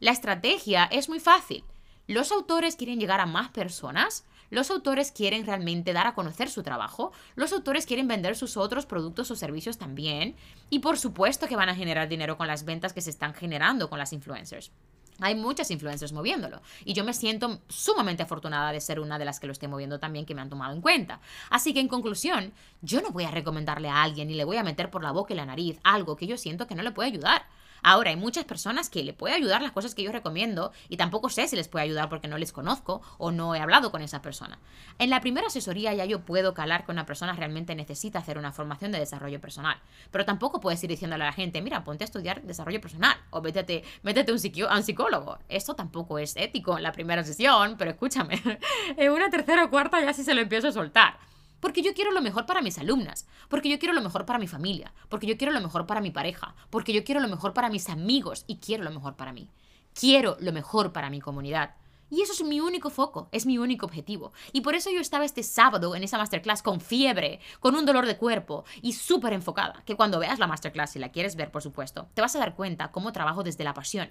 La 0.00 0.10
estrategia 0.10 0.84
es 0.84 1.08
muy 1.08 1.20
fácil. 1.20 1.64
Los 2.06 2.32
autores 2.32 2.76
quieren 2.76 2.98
llegar 2.98 3.20
a 3.20 3.26
más 3.26 3.50
personas, 3.50 4.24
los 4.50 4.70
autores 4.70 5.12
quieren 5.12 5.46
realmente 5.46 5.92
dar 5.92 6.06
a 6.06 6.14
conocer 6.14 6.50
su 6.50 6.62
trabajo, 6.62 7.12
los 7.36 7.52
autores 7.52 7.86
quieren 7.86 8.08
vender 8.08 8.36
sus 8.36 8.56
otros 8.56 8.84
productos 8.84 9.30
o 9.30 9.36
servicios 9.36 9.78
también, 9.78 10.36
y 10.68 10.80
por 10.80 10.98
supuesto 10.98 11.46
que 11.46 11.56
van 11.56 11.68
a 11.68 11.74
generar 11.74 12.08
dinero 12.08 12.36
con 12.36 12.48
las 12.48 12.64
ventas 12.64 12.92
que 12.92 13.00
se 13.00 13.10
están 13.10 13.32
generando 13.32 13.88
con 13.88 13.98
las 13.98 14.12
influencers. 14.12 14.72
Hay 15.20 15.36
muchas 15.36 15.70
influencers 15.70 16.12
moviéndolo 16.12 16.62
y 16.84 16.94
yo 16.94 17.04
me 17.04 17.14
siento 17.14 17.60
sumamente 17.68 18.22
afortunada 18.22 18.72
de 18.72 18.80
ser 18.80 18.98
una 18.98 19.18
de 19.18 19.24
las 19.24 19.40
que 19.40 19.46
lo 19.46 19.52
esté 19.52 19.68
moviendo 19.68 20.00
también, 20.00 20.26
que 20.26 20.34
me 20.34 20.40
han 20.40 20.48
tomado 20.48 20.74
en 20.74 20.80
cuenta. 20.80 21.20
Así 21.48 21.72
que 21.72 21.80
en 21.80 21.88
conclusión, 21.88 22.52
yo 22.80 23.00
no 23.02 23.10
voy 23.10 23.24
a 23.24 23.30
recomendarle 23.30 23.88
a 23.88 24.02
alguien 24.02 24.28
ni 24.28 24.34
le 24.34 24.44
voy 24.44 24.56
a 24.56 24.64
meter 24.64 24.90
por 24.90 25.02
la 25.02 25.12
boca 25.12 25.32
y 25.32 25.36
la 25.36 25.46
nariz 25.46 25.78
algo 25.84 26.16
que 26.16 26.26
yo 26.26 26.36
siento 26.36 26.66
que 26.66 26.74
no 26.74 26.82
le 26.82 26.92
puede 26.92 27.10
ayudar. 27.10 27.46
Ahora, 27.82 28.10
hay 28.10 28.16
muchas 28.16 28.44
personas 28.44 28.88
que 28.88 29.02
le 29.02 29.12
puede 29.12 29.34
ayudar 29.34 29.60
las 29.60 29.72
cosas 29.72 29.94
que 29.94 30.02
yo 30.02 30.12
recomiendo 30.12 30.72
y 30.88 30.96
tampoco 30.96 31.28
sé 31.28 31.48
si 31.48 31.56
les 31.56 31.68
puede 31.68 31.84
ayudar 31.84 32.08
porque 32.08 32.28
no 32.28 32.38
les 32.38 32.52
conozco 32.52 33.02
o 33.18 33.32
no 33.32 33.54
he 33.54 33.60
hablado 33.60 33.90
con 33.90 34.02
esa 34.02 34.22
persona. 34.22 34.58
En 34.98 35.10
la 35.10 35.20
primera 35.20 35.48
asesoría 35.48 35.92
ya 35.94 36.04
yo 36.04 36.20
puedo 36.20 36.54
calar 36.54 36.84
que 36.84 36.92
una 36.92 37.06
persona 37.06 37.32
realmente 37.32 37.74
necesita 37.74 38.20
hacer 38.20 38.38
una 38.38 38.52
formación 38.52 38.92
de 38.92 38.98
desarrollo 38.98 39.40
personal. 39.40 39.80
Pero 40.10 40.24
tampoco 40.24 40.60
puedes 40.60 40.82
ir 40.84 40.90
diciéndole 40.90 41.24
a 41.24 41.28
la 41.28 41.32
gente, 41.32 41.60
mira, 41.60 41.82
ponte 41.84 42.04
a 42.04 42.06
estudiar 42.06 42.42
desarrollo 42.42 42.80
personal 42.80 43.16
o 43.30 43.40
métete, 43.40 43.82
métete 44.02 44.32
un 44.32 44.38
a 44.68 44.76
un 44.76 44.82
psicólogo. 44.82 45.38
Esto 45.48 45.74
tampoco 45.74 46.18
es 46.18 46.36
ético 46.36 46.76
en 46.76 46.82
la 46.82 46.92
primera 46.92 47.24
sesión, 47.24 47.76
pero 47.78 47.90
escúchame, 47.90 48.40
en 48.96 49.12
una 49.12 49.30
tercera 49.30 49.64
o 49.64 49.70
cuarta 49.70 50.00
ya 50.00 50.12
sí 50.12 50.22
se 50.24 50.34
lo 50.34 50.40
empiezo 50.40 50.68
a 50.68 50.72
soltar. 50.72 51.31
Porque 51.62 51.82
yo 51.82 51.94
quiero 51.94 52.10
lo 52.10 52.20
mejor 52.20 52.44
para 52.44 52.60
mis 52.60 52.76
alumnas, 52.78 53.24
porque 53.48 53.68
yo 53.68 53.78
quiero 53.78 53.94
lo 53.94 54.02
mejor 54.02 54.26
para 54.26 54.40
mi 54.40 54.48
familia, 54.48 54.92
porque 55.08 55.28
yo 55.28 55.38
quiero 55.38 55.52
lo 55.52 55.60
mejor 55.60 55.86
para 55.86 56.00
mi 56.00 56.10
pareja, 56.10 56.56
porque 56.70 56.92
yo 56.92 57.04
quiero 57.04 57.20
lo 57.20 57.28
mejor 57.28 57.54
para 57.54 57.70
mis 57.70 57.88
amigos 57.88 58.42
y 58.48 58.56
quiero 58.56 58.82
lo 58.82 58.90
mejor 58.90 59.14
para 59.14 59.32
mí. 59.32 59.48
Quiero 59.94 60.36
lo 60.40 60.52
mejor 60.52 60.92
para 60.92 61.08
mi 61.08 61.20
comunidad. 61.20 61.76
Y 62.10 62.20
eso 62.20 62.32
es 62.32 62.42
mi 62.42 62.58
único 62.58 62.90
foco, 62.90 63.28
es 63.30 63.46
mi 63.46 63.58
único 63.58 63.86
objetivo. 63.86 64.32
Y 64.52 64.62
por 64.62 64.74
eso 64.74 64.90
yo 64.90 64.98
estaba 64.98 65.24
este 65.24 65.44
sábado 65.44 65.94
en 65.94 66.02
esa 66.02 66.18
masterclass 66.18 66.64
con 66.64 66.80
fiebre, 66.80 67.38
con 67.60 67.76
un 67.76 67.86
dolor 67.86 68.06
de 68.06 68.16
cuerpo 68.16 68.64
y 68.82 68.94
súper 68.94 69.32
enfocada. 69.32 69.84
Que 69.86 69.94
cuando 69.94 70.18
veas 70.18 70.40
la 70.40 70.48
masterclass, 70.48 70.90
si 70.90 70.98
la 70.98 71.12
quieres 71.12 71.36
ver, 71.36 71.52
por 71.52 71.62
supuesto, 71.62 72.08
te 72.14 72.22
vas 72.22 72.34
a 72.34 72.40
dar 72.40 72.56
cuenta 72.56 72.90
cómo 72.90 73.12
trabajo 73.12 73.44
desde 73.44 73.62
la 73.62 73.72
pasión. 73.72 74.10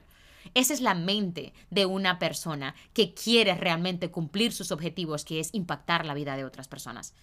Esa 0.53 0.73
es 0.73 0.79
la 0.79 0.95
mente 0.95 1.53
de 1.69 1.85
una 1.85 2.17
persona 2.17 2.75
que 2.93 3.13
quiere 3.13 3.55
realmente 3.55 4.09
cumplir 4.09 4.53
sus 4.53 4.71
objetivos, 4.71 5.25
que 5.25 5.41
es 5.41 5.53
impactar 5.53 6.05
la 6.05 6.13
vida 6.13 6.37
de 6.37 6.45
otras 6.45 6.69
personas. 6.69 7.13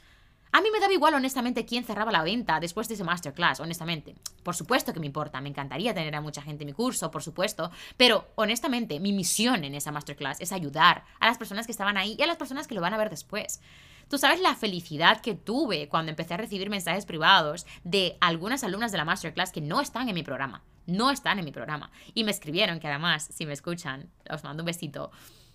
A 0.51 0.61
mí 0.61 0.69
me 0.73 0.81
daba 0.81 0.93
igual, 0.93 1.15
honestamente, 1.15 1.67
quién 1.67 1.85
cerraba 1.85 2.11
la 2.11 2.23
venta 2.23 2.59
después 2.59 2.89
de 2.89 2.95
ese 2.95 3.05
masterclass, 3.05 3.61
honestamente. 3.61 4.15
Por 4.43 4.55
supuesto 4.55 4.95
que 4.95 5.01
me 5.01 5.07
importa, 5.07 5.41
me 5.41 5.51
encantaría 5.51 5.95
tener 5.95 6.15
a 6.15 6.21
mucha 6.21 6.41
gente 6.41 6.65
en 6.65 6.69
mi 6.69 6.73
curso, 6.73 7.11
por 7.11 7.23
supuesto, 7.23 7.71
pero 7.97 8.29
honestamente, 8.37 8.99
mi 8.99 9.13
misión 9.13 9.65
en 9.65 9.75
esa 9.75 9.93
masterclass 9.93 10.41
es 10.41 10.53
ayudar 10.53 11.05
a 11.21 11.27
las 11.27 11.39
personas 11.39 11.67
que 11.67 11.73
estaban 11.73 11.99
ahí 11.99 12.17
y 12.19 12.23
a 12.23 12.27
las 12.27 12.39
personas 12.39 12.67
que 12.67 12.75
lo 12.75 12.81
van 12.81 12.95
a 12.95 12.99
ver 12.99 13.11
después. 13.11 13.61
Tú 14.09 14.17
sabes 14.17 14.41
la 14.41 14.55
felicidad 14.55 15.21
que 15.21 15.35
tuve 15.35 15.89
cuando 15.89 16.09
empecé 16.09 16.33
a 16.33 16.39
recibir 16.39 16.71
mensajes 16.71 17.05
privados 17.05 17.67
de 17.85 18.17
algunas 18.23 18.65
alumnas 18.65 18.91
de 18.91 18.97
la 18.97 19.05
masterclass 19.05 19.53
que 19.53 19.61
no 19.61 19.83
están 19.83 20.09
en 20.09 20.15
mi 20.15 20.23
programa. 20.23 20.63
No 20.87 21.11
están 21.11 21.39
en 21.39 21.45
mi 21.45 21.53
programa. 21.53 21.91
Y 22.15 22.25
me 22.25 22.31
escribieron, 22.31 22.81
que 22.81 22.89
además, 22.89 23.29
si 23.31 23.45
me 23.45 23.53
escuchan, 23.53 24.11
os 24.31 24.43
mando 24.45 24.63
un 24.63 24.67
besito. 24.67 25.11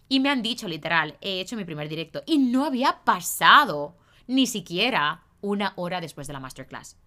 Y 0.07 0.19
me 0.19 0.29
han 0.29 0.43
dicho, 0.43 0.67
literal, 0.67 1.17
he 1.21 1.39
hecho 1.39 1.55
mi 1.55 1.65
primer 1.65 1.89
directo 1.89 2.21
y 2.27 2.37
no 2.37 2.65
había 2.65 3.03
pasado 3.03 3.95
ni 4.28 4.47
siquiera 4.47 5.24
una 5.41 5.74
hora 5.76 6.01
después 6.01 6.28
de 6.28 6.34
la 6.34 6.39
masterclass. 6.39 6.97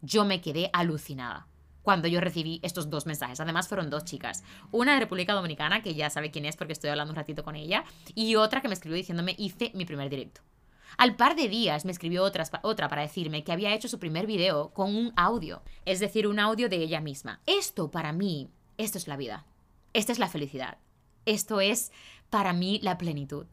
Yo 0.00 0.24
me 0.24 0.40
quedé 0.40 0.70
alucinada 0.72 1.48
cuando 1.82 2.08
yo 2.08 2.20
recibí 2.20 2.60
estos 2.62 2.90
dos 2.90 3.06
mensajes. 3.06 3.38
Además 3.40 3.68
fueron 3.68 3.90
dos 3.90 4.04
chicas. 4.04 4.42
Una 4.72 4.94
de 4.94 5.00
República 5.00 5.34
Dominicana, 5.34 5.82
que 5.82 5.94
ya 5.94 6.10
sabe 6.10 6.30
quién 6.30 6.46
es 6.46 6.56
porque 6.56 6.72
estoy 6.72 6.90
hablando 6.90 7.12
un 7.12 7.16
ratito 7.16 7.44
con 7.44 7.56
ella, 7.56 7.84
y 8.14 8.36
otra 8.36 8.60
que 8.60 8.68
me 8.68 8.74
escribió 8.74 8.96
diciéndome 8.96 9.36
hice 9.38 9.70
mi 9.74 9.84
primer 9.84 10.08
directo. 10.08 10.40
Al 10.96 11.16
par 11.16 11.36
de 11.36 11.48
días 11.48 11.84
me 11.84 11.92
escribió 11.92 12.24
otra, 12.24 12.88
para 12.88 13.02
decirme 13.02 13.44
que 13.44 13.52
había 13.52 13.74
hecho 13.74 13.88
su 13.88 13.98
primer 13.98 14.26
video 14.26 14.72
con 14.72 14.94
un 14.94 15.12
audio, 15.16 15.62
es 15.84 16.00
decir, 16.00 16.26
un 16.26 16.38
audio 16.38 16.68
de 16.68 16.76
ella 16.76 17.00
misma. 17.00 17.40
Esto 17.46 17.90
para 17.90 18.12
mí, 18.12 18.48
esto 18.78 18.98
es 18.98 19.08
la 19.08 19.16
vida. 19.16 19.44
Esta 19.92 20.12
es 20.12 20.18
la 20.18 20.28
felicidad. 20.28 20.78
Esto 21.26 21.60
es 21.60 21.92
para 22.30 22.52
mí 22.52 22.80
la 22.82 22.98
plenitud. 22.98 23.46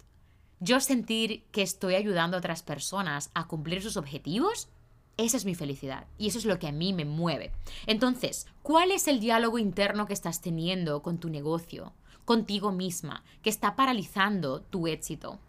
Yo 0.63 0.79
sentir 0.79 1.43
que 1.51 1.63
estoy 1.63 1.95
ayudando 1.95 2.37
a 2.37 2.39
otras 2.39 2.61
personas 2.61 3.31
a 3.33 3.47
cumplir 3.47 3.81
sus 3.81 3.97
objetivos, 3.97 4.69
esa 5.17 5.35
es 5.35 5.43
mi 5.43 5.55
felicidad 5.55 6.05
y 6.19 6.27
eso 6.27 6.37
es 6.37 6.45
lo 6.45 6.59
que 6.59 6.67
a 6.67 6.71
mí 6.71 6.93
me 6.93 7.03
mueve. 7.03 7.51
Entonces, 7.87 8.45
¿cuál 8.61 8.91
es 8.91 9.07
el 9.07 9.19
diálogo 9.19 9.57
interno 9.57 10.05
que 10.05 10.13
estás 10.13 10.39
teniendo 10.39 11.01
con 11.01 11.17
tu 11.17 11.31
negocio, 11.31 11.93
contigo 12.25 12.71
misma, 12.71 13.23
que 13.41 13.49
está 13.49 13.75
paralizando 13.75 14.61
tu 14.61 14.85
éxito? 14.85 15.39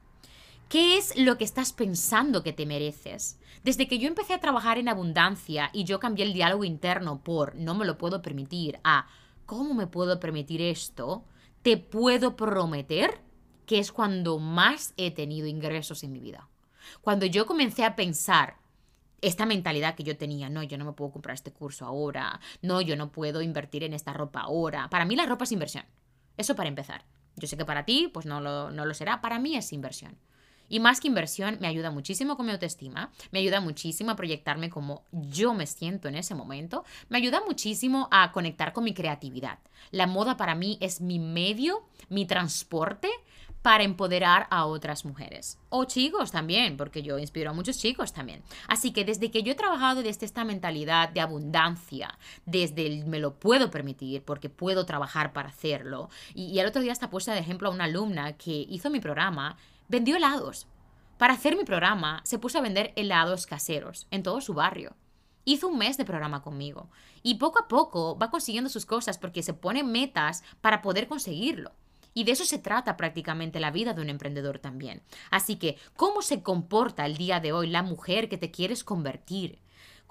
¿Qué 0.70 0.96
es 0.96 1.14
lo 1.18 1.36
que 1.36 1.44
estás 1.44 1.74
pensando 1.74 2.42
que 2.42 2.54
te 2.54 2.64
mereces? 2.64 3.38
Desde 3.64 3.88
que 3.88 3.98
yo 3.98 4.08
empecé 4.08 4.32
a 4.32 4.40
trabajar 4.40 4.78
en 4.78 4.88
abundancia 4.88 5.68
y 5.74 5.84
yo 5.84 6.00
cambié 6.00 6.24
el 6.24 6.32
diálogo 6.32 6.64
interno 6.64 7.22
por 7.22 7.54
no 7.54 7.74
me 7.74 7.84
lo 7.84 7.98
puedo 7.98 8.22
permitir 8.22 8.80
a 8.82 9.08
¿cómo 9.44 9.74
me 9.74 9.86
puedo 9.86 10.18
permitir 10.20 10.62
esto? 10.62 11.22
Te 11.60 11.76
puedo 11.76 12.34
prometer 12.34 13.20
que 13.66 13.78
es 13.78 13.92
cuando 13.92 14.38
más 14.38 14.94
he 14.96 15.10
tenido 15.10 15.46
ingresos 15.46 16.02
en 16.02 16.12
mi 16.12 16.20
vida. 16.20 16.48
Cuando 17.00 17.26
yo 17.26 17.46
comencé 17.46 17.84
a 17.84 17.96
pensar 17.96 18.56
esta 19.20 19.46
mentalidad 19.46 19.94
que 19.94 20.02
yo 20.02 20.16
tenía, 20.16 20.50
no, 20.50 20.62
yo 20.62 20.76
no 20.76 20.84
me 20.84 20.92
puedo 20.92 21.12
comprar 21.12 21.34
este 21.34 21.52
curso 21.52 21.86
ahora, 21.86 22.40
no, 22.60 22.80
yo 22.80 22.96
no 22.96 23.12
puedo 23.12 23.40
invertir 23.40 23.84
en 23.84 23.94
esta 23.94 24.12
ropa 24.12 24.40
ahora. 24.40 24.88
Para 24.90 25.04
mí 25.04 25.14
la 25.14 25.26
ropa 25.26 25.44
es 25.44 25.52
inversión. 25.52 25.84
Eso 26.36 26.56
para 26.56 26.68
empezar. 26.68 27.04
Yo 27.36 27.46
sé 27.46 27.56
que 27.56 27.64
para 27.64 27.84
ti, 27.84 28.10
pues 28.12 28.26
no 28.26 28.40
lo, 28.40 28.70
no 28.70 28.84
lo 28.84 28.94
será, 28.94 29.20
para 29.20 29.38
mí 29.38 29.56
es 29.56 29.72
inversión. 29.72 30.18
Y 30.68 30.80
más 30.80 31.00
que 31.00 31.08
inversión, 31.08 31.58
me 31.60 31.68
ayuda 31.68 31.90
muchísimo 31.90 32.36
con 32.36 32.46
mi 32.46 32.52
autoestima, 32.52 33.12
me 33.30 33.40
ayuda 33.40 33.60
muchísimo 33.60 34.10
a 34.10 34.16
proyectarme 34.16 34.70
como 34.70 35.04
yo 35.12 35.52
me 35.52 35.66
siento 35.66 36.08
en 36.08 36.14
ese 36.14 36.34
momento, 36.34 36.84
me 37.10 37.18
ayuda 37.18 37.42
muchísimo 37.46 38.08
a 38.10 38.32
conectar 38.32 38.72
con 38.72 38.84
mi 38.84 38.94
creatividad. 38.94 39.58
La 39.90 40.06
moda 40.06 40.38
para 40.38 40.54
mí 40.54 40.78
es 40.80 41.02
mi 41.02 41.18
medio, 41.18 41.86
mi 42.08 42.24
transporte 42.24 43.10
para 43.62 43.84
empoderar 43.84 44.48
a 44.50 44.66
otras 44.66 45.04
mujeres. 45.04 45.58
O 45.68 45.84
chicos 45.84 46.32
también, 46.32 46.76
porque 46.76 47.02
yo 47.02 47.18
inspiro 47.18 47.50
a 47.50 47.54
muchos 47.54 47.78
chicos 47.78 48.12
también. 48.12 48.42
Así 48.68 48.92
que 48.92 49.04
desde 49.04 49.30
que 49.30 49.42
yo 49.42 49.52
he 49.52 49.56
trabajado 49.56 50.02
desde 50.02 50.26
esta 50.26 50.44
mentalidad 50.44 51.08
de 51.08 51.20
abundancia, 51.20 52.18
desde 52.44 52.86
el 52.86 53.06
me 53.06 53.20
lo 53.20 53.38
puedo 53.38 53.70
permitir 53.70 54.22
porque 54.24 54.50
puedo 54.50 54.84
trabajar 54.84 55.32
para 55.32 55.48
hacerlo. 55.48 56.10
Y, 56.34 56.46
y 56.46 56.58
el 56.58 56.66
otro 56.66 56.82
día 56.82 56.92
hasta 56.92 57.10
puse 57.10 57.30
de 57.30 57.38
ejemplo 57.38 57.68
a 57.68 57.72
una 57.72 57.84
alumna 57.84 58.32
que 58.36 58.66
hizo 58.68 58.90
mi 58.90 59.00
programa, 59.00 59.56
vendió 59.88 60.16
helados. 60.16 60.66
Para 61.16 61.34
hacer 61.34 61.56
mi 61.56 61.64
programa 61.64 62.20
se 62.24 62.40
puso 62.40 62.58
a 62.58 62.62
vender 62.62 62.92
helados 62.96 63.46
caseros 63.46 64.08
en 64.10 64.24
todo 64.24 64.40
su 64.40 64.54
barrio. 64.54 64.96
Hizo 65.44 65.68
un 65.68 65.78
mes 65.78 65.96
de 65.96 66.04
programa 66.04 66.42
conmigo 66.42 66.88
y 67.22 67.36
poco 67.36 67.60
a 67.60 67.68
poco 67.68 68.18
va 68.18 68.30
consiguiendo 68.30 68.70
sus 68.70 68.86
cosas 68.86 69.18
porque 69.18 69.42
se 69.42 69.54
pone 69.54 69.84
metas 69.84 70.42
para 70.60 70.82
poder 70.82 71.06
conseguirlo. 71.06 71.72
Y 72.14 72.24
de 72.24 72.32
eso 72.32 72.44
se 72.44 72.58
trata 72.58 72.96
prácticamente 72.96 73.60
la 73.60 73.70
vida 73.70 73.94
de 73.94 74.02
un 74.02 74.10
emprendedor 74.10 74.58
también. 74.58 75.02
Así 75.30 75.56
que, 75.56 75.76
¿cómo 75.96 76.22
se 76.22 76.42
comporta 76.42 77.06
el 77.06 77.16
día 77.16 77.40
de 77.40 77.52
hoy 77.52 77.68
la 77.68 77.82
mujer 77.82 78.28
que 78.28 78.38
te 78.38 78.50
quieres 78.50 78.84
convertir? 78.84 79.60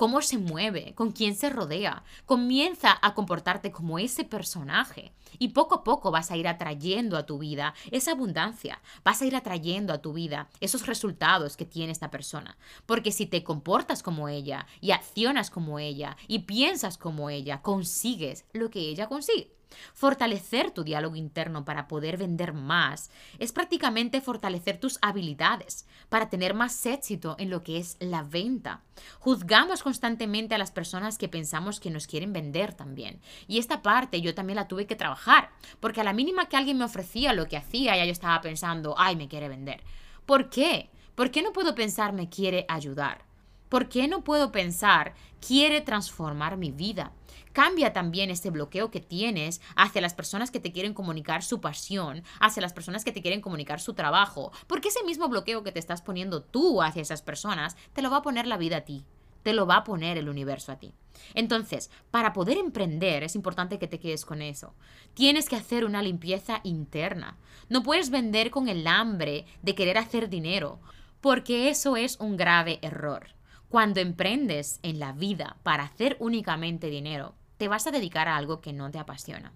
cómo 0.01 0.23
se 0.23 0.39
mueve, 0.39 0.95
con 0.95 1.11
quién 1.11 1.35
se 1.35 1.51
rodea. 1.51 2.03
Comienza 2.25 2.97
a 3.03 3.13
comportarte 3.13 3.71
como 3.71 3.99
ese 3.99 4.23
personaje 4.23 5.13
y 5.37 5.49
poco 5.49 5.75
a 5.75 5.83
poco 5.83 6.09
vas 6.09 6.31
a 6.31 6.37
ir 6.37 6.47
atrayendo 6.47 7.17
a 7.17 7.27
tu 7.27 7.37
vida 7.37 7.75
esa 7.91 8.13
abundancia, 8.13 8.81
vas 9.03 9.21
a 9.21 9.25
ir 9.25 9.35
atrayendo 9.35 9.93
a 9.93 10.01
tu 10.01 10.13
vida 10.13 10.49
esos 10.59 10.87
resultados 10.87 11.55
que 11.55 11.65
tiene 11.65 11.91
esta 11.91 12.09
persona. 12.09 12.57
Porque 12.87 13.11
si 13.11 13.27
te 13.27 13.43
comportas 13.43 14.01
como 14.01 14.27
ella 14.27 14.65
y 14.79 14.89
accionas 14.89 15.51
como 15.51 15.77
ella 15.77 16.17
y 16.27 16.39
piensas 16.39 16.97
como 16.97 17.29
ella, 17.29 17.61
consigues 17.61 18.45
lo 18.53 18.71
que 18.71 18.79
ella 18.79 19.07
consigue. 19.07 19.60
Fortalecer 19.93 20.71
tu 20.71 20.83
diálogo 20.83 21.15
interno 21.15 21.65
para 21.65 21.87
poder 21.87 22.17
vender 22.17 22.53
más 22.53 23.11
es 23.39 23.51
prácticamente 23.51 24.21
fortalecer 24.21 24.79
tus 24.79 24.99
habilidades 25.01 25.87
para 26.09 26.29
tener 26.29 26.53
más 26.53 26.85
éxito 26.85 27.35
en 27.39 27.49
lo 27.49 27.63
que 27.63 27.77
es 27.77 27.97
la 27.99 28.23
venta. 28.23 28.81
Juzgamos 29.19 29.83
constantemente 29.83 30.55
a 30.55 30.57
las 30.57 30.71
personas 30.71 31.17
que 31.17 31.29
pensamos 31.29 31.79
que 31.79 31.89
nos 31.89 32.07
quieren 32.07 32.33
vender 32.33 32.73
también. 32.73 33.21
Y 33.47 33.59
esta 33.59 33.81
parte 33.81 34.21
yo 34.21 34.35
también 34.35 34.57
la 34.57 34.67
tuve 34.67 34.87
que 34.87 34.95
trabajar, 34.95 35.49
porque 35.79 36.01
a 36.01 36.03
la 36.03 36.13
mínima 36.13 36.47
que 36.47 36.57
alguien 36.57 36.77
me 36.77 36.85
ofrecía 36.85 37.33
lo 37.33 37.47
que 37.47 37.57
hacía, 37.57 37.95
ya 37.95 38.05
yo 38.05 38.11
estaba 38.11 38.41
pensando, 38.41 38.95
ay, 38.97 39.15
me 39.15 39.27
quiere 39.27 39.49
vender. 39.49 39.83
¿Por 40.25 40.49
qué? 40.49 40.89
¿Por 41.15 41.31
qué 41.31 41.41
no 41.41 41.51
puedo 41.51 41.75
pensar 41.75 42.13
me 42.13 42.29
quiere 42.29 42.65
ayudar? 42.67 43.30
¿Por 43.71 43.87
qué 43.87 44.09
no 44.09 44.21
puedo 44.21 44.51
pensar 44.51 45.13
quiere 45.39 45.79
transformar 45.79 46.57
mi 46.57 46.71
vida? 46.71 47.13
Cambia 47.53 47.93
también 47.93 48.29
ese 48.29 48.49
bloqueo 48.49 48.91
que 48.91 48.99
tienes 48.99 49.61
hacia 49.77 50.01
las 50.01 50.13
personas 50.13 50.51
que 50.51 50.59
te 50.59 50.73
quieren 50.73 50.93
comunicar 50.93 51.41
su 51.41 51.61
pasión, 51.61 52.21
hacia 52.41 52.61
las 52.61 52.73
personas 52.73 53.05
que 53.05 53.13
te 53.13 53.21
quieren 53.21 53.39
comunicar 53.39 53.79
su 53.79 53.93
trabajo, 53.93 54.51
porque 54.67 54.89
ese 54.89 55.05
mismo 55.05 55.29
bloqueo 55.29 55.63
que 55.63 55.71
te 55.71 55.79
estás 55.79 56.01
poniendo 56.01 56.43
tú 56.43 56.81
hacia 56.81 57.01
esas 57.01 57.21
personas, 57.21 57.77
te 57.93 58.01
lo 58.01 58.11
va 58.11 58.17
a 58.17 58.21
poner 58.21 58.45
la 58.45 58.57
vida 58.57 58.75
a 58.75 58.81
ti, 58.81 59.05
te 59.41 59.53
lo 59.53 59.65
va 59.65 59.77
a 59.77 59.83
poner 59.85 60.17
el 60.17 60.27
universo 60.27 60.73
a 60.73 60.79
ti. 60.79 60.93
Entonces, 61.33 61.89
para 62.11 62.33
poder 62.33 62.57
emprender 62.57 63.23
es 63.23 63.35
importante 63.35 63.79
que 63.79 63.87
te 63.87 64.01
quedes 64.01 64.25
con 64.25 64.41
eso. 64.41 64.75
Tienes 65.13 65.47
que 65.47 65.55
hacer 65.55 65.85
una 65.85 66.01
limpieza 66.01 66.59
interna. 66.65 67.37
No 67.69 67.83
puedes 67.83 68.09
vender 68.09 68.51
con 68.51 68.67
el 68.67 68.85
hambre 68.85 69.45
de 69.61 69.75
querer 69.75 69.97
hacer 69.97 70.27
dinero, 70.27 70.81
porque 71.21 71.69
eso 71.69 71.95
es 71.95 72.19
un 72.19 72.35
grave 72.35 72.77
error. 72.81 73.27
Cuando 73.71 74.01
emprendes 74.01 74.81
en 74.83 74.99
la 74.99 75.13
vida 75.13 75.55
para 75.63 75.85
hacer 75.85 76.17
únicamente 76.19 76.89
dinero, 76.89 77.35
te 77.55 77.69
vas 77.69 77.87
a 77.87 77.91
dedicar 77.91 78.27
a 78.27 78.35
algo 78.35 78.59
que 78.59 78.73
no 78.73 78.91
te 78.91 78.99
apasiona. 78.99 79.53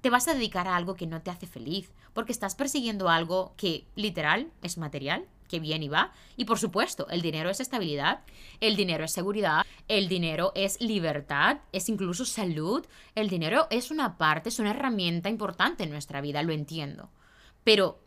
Te 0.00 0.08
vas 0.08 0.28
a 0.28 0.34
dedicar 0.34 0.68
a 0.68 0.76
algo 0.76 0.94
que 0.94 1.08
no 1.08 1.20
te 1.20 1.32
hace 1.32 1.48
feliz, 1.48 1.90
porque 2.12 2.30
estás 2.30 2.54
persiguiendo 2.54 3.08
algo 3.08 3.54
que 3.56 3.84
literal 3.96 4.52
es 4.62 4.78
material, 4.78 5.26
que 5.48 5.58
viene 5.58 5.86
y 5.86 5.88
va. 5.88 6.12
Y 6.36 6.44
por 6.44 6.60
supuesto, 6.60 7.08
el 7.08 7.22
dinero 7.22 7.50
es 7.50 7.58
estabilidad, 7.58 8.20
el 8.60 8.76
dinero 8.76 9.04
es 9.04 9.10
seguridad, 9.10 9.66
el 9.88 10.06
dinero 10.06 10.52
es 10.54 10.80
libertad, 10.80 11.58
es 11.72 11.88
incluso 11.88 12.24
salud. 12.24 12.86
El 13.16 13.28
dinero 13.28 13.66
es 13.70 13.90
una 13.90 14.16
parte, 14.16 14.48
es 14.48 14.60
una 14.60 14.70
herramienta 14.70 15.28
importante 15.28 15.82
en 15.82 15.90
nuestra 15.90 16.20
vida, 16.20 16.44
lo 16.44 16.52
entiendo. 16.52 17.10
Pero 17.64 17.98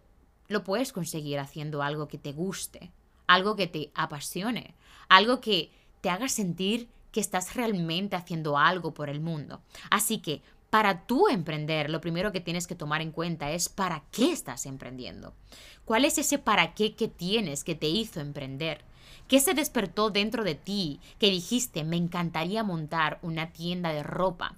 lo 0.47 0.63
puedes 0.63 0.93
conseguir 0.93 1.37
haciendo 1.37 1.83
algo 1.83 2.07
que 2.07 2.17
te 2.17 2.31
guste, 2.31 2.93
algo 3.27 3.57
que 3.57 3.67
te 3.67 3.91
apasione, 3.93 4.73
algo 5.09 5.41
que 5.41 5.71
te 6.01 6.09
haga 6.09 6.29
sentir 6.29 6.87
que 7.11 7.19
estás 7.19 7.55
realmente 7.55 8.15
haciendo 8.15 8.57
algo 8.57 8.93
por 8.93 9.09
el 9.09 9.19
mundo. 9.19 9.61
Así 9.89 10.19
que 10.19 10.41
para 10.69 11.07
tú 11.07 11.27
emprender, 11.27 11.89
lo 11.89 11.99
primero 11.99 12.31
que 12.31 12.41
tienes 12.41 12.67
que 12.67 12.75
tomar 12.75 13.01
en 13.01 13.11
cuenta 13.11 13.51
es 13.51 13.69
para 13.69 14.03
qué 14.11 14.31
estás 14.31 14.67
emprendiendo. 14.67 15.33
¿Cuál 15.83 16.05
es 16.05 16.19
ese 16.19 16.37
para 16.37 16.75
qué 16.75 16.95
que 16.95 17.07
tienes 17.07 17.63
que 17.63 17.73
te 17.73 17.87
hizo 17.87 18.19
emprender? 18.19 18.85
¿Qué 19.27 19.39
se 19.39 19.55
despertó 19.55 20.11
dentro 20.11 20.43
de 20.43 20.55
ti 20.55 20.99
que 21.17 21.31
dijiste, 21.31 21.83
me 21.83 21.97
encantaría 21.97 22.63
montar 22.63 23.17
una 23.23 23.51
tienda 23.51 23.91
de 23.91 24.03
ropa? 24.03 24.55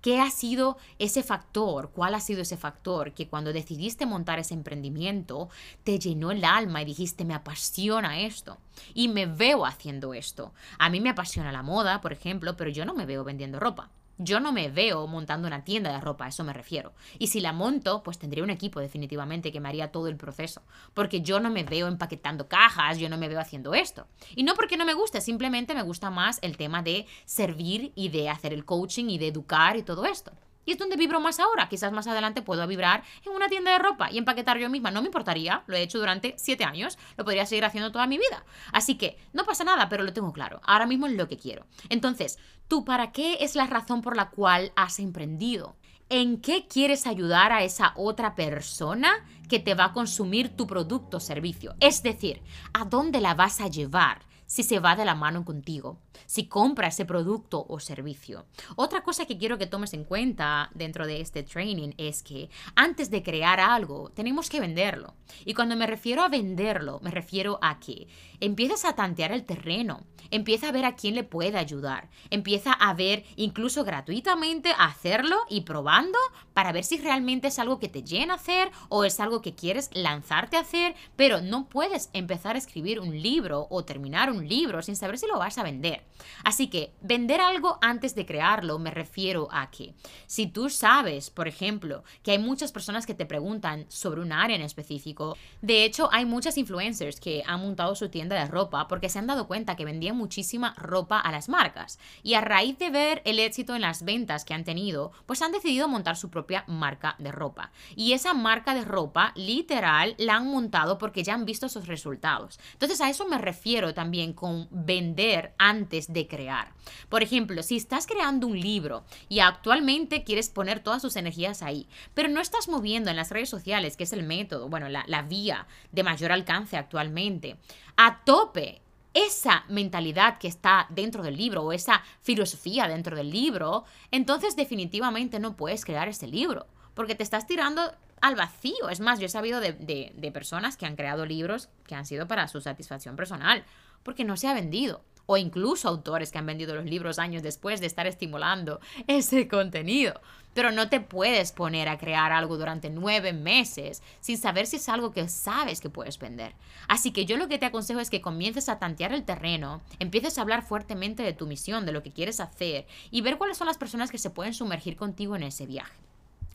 ¿Qué 0.00 0.20
ha 0.20 0.30
sido 0.30 0.76
ese 0.98 1.22
factor? 1.22 1.90
¿Cuál 1.90 2.14
ha 2.14 2.20
sido 2.20 2.42
ese 2.42 2.56
factor 2.56 3.12
que 3.12 3.28
cuando 3.28 3.52
decidiste 3.52 4.06
montar 4.06 4.38
ese 4.38 4.54
emprendimiento 4.54 5.48
te 5.82 5.98
llenó 5.98 6.30
el 6.30 6.44
alma 6.44 6.82
y 6.82 6.84
dijiste, 6.84 7.24
me 7.24 7.34
apasiona 7.34 8.20
esto 8.20 8.58
y 8.94 9.08
me 9.08 9.26
veo 9.26 9.66
haciendo 9.66 10.14
esto? 10.14 10.52
A 10.78 10.90
mí 10.90 11.00
me 11.00 11.10
apasiona 11.10 11.52
la 11.52 11.62
moda, 11.62 12.00
por 12.00 12.12
ejemplo, 12.12 12.56
pero 12.56 12.70
yo 12.70 12.84
no 12.84 12.94
me 12.94 13.06
veo 13.06 13.24
vendiendo 13.24 13.60
ropa. 13.60 13.90
Yo 14.18 14.38
no 14.38 14.52
me 14.52 14.68
veo 14.68 15.06
montando 15.06 15.48
una 15.48 15.64
tienda 15.64 15.92
de 15.92 16.00
ropa, 16.00 16.26
a 16.26 16.28
eso 16.28 16.44
me 16.44 16.52
refiero. 16.52 16.92
Y 17.18 17.28
si 17.28 17.40
la 17.40 17.52
monto, 17.52 18.02
pues 18.02 18.18
tendría 18.18 18.44
un 18.44 18.50
equipo 18.50 18.80
definitivamente 18.80 19.50
que 19.50 19.60
me 19.60 19.68
haría 19.68 19.90
todo 19.90 20.08
el 20.08 20.16
proceso. 20.16 20.62
Porque 20.94 21.20
yo 21.20 21.40
no 21.40 21.50
me 21.50 21.64
veo 21.64 21.88
empaquetando 21.88 22.48
cajas, 22.48 22.98
yo 22.98 23.08
no 23.08 23.18
me 23.18 23.28
veo 23.28 23.40
haciendo 23.40 23.74
esto. 23.74 24.06
Y 24.36 24.44
no 24.44 24.54
porque 24.54 24.76
no 24.76 24.84
me 24.84 24.94
guste, 24.94 25.20
simplemente 25.20 25.74
me 25.74 25.82
gusta 25.82 26.10
más 26.10 26.38
el 26.42 26.56
tema 26.56 26.82
de 26.82 27.06
servir 27.24 27.92
y 27.94 28.08
de 28.10 28.30
hacer 28.30 28.52
el 28.52 28.64
coaching 28.64 29.06
y 29.06 29.18
de 29.18 29.28
educar 29.28 29.76
y 29.76 29.82
todo 29.82 30.04
esto. 30.04 30.32
Y 30.64 30.72
es 30.72 30.78
donde 30.78 30.96
vibro 30.96 31.20
más 31.20 31.40
ahora. 31.40 31.68
Quizás 31.68 31.92
más 31.92 32.06
adelante 32.06 32.42
puedo 32.42 32.66
vibrar 32.66 33.02
en 33.24 33.32
una 33.32 33.48
tienda 33.48 33.72
de 33.72 33.78
ropa 33.78 34.10
y 34.10 34.18
empaquetar 34.18 34.58
yo 34.58 34.70
misma. 34.70 34.90
No 34.90 35.02
me 35.02 35.08
importaría. 35.08 35.62
Lo 35.66 35.76
he 35.76 35.82
hecho 35.82 35.98
durante 35.98 36.34
siete 36.38 36.64
años. 36.64 36.98
Lo 37.16 37.24
podría 37.24 37.46
seguir 37.46 37.64
haciendo 37.64 37.92
toda 37.92 38.06
mi 38.06 38.18
vida. 38.18 38.44
Así 38.72 38.96
que 38.96 39.18
no 39.32 39.44
pasa 39.44 39.64
nada, 39.64 39.88
pero 39.88 40.02
lo 40.02 40.12
tengo 40.12 40.32
claro. 40.32 40.60
Ahora 40.64 40.86
mismo 40.86 41.06
es 41.06 41.14
lo 41.14 41.28
que 41.28 41.36
quiero. 41.36 41.66
Entonces, 41.88 42.38
¿tú 42.68 42.84
para 42.84 43.12
qué 43.12 43.38
es 43.40 43.54
la 43.54 43.66
razón 43.66 44.02
por 44.02 44.16
la 44.16 44.30
cual 44.30 44.72
has 44.76 44.98
emprendido? 44.98 45.76
¿En 46.10 46.40
qué 46.40 46.66
quieres 46.68 47.06
ayudar 47.06 47.52
a 47.52 47.62
esa 47.62 47.92
otra 47.96 48.34
persona 48.34 49.10
que 49.48 49.58
te 49.58 49.74
va 49.74 49.86
a 49.86 49.92
consumir 49.92 50.54
tu 50.54 50.66
producto 50.66 51.16
o 51.16 51.20
servicio? 51.20 51.74
Es 51.80 52.02
decir, 52.02 52.42
¿a 52.74 52.84
dónde 52.84 53.20
la 53.20 53.34
vas 53.34 53.60
a 53.60 53.68
llevar? 53.68 54.22
si 54.46 54.62
se 54.62 54.78
va 54.78 54.96
de 54.96 55.04
la 55.04 55.14
mano 55.14 55.44
contigo, 55.44 55.98
si 56.26 56.46
compra 56.46 56.88
ese 56.88 57.04
producto 57.04 57.64
o 57.68 57.80
servicio. 57.80 58.46
Otra 58.76 59.02
cosa 59.02 59.26
que 59.26 59.38
quiero 59.38 59.58
que 59.58 59.66
tomes 59.66 59.94
en 59.94 60.04
cuenta 60.04 60.70
dentro 60.74 61.06
de 61.06 61.20
este 61.20 61.42
training 61.42 61.92
es 61.98 62.22
que 62.22 62.50
antes 62.74 63.10
de 63.10 63.22
crear 63.22 63.60
algo, 63.60 64.10
tenemos 64.10 64.48
que 64.48 64.60
venderlo. 64.60 65.14
Y 65.44 65.54
cuando 65.54 65.76
me 65.76 65.86
refiero 65.86 66.22
a 66.22 66.28
venderlo, 66.28 67.00
me 67.02 67.10
refiero 67.10 67.58
a 67.62 67.80
que 67.80 68.08
empiezas 68.40 68.84
a 68.84 68.94
tantear 68.94 69.32
el 69.32 69.44
terreno, 69.44 70.04
empieza 70.30 70.68
a 70.68 70.72
ver 70.72 70.84
a 70.84 70.96
quién 70.96 71.14
le 71.14 71.24
puede 71.24 71.58
ayudar, 71.58 72.08
empieza 72.30 72.72
a 72.72 72.94
ver 72.94 73.24
incluso 73.36 73.84
gratuitamente 73.84 74.70
hacerlo 74.78 75.36
y 75.48 75.62
probando 75.62 76.18
para 76.52 76.72
ver 76.72 76.84
si 76.84 76.98
realmente 76.98 77.48
es 77.48 77.58
algo 77.58 77.78
que 77.78 77.88
te 77.88 78.02
llena 78.02 78.34
hacer 78.34 78.70
o 78.88 79.04
es 79.04 79.20
algo 79.20 79.42
que 79.42 79.54
quieres 79.54 79.90
lanzarte 79.92 80.56
a 80.56 80.60
hacer, 80.60 80.94
pero 81.16 81.40
no 81.40 81.68
puedes 81.68 82.10
empezar 82.12 82.56
a 82.56 82.58
escribir 82.58 83.00
un 83.00 83.20
libro 83.20 83.66
o 83.70 83.84
terminar 83.84 84.30
un 84.30 84.46
libro 84.46 84.82
sin 84.82 84.96
saber 84.96 85.18
si 85.18 85.26
lo 85.26 85.38
vas 85.38 85.58
a 85.58 85.62
vender. 85.62 86.03
Así 86.44 86.68
que 86.68 86.92
vender 87.00 87.40
algo 87.40 87.78
antes 87.80 88.14
de 88.14 88.26
crearlo 88.26 88.78
me 88.78 88.90
refiero 88.90 89.48
a 89.50 89.70
que 89.70 89.94
si 90.26 90.46
tú 90.46 90.68
sabes, 90.68 91.30
por 91.30 91.48
ejemplo, 91.48 92.04
que 92.22 92.32
hay 92.32 92.38
muchas 92.38 92.72
personas 92.72 93.06
que 93.06 93.14
te 93.14 93.26
preguntan 93.26 93.86
sobre 93.88 94.20
un 94.20 94.32
área 94.32 94.56
en 94.56 94.62
específico, 94.62 95.36
de 95.62 95.84
hecho 95.84 96.08
hay 96.12 96.24
muchas 96.24 96.58
influencers 96.58 97.20
que 97.20 97.42
han 97.46 97.60
montado 97.60 97.94
su 97.94 98.08
tienda 98.08 98.36
de 98.36 98.46
ropa 98.46 98.88
porque 98.88 99.08
se 99.08 99.18
han 99.18 99.26
dado 99.26 99.46
cuenta 99.46 99.76
que 99.76 99.84
vendían 99.84 100.16
muchísima 100.16 100.74
ropa 100.76 101.18
a 101.18 101.32
las 101.32 101.48
marcas 101.48 101.98
y 102.22 102.34
a 102.34 102.40
raíz 102.40 102.78
de 102.78 102.90
ver 102.90 103.22
el 103.24 103.38
éxito 103.38 103.74
en 103.74 103.82
las 103.82 104.04
ventas 104.04 104.44
que 104.44 104.54
han 104.54 104.64
tenido, 104.64 105.12
pues 105.26 105.42
han 105.42 105.52
decidido 105.52 105.88
montar 105.88 106.16
su 106.16 106.30
propia 106.30 106.64
marca 106.66 107.16
de 107.18 107.32
ropa. 107.32 107.70
Y 107.96 108.12
esa 108.12 108.34
marca 108.34 108.74
de 108.74 108.84
ropa 108.84 109.32
literal 109.34 110.14
la 110.18 110.36
han 110.36 110.50
montado 110.50 110.98
porque 110.98 111.22
ya 111.22 111.34
han 111.34 111.44
visto 111.44 111.68
sus 111.68 111.86
resultados. 111.86 112.58
Entonces 112.72 113.00
a 113.00 113.08
eso 113.08 113.26
me 113.26 113.38
refiero 113.38 113.94
también 113.94 114.32
con 114.32 114.68
vender 114.70 115.54
antes 115.58 115.93
de 116.08 116.26
crear. 116.26 116.72
Por 117.08 117.22
ejemplo, 117.22 117.62
si 117.62 117.76
estás 117.76 118.06
creando 118.06 118.46
un 118.46 118.60
libro 118.60 119.04
y 119.28 119.40
actualmente 119.40 120.24
quieres 120.24 120.48
poner 120.48 120.80
todas 120.80 121.02
tus 121.02 121.16
energías 121.16 121.62
ahí, 121.62 121.86
pero 122.14 122.28
no 122.28 122.40
estás 122.40 122.68
moviendo 122.68 123.10
en 123.10 123.16
las 123.16 123.30
redes 123.30 123.48
sociales, 123.48 123.96
que 123.96 124.04
es 124.04 124.12
el 124.12 124.24
método, 124.24 124.68
bueno, 124.68 124.88
la, 124.88 125.22
vía 125.22 125.66
de 125.92 126.02
mayor 126.02 126.32
alcance 126.32 126.76
actualmente, 126.76 127.56
a 127.96 128.24
tope 128.24 128.82
esa 129.14 129.64
mentalidad 129.68 130.38
que 130.38 130.48
está 130.48 130.86
dentro 130.90 131.22
del 131.22 131.36
libro 131.36 131.62
o 131.62 131.72
esa 131.72 132.02
filosofía 132.20 132.88
dentro 132.88 133.16
del 133.16 133.30
libro, 133.30 133.84
entonces 134.10 134.56
definitivamente 134.56 135.38
no 135.38 135.56
puedes 135.56 135.84
crear 135.84 136.08
ese 136.08 136.26
libro, 136.26 136.66
porque 136.94 137.14
te 137.14 137.22
estás 137.22 137.46
tirando 137.46 137.92
al 138.20 138.34
vacío. 138.36 138.88
Es 138.90 139.00
más, 139.00 139.20
yo 139.20 139.26
he 139.26 139.28
sabido 139.28 139.60
de, 139.60 140.30
personas 140.32 140.76
que 140.76 140.86
han 140.86 140.96
creado 140.96 141.26
libros 141.26 141.68
que 141.86 141.94
han 141.94 142.06
sido 142.06 142.26
para 142.26 142.48
su 142.48 142.60
satisfacción 142.60 143.16
personal, 143.16 143.64
porque 144.02 144.24
no 144.24 144.36
se 144.36 144.48
ha 144.48 144.54
vendido 144.54 145.02
o 145.26 145.36
incluso 145.36 145.88
autores 145.88 146.30
que 146.30 146.38
han 146.38 146.46
vendido 146.46 146.74
los 146.74 146.84
libros 146.84 147.18
años 147.18 147.42
después 147.42 147.80
de 147.80 147.86
estar 147.86 148.06
estimulando 148.06 148.80
ese 149.06 149.48
contenido. 149.48 150.20
Pero 150.52 150.70
no 150.70 150.88
te 150.88 151.00
puedes 151.00 151.50
poner 151.50 151.88
a 151.88 151.98
crear 151.98 152.30
algo 152.32 152.56
durante 152.56 152.88
nueve 152.88 153.32
meses 153.32 154.02
sin 154.20 154.38
saber 154.38 154.66
si 154.66 154.76
es 154.76 154.88
algo 154.88 155.12
que 155.12 155.28
sabes 155.28 155.80
que 155.80 155.90
puedes 155.90 156.18
vender. 156.18 156.54
Así 156.86 157.12
que 157.12 157.26
yo 157.26 157.36
lo 157.36 157.48
que 157.48 157.58
te 157.58 157.66
aconsejo 157.66 158.00
es 158.00 158.10
que 158.10 158.20
comiences 158.20 158.68
a 158.68 158.78
tantear 158.78 159.12
el 159.12 159.24
terreno, 159.24 159.82
empieces 159.98 160.38
a 160.38 160.42
hablar 160.42 160.64
fuertemente 160.64 161.22
de 161.22 161.32
tu 161.32 161.46
misión, 161.46 161.86
de 161.86 161.92
lo 161.92 162.02
que 162.02 162.12
quieres 162.12 162.38
hacer 162.38 162.86
y 163.10 163.20
ver 163.20 163.36
cuáles 163.36 163.56
son 163.56 163.66
las 163.66 163.78
personas 163.78 164.10
que 164.10 164.18
se 164.18 164.30
pueden 164.30 164.54
sumergir 164.54 164.96
contigo 164.96 165.34
en 165.34 165.42
ese 165.42 165.66
viaje. 165.66 165.94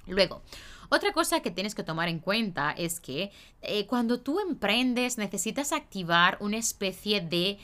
Luego, 0.07 0.41
otra 0.89 1.11
cosa 1.13 1.41
que 1.41 1.51
tienes 1.51 1.75
que 1.75 1.83
tomar 1.83 2.09
en 2.09 2.19
cuenta 2.19 2.71
es 2.71 2.99
que 2.99 3.31
eh, 3.61 3.85
cuando 3.85 4.21
tú 4.21 4.39
emprendes 4.39 5.17
necesitas 5.17 5.71
activar 5.71 6.37
una 6.41 6.57
especie 6.57 7.21
de 7.21 7.59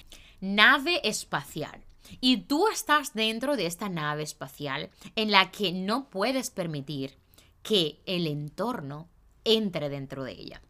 nave 0.54 1.02
espacial. 1.04 1.84
Y 2.22 2.38
tú 2.38 2.68
estás 2.68 3.14
dentro 3.14 3.56
de 3.56 3.66
esta 3.66 3.90
nave 3.90 4.24
espacial 4.24 4.90
en 5.16 5.32
la 5.32 5.52
que 5.52 5.72
no 5.72 6.10
puedes 6.10 6.52
permitir 6.52 7.18
que 7.64 8.02
el 8.06 8.28
entorno 8.28 9.10
entre 9.44 9.90
dentro 9.90 10.24
de 10.24 10.34
ella. 10.34 10.62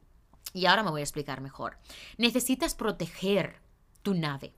Y 0.54 0.66
ahora 0.66 0.84
me 0.84 0.92
voy 0.92 1.02
a 1.02 1.04
explicar 1.04 1.42
mejor. 1.42 1.78
Necesitas 2.18 2.76
proteger 2.76 3.58
tu 4.02 4.14
nave. 4.14 4.54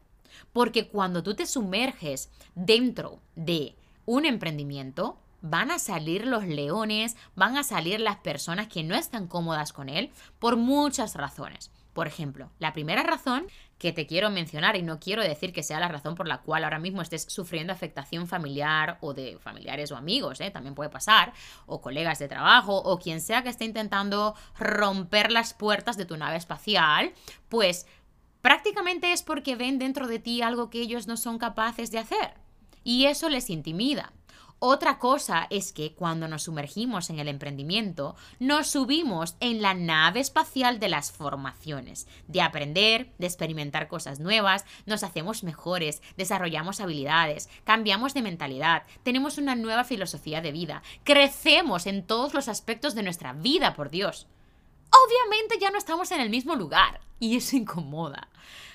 Porque 0.53 0.87
cuando 0.87 1.23
tú 1.23 1.33
te 1.33 1.47
sumerges 1.47 2.29
dentro 2.53 3.19
de 3.35 3.75
un 4.05 4.25
emprendimiento, 4.25 5.19
van 5.41 5.71
a 5.71 5.79
salir 5.79 6.27
los 6.27 6.45
leones, 6.45 7.15
van 7.35 7.57
a 7.57 7.63
salir 7.63 7.99
las 7.99 8.17
personas 8.17 8.67
que 8.67 8.83
no 8.83 8.95
están 8.95 9.27
cómodas 9.27 9.73
con 9.73 9.89
él 9.89 10.11
por 10.39 10.57
muchas 10.57 11.15
razones. 11.15 11.71
Por 11.93 12.05
ejemplo, 12.05 12.51
la 12.59 12.73
primera 12.73 13.01
razón 13.01 13.47
que 13.77 13.93
te 13.93 14.07
quiero 14.07 14.29
mencionar, 14.29 14.75
y 14.75 14.81
no 14.81 14.99
quiero 14.99 15.21
decir 15.21 15.53
que 15.53 15.63
sea 15.63 15.79
la 15.79 15.87
razón 15.87 16.15
por 16.15 16.27
la 16.27 16.41
cual 16.41 16.63
ahora 16.63 16.79
mismo 16.79 17.01
estés 17.01 17.23
sufriendo 17.29 17.73
afectación 17.73 18.27
familiar 18.27 18.97
o 19.01 19.13
de 19.13 19.37
familiares 19.39 19.91
o 19.91 19.97
amigos, 19.97 20.41
¿eh? 20.41 20.49
también 20.49 20.75
puede 20.75 20.89
pasar, 20.89 21.33
o 21.65 21.79
colegas 21.81 22.19
de 22.19 22.27
trabajo, 22.27 22.75
o 22.75 22.97
quien 22.97 23.21
sea 23.21 23.43
que 23.43 23.49
esté 23.49 23.65
intentando 23.65 24.35
romper 24.57 25.31
las 25.31 25.53
puertas 25.53 25.97
de 25.97 26.05
tu 26.05 26.17
nave 26.17 26.37
espacial, 26.37 27.13
pues 27.49 27.85
prácticamente 28.41 29.13
es 29.13 29.21
porque 29.21 29.55
ven 29.55 29.77
dentro 29.77 30.07
de 30.07 30.19
ti 30.19 30.41
algo 30.41 30.69
que 30.69 30.81
ellos 30.81 31.07
no 31.07 31.17
son 31.17 31.37
capaces 31.37 31.91
de 31.91 31.99
hacer. 31.99 32.33
Y 32.83 33.05
eso 33.05 33.29
les 33.29 33.49
intimida. 33.49 34.13
Otra 34.59 34.97
cosa 34.97 35.45
es 35.51 35.71
que 35.71 35.93
cuando 35.93 36.27
nos 36.27 36.43
sumergimos 36.43 37.11
en 37.11 37.19
el 37.19 37.27
emprendimiento, 37.27 38.15
nos 38.39 38.67
subimos 38.67 39.35
en 39.39 39.61
la 39.61 39.75
nave 39.75 40.19
espacial 40.19 40.79
de 40.79 40.89
las 40.89 41.11
formaciones, 41.11 42.07
de 42.27 42.41
aprender, 42.41 43.13
de 43.19 43.27
experimentar 43.27 43.87
cosas 43.87 44.19
nuevas, 44.19 44.65
nos 44.87 45.03
hacemos 45.03 45.43
mejores, 45.43 46.01
desarrollamos 46.17 46.81
habilidades, 46.81 47.49
cambiamos 47.65 48.15
de 48.15 48.23
mentalidad, 48.23 48.81
tenemos 49.03 49.37
una 49.37 49.53
nueva 49.53 49.83
filosofía 49.83 50.41
de 50.41 50.51
vida, 50.51 50.81
crecemos 51.03 51.85
en 51.85 52.03
todos 52.03 52.33
los 52.33 52.47
aspectos 52.47 52.95
de 52.95 53.03
nuestra 53.03 53.33
vida, 53.33 53.75
por 53.75 53.91
Dios. 53.91 54.25
Obviamente 54.89 55.59
ya 55.59 55.69
no 55.69 55.77
estamos 55.77 56.09
en 56.09 56.19
el 56.19 56.31
mismo 56.31 56.55
lugar 56.55 56.99
y 57.19 57.37
eso 57.37 57.55
incomoda. 57.55 58.27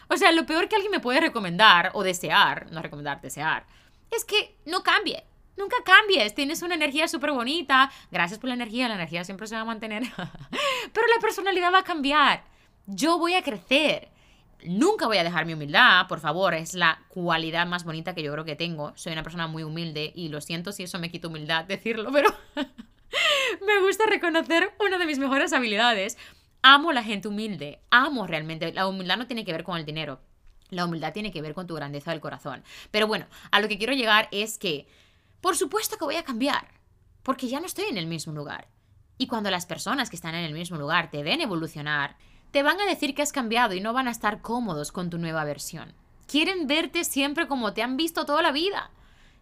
O 0.09 0.17
sea, 0.17 0.31
lo 0.31 0.47
peor 0.47 0.69
que 0.69 0.77
alguien 0.77 0.93
me 0.93 1.01
puede 1.01 1.21
recomendar 1.21 1.91
o 1.95 2.05
desear, 2.05 2.71
no 2.71 2.83
recomendar, 2.83 3.21
desear, 3.21 3.67
es 4.13 4.25
que 4.25 4.57
no 4.65 4.85
cambie 4.85 5.25
Nunca 5.57 5.77
cambies, 5.85 6.35
tienes 6.35 6.63
una 6.63 6.75
energía 6.75 7.09
súper 7.09 7.33
bonita. 7.33 7.91
Gracias 8.11 8.39
por 8.39 8.49
la 8.49 8.55
energía, 8.55 8.89
la 8.89 8.95
energía 8.95 9.25
siempre 9.25 9.47
se 9.47 9.55
va 9.55 9.63
a 9.63 9.67
mantener. 9.67 10.03
Pero 10.93 11.07
la 11.15 11.21
personalidad 11.21 11.73
va 11.73 11.81
a 11.81 11.85
cambiar. 11.85 12.45
Yo 12.87 13.19
voy 13.19 13.35
a 13.35 13.43
crecer. 13.43 14.09
Nunca 14.65 15.07
voy 15.07 15.19
a 15.19 15.25
dejar 15.25 15.45
mi 15.45 15.55
humildad, 15.55 16.07
por 16.07 16.21
favor, 16.21 16.55
es 16.55 16.75
la 16.75 17.03
cualidad 17.09 17.67
más 17.67 17.83
bonita 17.85 18.15
que 18.15 18.23
yo 18.23 18.33
creo 18.33 18.45
que 18.45 18.55
tengo. 18.55 18.93
Soy 18.97 19.13
una 19.13 19.25
persona 19.25 19.49
muy 19.49 19.65
humilde 19.65 20.13
y 20.15 20.29
lo 20.29 20.41
siento 20.41 20.71
si 20.71 20.85
eso 20.85 21.01
me 21.01 21.11
quita 21.11 21.29
humildad 21.29 21.65
decirlo, 21.65 22.13
pero 22.13 22.33
me 23.67 23.81
gusta 23.81 24.07
reconocer 24.07 24.73
una 24.79 24.99
de 24.99 25.07
mis 25.07 25.19
mejores 25.19 25.53
habilidades. 25.53 26.17
Amo 26.63 26.93
la 26.93 27.03
gente 27.03 27.27
humilde, 27.27 27.81
amo 27.91 28.29
realmente. 28.29 28.73
La 28.73 28.87
humildad 28.87 29.17
no 29.17 29.27
tiene 29.27 29.45
que 29.45 29.51
ver 29.51 29.65
con 29.65 29.77
el 29.79 29.85
dinero, 29.85 30.21
la 30.73 30.87
humildad 30.87 31.13
tiene 31.13 31.33
que 31.33 31.43
ver 31.43 31.55
con 31.55 31.67
tu 31.67 31.75
grandeza 31.75 32.13
del 32.13 32.21
corazón. 32.21 32.63
Pero 32.91 33.07
bueno, 33.07 33.27
a 33.51 33.61
lo 33.61 33.69
que 33.69 33.79
quiero 33.79 33.93
llegar 33.93 34.29
es 34.31 34.59
que 34.59 34.87
por 35.43 35.57
supuesto 35.57 35.99
que 35.99 36.05
voy 36.05 36.15
a 36.15 36.25
cambiar, 36.25 36.69
porque 37.25 37.49
ya 37.49 37.59
no 37.59 37.67
estoy 37.67 37.87
en 37.87 37.99
el 37.99 38.07
mismo 38.07 38.33
lugar. 38.33 38.69
Y 39.19 39.27
cuando 39.27 39.51
las 39.51 39.67
personas 39.67 40.09
que 40.09 40.15
están 40.15 40.37
en 40.37 40.45
el 40.45 40.55
mismo 40.55 40.77
lugar 40.77 41.11
te 41.11 41.25
ven 41.25 41.41
evolucionar, 41.41 42.17
te 42.53 42.63
van 42.63 42.81
a 42.81 42.87
decir 42.87 43.13
que 43.13 43.23
has 43.23 43.33
cambiado 43.33 43.75
y 43.75 43.81
no 43.81 43.93
van 43.93 44.07
a 44.07 44.13
estar 44.13 44.41
cómodos 44.41 44.93
con 44.93 45.11
tu 45.11 45.19
nueva 45.19 45.43
versión. 45.45 45.95
Quieren 46.29 46.69
verte 46.69 47.03
siempre 47.03 47.49
como 47.49 47.73
te 47.73 47.83
han 47.83 47.97
visto 47.97 48.25
toda 48.25 48.41
la 48.41 48.53
vida. 48.53 48.93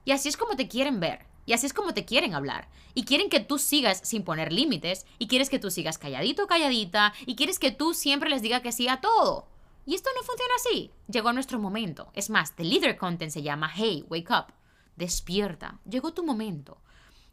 Y 0.06 0.12
así 0.12 0.30
es 0.30 0.38
como 0.38 0.56
te 0.56 0.68
quieren 0.68 1.00
ver. 1.00 1.26
Y 1.44 1.52
así 1.52 1.66
es 1.66 1.74
como 1.74 1.92
te 1.92 2.06
quieren 2.06 2.34
hablar. 2.34 2.68
Y 2.94 3.04
quieren 3.04 3.28
que 3.28 3.40
tú 3.40 3.58
sigas 3.58 4.00
sin 4.02 4.24
poner 4.24 4.54
límites. 4.54 5.04
Y 5.18 5.28
quieres 5.28 5.50
que 5.50 5.58
tú 5.58 5.70
sigas 5.70 5.98
calladito, 5.98 6.46
calladita. 6.46 7.12
Y 7.26 7.36
quieres 7.36 7.58
que 7.58 7.72
tú 7.72 7.92
siempre 7.92 8.30
les 8.30 8.40
diga 8.40 8.62
que 8.62 8.72
sí 8.72 8.88
a 8.88 9.02
todo. 9.02 9.48
Y 9.84 9.94
esto 9.96 10.08
no 10.16 10.22
funciona 10.22 10.54
así. 10.56 10.90
Llegó 11.08 11.32
nuestro 11.34 11.58
momento. 11.58 12.10
Es 12.14 12.30
más, 12.30 12.56
the 12.56 12.64
leader 12.64 12.96
content 12.96 13.32
se 13.32 13.42
llama 13.42 13.70
Hey, 13.74 14.06
wake 14.08 14.30
up 14.30 14.59
despierta, 14.96 15.80
llegó 15.88 16.12
tu 16.12 16.24
momento. 16.24 16.80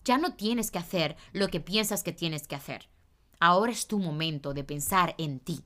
Ya 0.03 0.17
no 0.17 0.33
tienes 0.33 0.71
que 0.71 0.79
hacer 0.79 1.17
lo 1.33 1.49
que 1.49 1.59
piensas 1.59 2.03
que 2.03 2.13
tienes 2.13 2.47
que 2.47 2.55
hacer. 2.55 2.87
Ahora 3.39 3.71
es 3.71 3.87
tu 3.87 3.99
momento 3.99 4.53
de 4.53 4.63
pensar 4.63 5.15
en 5.17 5.39
ti. 5.39 5.63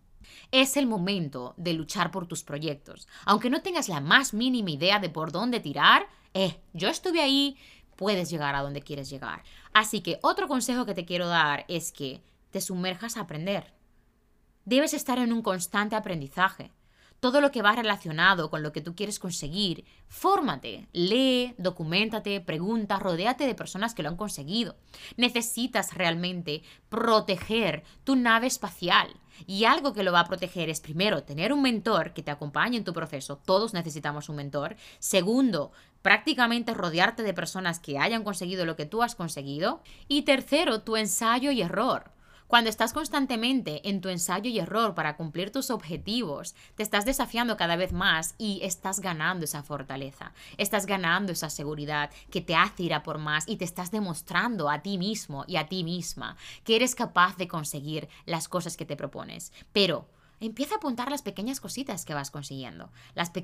Es 0.51 0.77
el 0.77 0.87
momento 0.87 1.53
de 1.57 1.73
luchar 1.73 2.11
por 2.11 2.27
tus 2.27 2.43
proyectos. 2.43 3.07
Aunque 3.25 3.49
no 3.49 3.61
tengas 3.61 3.89
la 3.89 4.01
más 4.01 4.33
mínima 4.33 4.71
idea 4.71 4.99
de 4.99 5.09
por 5.09 5.31
dónde 5.31 5.59
tirar, 5.59 6.07
eh, 6.33 6.61
yo 6.73 6.89
estuve 6.89 7.21
ahí, 7.21 7.57
puedes 7.95 8.29
llegar 8.29 8.55
a 8.55 8.61
donde 8.61 8.81
quieres 8.81 9.09
llegar. 9.09 9.43
Así 9.73 10.01
que 10.01 10.19
otro 10.21 10.47
consejo 10.47 10.85
que 10.85 10.93
te 10.93 11.05
quiero 11.05 11.27
dar 11.27 11.65
es 11.67 11.91
que 11.91 12.21
te 12.51 12.61
sumerjas 12.61 13.17
a 13.17 13.21
aprender. 13.21 13.73
Debes 14.65 14.93
estar 14.93 15.17
en 15.19 15.33
un 15.33 15.41
constante 15.41 15.95
aprendizaje. 15.95 16.71
Todo 17.21 17.39
lo 17.39 17.51
que 17.51 17.61
va 17.61 17.73
relacionado 17.73 18.49
con 18.49 18.63
lo 18.63 18.73
que 18.73 18.81
tú 18.81 18.95
quieres 18.95 19.19
conseguir, 19.19 19.85
fórmate, 20.07 20.87
lee, 20.91 21.53
documentate, 21.59 22.41
pregunta, 22.41 22.97
rodéate 22.97 23.45
de 23.45 23.53
personas 23.53 23.93
que 23.93 24.01
lo 24.01 24.09
han 24.09 24.17
conseguido. 24.17 24.75
Necesitas 25.17 25.93
realmente 25.93 26.63
proteger 26.89 27.83
tu 28.03 28.15
nave 28.15 28.47
espacial. 28.47 29.15
Y 29.45 29.65
algo 29.65 29.93
que 29.93 30.03
lo 30.03 30.11
va 30.11 30.21
a 30.21 30.27
proteger 30.27 30.69
es 30.69 30.81
primero 30.81 31.23
tener 31.23 31.53
un 31.53 31.61
mentor 31.61 32.13
que 32.13 32.23
te 32.23 32.31
acompañe 32.31 32.77
en 32.77 32.83
tu 32.83 32.91
proceso. 32.91 33.37
Todos 33.37 33.73
necesitamos 33.73 34.27
un 34.27 34.37
mentor. 34.37 34.75
Segundo, 34.97 35.71
prácticamente 36.01 36.73
rodearte 36.73 37.21
de 37.21 37.35
personas 37.35 37.79
que 37.79 37.99
hayan 37.99 38.23
conseguido 38.23 38.65
lo 38.65 38.75
que 38.75 38.87
tú 38.87 39.03
has 39.03 39.13
conseguido. 39.13 39.83
Y 40.07 40.23
tercero, 40.23 40.81
tu 40.81 40.97
ensayo 40.97 41.51
y 41.51 41.61
error. 41.61 42.11
Cuando 42.51 42.69
estás 42.69 42.91
constantemente 42.91 43.87
en 43.87 44.01
tu 44.01 44.09
ensayo 44.09 44.49
y 44.49 44.59
error 44.59 44.93
para 44.93 45.15
cumplir 45.15 45.53
tus 45.53 45.71
objetivos, 45.71 46.53
te 46.75 46.83
estás 46.83 47.05
desafiando 47.05 47.55
cada 47.55 47.77
vez 47.77 47.93
más 47.93 48.35
y 48.37 48.59
estás 48.61 48.99
ganando 48.99 49.45
esa 49.45 49.63
fortaleza, 49.63 50.33
estás 50.57 50.85
ganando 50.85 51.31
esa 51.31 51.49
seguridad 51.49 52.09
que 52.29 52.41
te 52.41 52.57
hace 52.57 52.83
ir 52.83 52.93
a 52.93 53.03
por 53.03 53.19
más 53.19 53.47
y 53.47 53.55
te 53.55 53.63
estás 53.63 53.89
demostrando 53.89 54.69
a 54.69 54.81
ti 54.81 54.97
mismo 54.97 55.45
y 55.47 55.55
a 55.55 55.69
ti 55.69 55.85
misma 55.85 56.35
que 56.65 56.75
eres 56.75 56.93
capaz 56.93 57.37
de 57.37 57.47
conseguir 57.47 58.09
las 58.25 58.49
cosas 58.49 58.75
que 58.75 58.85
te 58.85 58.97
propones. 58.97 59.53
Pero 59.71 60.09
Empieza 60.41 60.73
a 60.73 60.77
apuntar 60.77 61.11
las 61.11 61.21
pequeñas 61.21 61.59
cositas 61.59 62.03
que 62.03 62.15
vas 62.15 62.31
consiguiendo. 62.31 62.89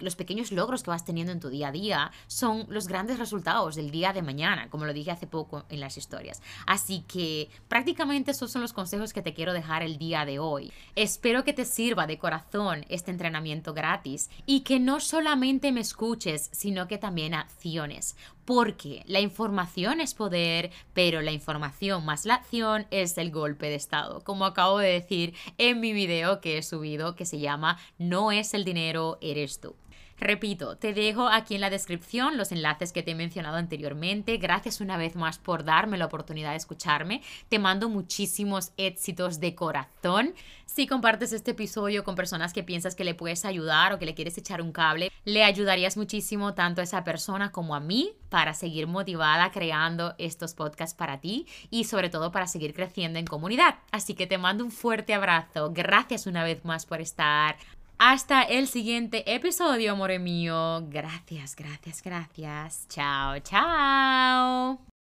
los 0.01 0.15
pequeños 0.15 0.51
logros 0.51 0.81
que 0.81 0.89
vas 0.89 1.05
teniendo 1.05 1.31
en 1.31 1.39
tu 1.39 1.49
día 1.49 1.67
a 1.67 1.71
día 1.71 2.11
son 2.25 2.65
los 2.69 2.87
grandes 2.87 3.19
resultados 3.19 3.75
del 3.75 3.91
día 3.91 4.13
de 4.13 4.23
mañana, 4.23 4.67
como 4.71 4.85
lo 4.85 4.93
dije 4.93 5.11
hace 5.11 5.27
poco 5.27 5.65
en 5.69 5.79
las 5.79 5.95
historias. 5.97 6.41
Así 6.65 7.05
que 7.07 7.51
prácticamente 7.67 8.31
esos 8.31 8.51
son 8.51 8.63
los 8.63 8.73
consejos 8.73 9.13
que 9.13 9.21
te 9.21 9.35
quiero 9.35 9.53
dejar 9.53 9.83
el 9.83 9.99
día 9.99 10.25
de 10.25 10.39
hoy. 10.39 10.73
Espero 10.95 11.43
que 11.43 11.53
te 11.53 11.65
sirva 11.65 12.07
de 12.07 12.17
corazón 12.17 12.83
este 12.89 13.11
entrenamiento 13.11 13.75
gratis 13.75 14.31
y 14.47 14.61
que 14.61 14.79
no 14.79 14.99
solamente 14.99 15.71
me 15.71 15.81
escuches, 15.81 16.49
sino 16.51 16.87
que 16.87 16.97
también 16.97 17.35
acciones 17.35 18.15
porque 18.47 19.03
la 19.07 19.19
información 19.19 19.99
es 19.99 20.13
poder, 20.13 20.71
pero 20.93 21.21
la 21.21 21.33
información 21.33 22.05
más 22.05 22.25
la 22.25 22.35
acción 22.35 22.87
es 22.91 23.17
el 23.17 23.29
golpe 23.29 23.67
de 23.67 23.75
estado, 23.75 24.21
como 24.21 24.45
acabo 24.45 24.79
de 24.79 24.87
decir 24.87 25.33
en 25.57 25.81
mi 25.81 25.91
video 25.91 26.39
que 26.39 26.57
he 26.57 26.63
subido 26.63 27.13
que 27.13 27.25
se 27.25 27.39
llama 27.39 27.77
No 27.97 28.31
es 28.31 28.53
el 28.53 28.63
dinero, 28.63 29.17
eres 29.19 29.59
tú. 29.59 29.75
Repito, 30.19 30.77
te 30.77 30.93
dejo 30.93 31.27
aquí 31.27 31.55
en 31.55 31.61
la 31.61 31.69
descripción 31.69 32.37
los 32.37 32.51
enlaces 32.51 32.91
que 32.91 33.03
te 33.03 33.11
he 33.11 33.15
mencionado 33.15 33.57
anteriormente. 33.57 34.37
Gracias 34.37 34.81
una 34.81 34.97
vez 34.97 35.15
más 35.15 35.37
por 35.37 35.63
darme 35.63 35.97
la 35.97 36.05
oportunidad 36.05 36.51
de 36.51 36.57
escucharme. 36.57 37.21
Te 37.49 37.59
mando 37.59 37.87
muchísimos 37.87 38.71
éxitos 38.77 39.39
de 39.39 39.53
corazón. 39.53 40.33
Si 40.65 40.87
compartes 40.87 41.33
este 41.33 41.51
episodio 41.51 42.03
con 42.03 42.15
personas 42.15 42.51
que 42.51 42.63
piensas 42.63 42.95
que 42.95 43.03
le 43.03 43.13
puedes 43.13 43.45
ayudar 43.45 43.93
o 43.93 43.99
que 43.99 44.05
le 44.05 44.15
quieres 44.15 44.37
echar 44.37 44.61
un 44.61 44.71
cable, 44.71 45.11
le 45.23 45.43
ayudarías 45.43 45.97
muchísimo 45.97 46.55
tanto 46.55 46.81
a 46.81 46.83
esa 46.83 47.03
persona 47.03 47.51
como 47.51 47.75
a 47.75 47.79
mí 47.79 48.13
para 48.29 48.53
seguir 48.53 48.87
motivada 48.87 49.51
creando 49.51 50.15
estos 50.17 50.53
podcasts 50.53 50.95
para 50.95 51.21
ti 51.21 51.45
y 51.69 51.85
sobre 51.85 52.09
todo 52.09 52.31
para 52.31 52.47
seguir 52.47 52.73
creciendo 52.73 53.19
en 53.19 53.25
comunidad. 53.25 53.75
Así 53.91 54.13
que 54.13 54.27
te 54.27 54.37
mando 54.37 54.63
un 54.63 54.71
fuerte 54.71 55.13
abrazo. 55.13 55.71
Gracias 55.73 56.27
una 56.27 56.43
vez 56.43 56.65
más 56.65 56.85
por 56.85 57.01
estar 57.01 57.55
hasta 57.97 58.43
el 58.43 58.67
siguiente 58.67 59.33
episodio, 59.33 59.93
amor 59.93 60.17
mío. 60.19 60.81
Gracias, 60.89 61.55
gracias, 61.55 62.01
gracias. 62.03 62.87
Chao, 62.89 63.39
chao. 63.39 64.96